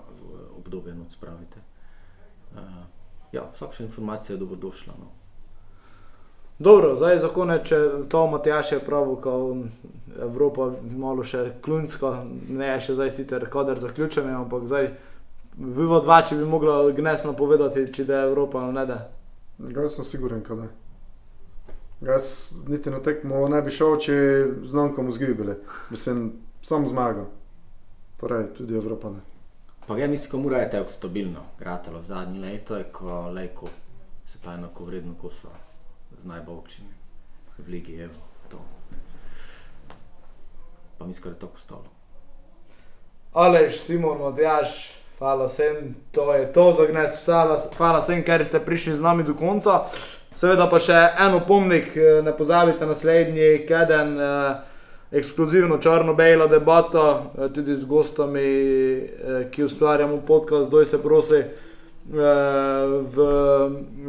obdobje 0.57 0.95
noč 0.95 1.15
spravite. 1.19 1.59
Uh, 2.55 2.83
ja, 3.31 3.43
vsakša 3.53 3.83
informacija 3.83 4.35
je 4.35 4.39
dobrodošla. 4.39 4.93
No. 4.99 5.11
Dobro, 6.59 6.95
zdaj 6.95 7.19
za 7.19 7.29
konec, 7.29 7.67
če 7.69 7.77
to 8.09 8.23
Matjaš 8.27 8.71
je 8.71 8.79
prav, 8.79 9.11
ko 9.21 9.33
Evropa 10.21 10.71
malo 10.97 11.21
še 11.23 11.51
klunsko, 11.61 12.15
ne 12.49 12.71
še 12.81 12.95
zdaj 12.97 13.11
sicer 13.13 13.45
kader 13.53 13.77
zaključen, 13.77 14.31
ampak 14.33 14.65
zdaj 14.65 14.89
vivo 15.57 15.99
dva, 16.01 16.23
če 16.25 16.39
bi 16.39 16.47
mogla 16.49 16.79
gnesno 16.97 17.35
povedati, 17.37 17.85
če 17.93 18.07
da 18.09 18.23
je 18.23 18.29
Evropa 18.31 18.63
ali 18.65 18.73
ne 18.73 18.85
da. 18.89 18.97
Jaz 19.69 19.99
sem 19.99 20.09
siguren, 20.09 20.41
da 20.41 20.65
je. 20.65 20.71
Jaz 22.09 22.31
niti 22.69 22.89
na 22.93 23.03
tekmo 23.05 23.45
ne 23.53 23.61
bi 23.61 23.73
šel, 23.73 23.99
če 24.01 24.17
znam 24.65 24.95
komu 24.97 25.13
zgibili. 25.13 25.59
Mislim, 25.93 26.31
sam 26.65 26.89
zmagal. 26.89 27.29
Torej, 28.17 28.49
tudi 28.57 28.77
Evropa 28.77 29.13
ne. 29.13 29.21
Pa 29.85 29.97
ja 30.01 30.09
mislim, 30.09 30.33
ko 30.33 30.41
mora 30.41 30.65
je 30.65 30.73
tako 30.73 30.91
stabilno, 30.91 31.45
gratalo 31.61 32.01
v 32.01 32.09
zadnji 32.09 32.41
leto, 32.41 32.81
ko 32.91 33.27
lejko 33.29 33.69
se 34.25 34.41
pa 34.43 34.57
enako 34.57 34.89
vredno 34.89 35.13
kosova 35.21 35.66
z 36.21 36.25
najboljšimi 36.25 36.93
v 37.57 37.69
Ligi 37.69 37.95
Evo. 38.01 38.21
To. 38.49 38.59
Pa 40.97 41.05
mi 41.05 41.13
skoraj 41.13 41.39
to 41.39 41.47
postalo. 41.47 41.85
Alež, 43.33 43.79
Simon, 43.79 44.21
Odjaš, 44.21 44.89
hvala 45.17 45.45
vsem, 45.45 45.95
to 46.11 46.33
je 46.33 46.53
to 46.53 46.73
za 46.73 46.85
gnes, 46.85 47.29
hvala 47.77 47.99
vsem, 47.99 48.23
ker 48.23 48.45
ste 48.45 48.59
prišli 48.59 48.95
z 48.95 49.01
nami 49.01 49.23
do 49.23 49.33
konca. 49.33 49.85
Seveda 50.37 50.67
pa 50.69 50.79
še 50.79 50.97
eno 51.25 51.41
pomnik, 51.47 51.95
eh, 51.97 52.21
ne 52.21 52.33
pozabite 52.37 52.85
naslednji 52.85 53.65
keden, 53.67 54.19
eh, 54.21 54.55
ekskluzivno 55.11 55.77
črno-bejlo 55.77 56.47
debato, 56.47 57.31
eh, 57.37 57.49
tudi 57.49 57.75
z 57.75 57.85
gostami, 57.85 59.09
ki 59.51 59.63
ustvarjamo 59.63 60.21
podcast, 60.27 60.69
doj 60.69 60.85
se 60.85 61.03
prosi. 61.03 61.43
Eh, 62.07 62.13
v, 62.15 63.15
v, 63.19 64.07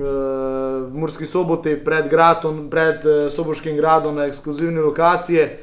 v 0.86 0.94
Murski 0.94 1.26
soboti 1.26 1.74
pred, 1.74 2.06
gradom, 2.06 2.70
pred 2.70 3.02
eh, 3.02 3.26
Soboškim 3.26 3.74
gradom 3.74 4.14
na 4.14 4.30
ekskluzivni 4.30 4.78
lokaciji. 4.78 5.42
Eh, 5.42 5.58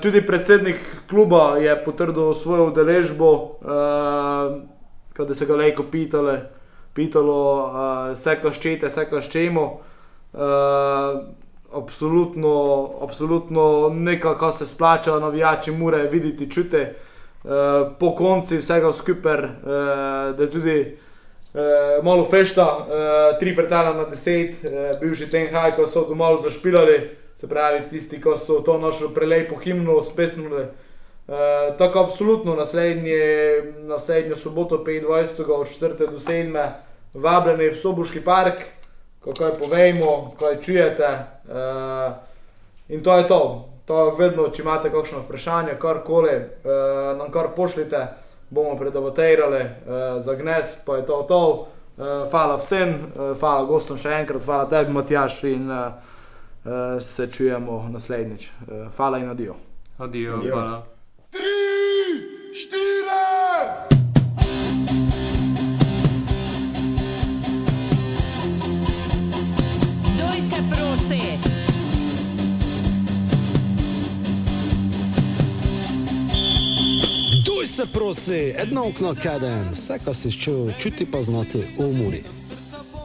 tudi 0.00 0.24
predsednik 0.24 0.80
kluba 1.04 1.60
je 1.60 1.76
potrdil 1.84 2.32
svojo 2.32 2.72
udeležbo, 2.72 3.60
kada 5.12 5.34
se 5.36 5.44
ga 5.44 5.54
lejko 5.60 5.84
pitale, 5.92 6.48
pitalo, 6.96 7.68
vse 8.16 8.40
kaščete, 8.40 8.88
vse 8.88 9.04
kaščemo. 9.12 9.64
Absolutno, 11.72 12.56
absolutno 13.04 13.92
nekaj, 13.92 14.40
kar 14.40 14.56
se 14.56 14.64
splača, 14.66 15.20
navijači 15.20 15.70
morajo 15.70 16.08
videti, 16.08 16.48
čuti. 16.50 16.84
Po 18.00 18.14
konci 18.16 18.56
vsega 18.56 18.92
skupaj, 18.92 19.40
da 20.32 20.48
tudi 20.48 20.96
uh, 21.54 22.04
malo 22.04 22.24
fešta, 22.30 22.66
uh, 22.78 23.38
tri 23.38 23.52
vrtala 23.52 23.94
na 23.94 24.04
deset, 24.04 24.64
uh, 24.64 25.00
bivši 25.00 25.30
ten 25.30 25.48
haj, 25.54 25.76
ko 25.76 25.86
so 25.86 26.04
to 26.08 26.14
malo 26.14 26.36
zašpilali, 26.42 27.10
se 27.36 27.48
pravi 27.48 27.88
tisti, 27.90 28.20
ko 28.20 28.36
so 28.36 28.60
to 28.60 28.78
našo 28.78 29.08
prelepo 29.14 29.56
himno 29.56 30.02
spesnili. 30.02 30.62
Uh, 31.28 31.34
tako 31.78 31.98
absolutno 31.98 32.54
naslednje, 32.54 33.18
naslednjo 33.82 34.36
soboto 34.36 34.78
25. 34.78 35.50
od 35.50 35.66
4. 35.66 35.98
do 35.98 36.18
7. 36.18 36.70
vabljeni 37.14 37.70
v 37.70 37.76
Sobuški 37.76 38.24
park, 38.24 38.54
kako 39.24 39.44
je 39.44 39.58
povejmo, 39.58 40.34
kaj 40.38 40.60
čujete. 40.60 41.08
Uh, 41.48 42.12
in 42.88 43.02
to 43.02 43.16
je 43.16 43.28
to. 43.28 43.68
To 43.86 44.14
vedno, 44.14 44.48
če 44.48 44.62
imate 44.62 44.90
kakšno 44.90 45.20
vprašanje, 45.24 45.74
karkoli, 45.78 46.34
uh, 46.34 47.18
nam 47.18 47.30
kar 47.30 47.48
pošljite 47.56 48.06
bomo 48.52 48.76
predebatirali 48.76 49.62
uh, 49.64 50.20
za 50.20 50.34
gnes, 50.34 50.76
pa 50.86 50.96
je 50.96 51.06
to 51.06 51.24
to. 51.28 51.42
Uh, 51.96 52.30
hvala 52.30 52.56
vsem, 52.56 52.94
uh, 52.94 53.32
hvala 53.40 53.64
gostom 53.64 53.98
še 54.00 54.12
enkrat, 54.20 54.44
hvala 54.44 54.68
tebi, 54.68 54.92
Matjaš, 54.92 55.42
in 55.48 55.70
uh, 55.70 55.92
uh, 56.64 57.00
se 57.00 57.30
čujemo 57.32 57.88
naslednjič. 57.92 58.48
Uh, 58.68 58.86
hvala 58.96 59.18
in 59.24 59.32
adijo. 59.32 59.56
Adijo, 59.98 60.40
hvala. 60.44 60.82
Tri, 61.32 61.56
štiri! 62.52 64.11
Se 77.66 77.86
prosi, 77.86 78.54
eno 78.56 78.88
okno 78.88 79.14
kaden, 79.22 79.68
vse, 79.72 79.98
kar 80.04 80.14
si 80.14 80.32
čutil, 80.32 80.72
čuti 80.78 81.06
pa 81.06 81.22
znati 81.22 81.58
v 81.78 81.84
umori. 81.84 82.22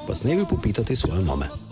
Pa 0.07 0.15
s 0.15 0.23
nebi 0.23 0.45
popitati 0.49 0.95
svoje 0.95 1.21
mame. 1.21 1.66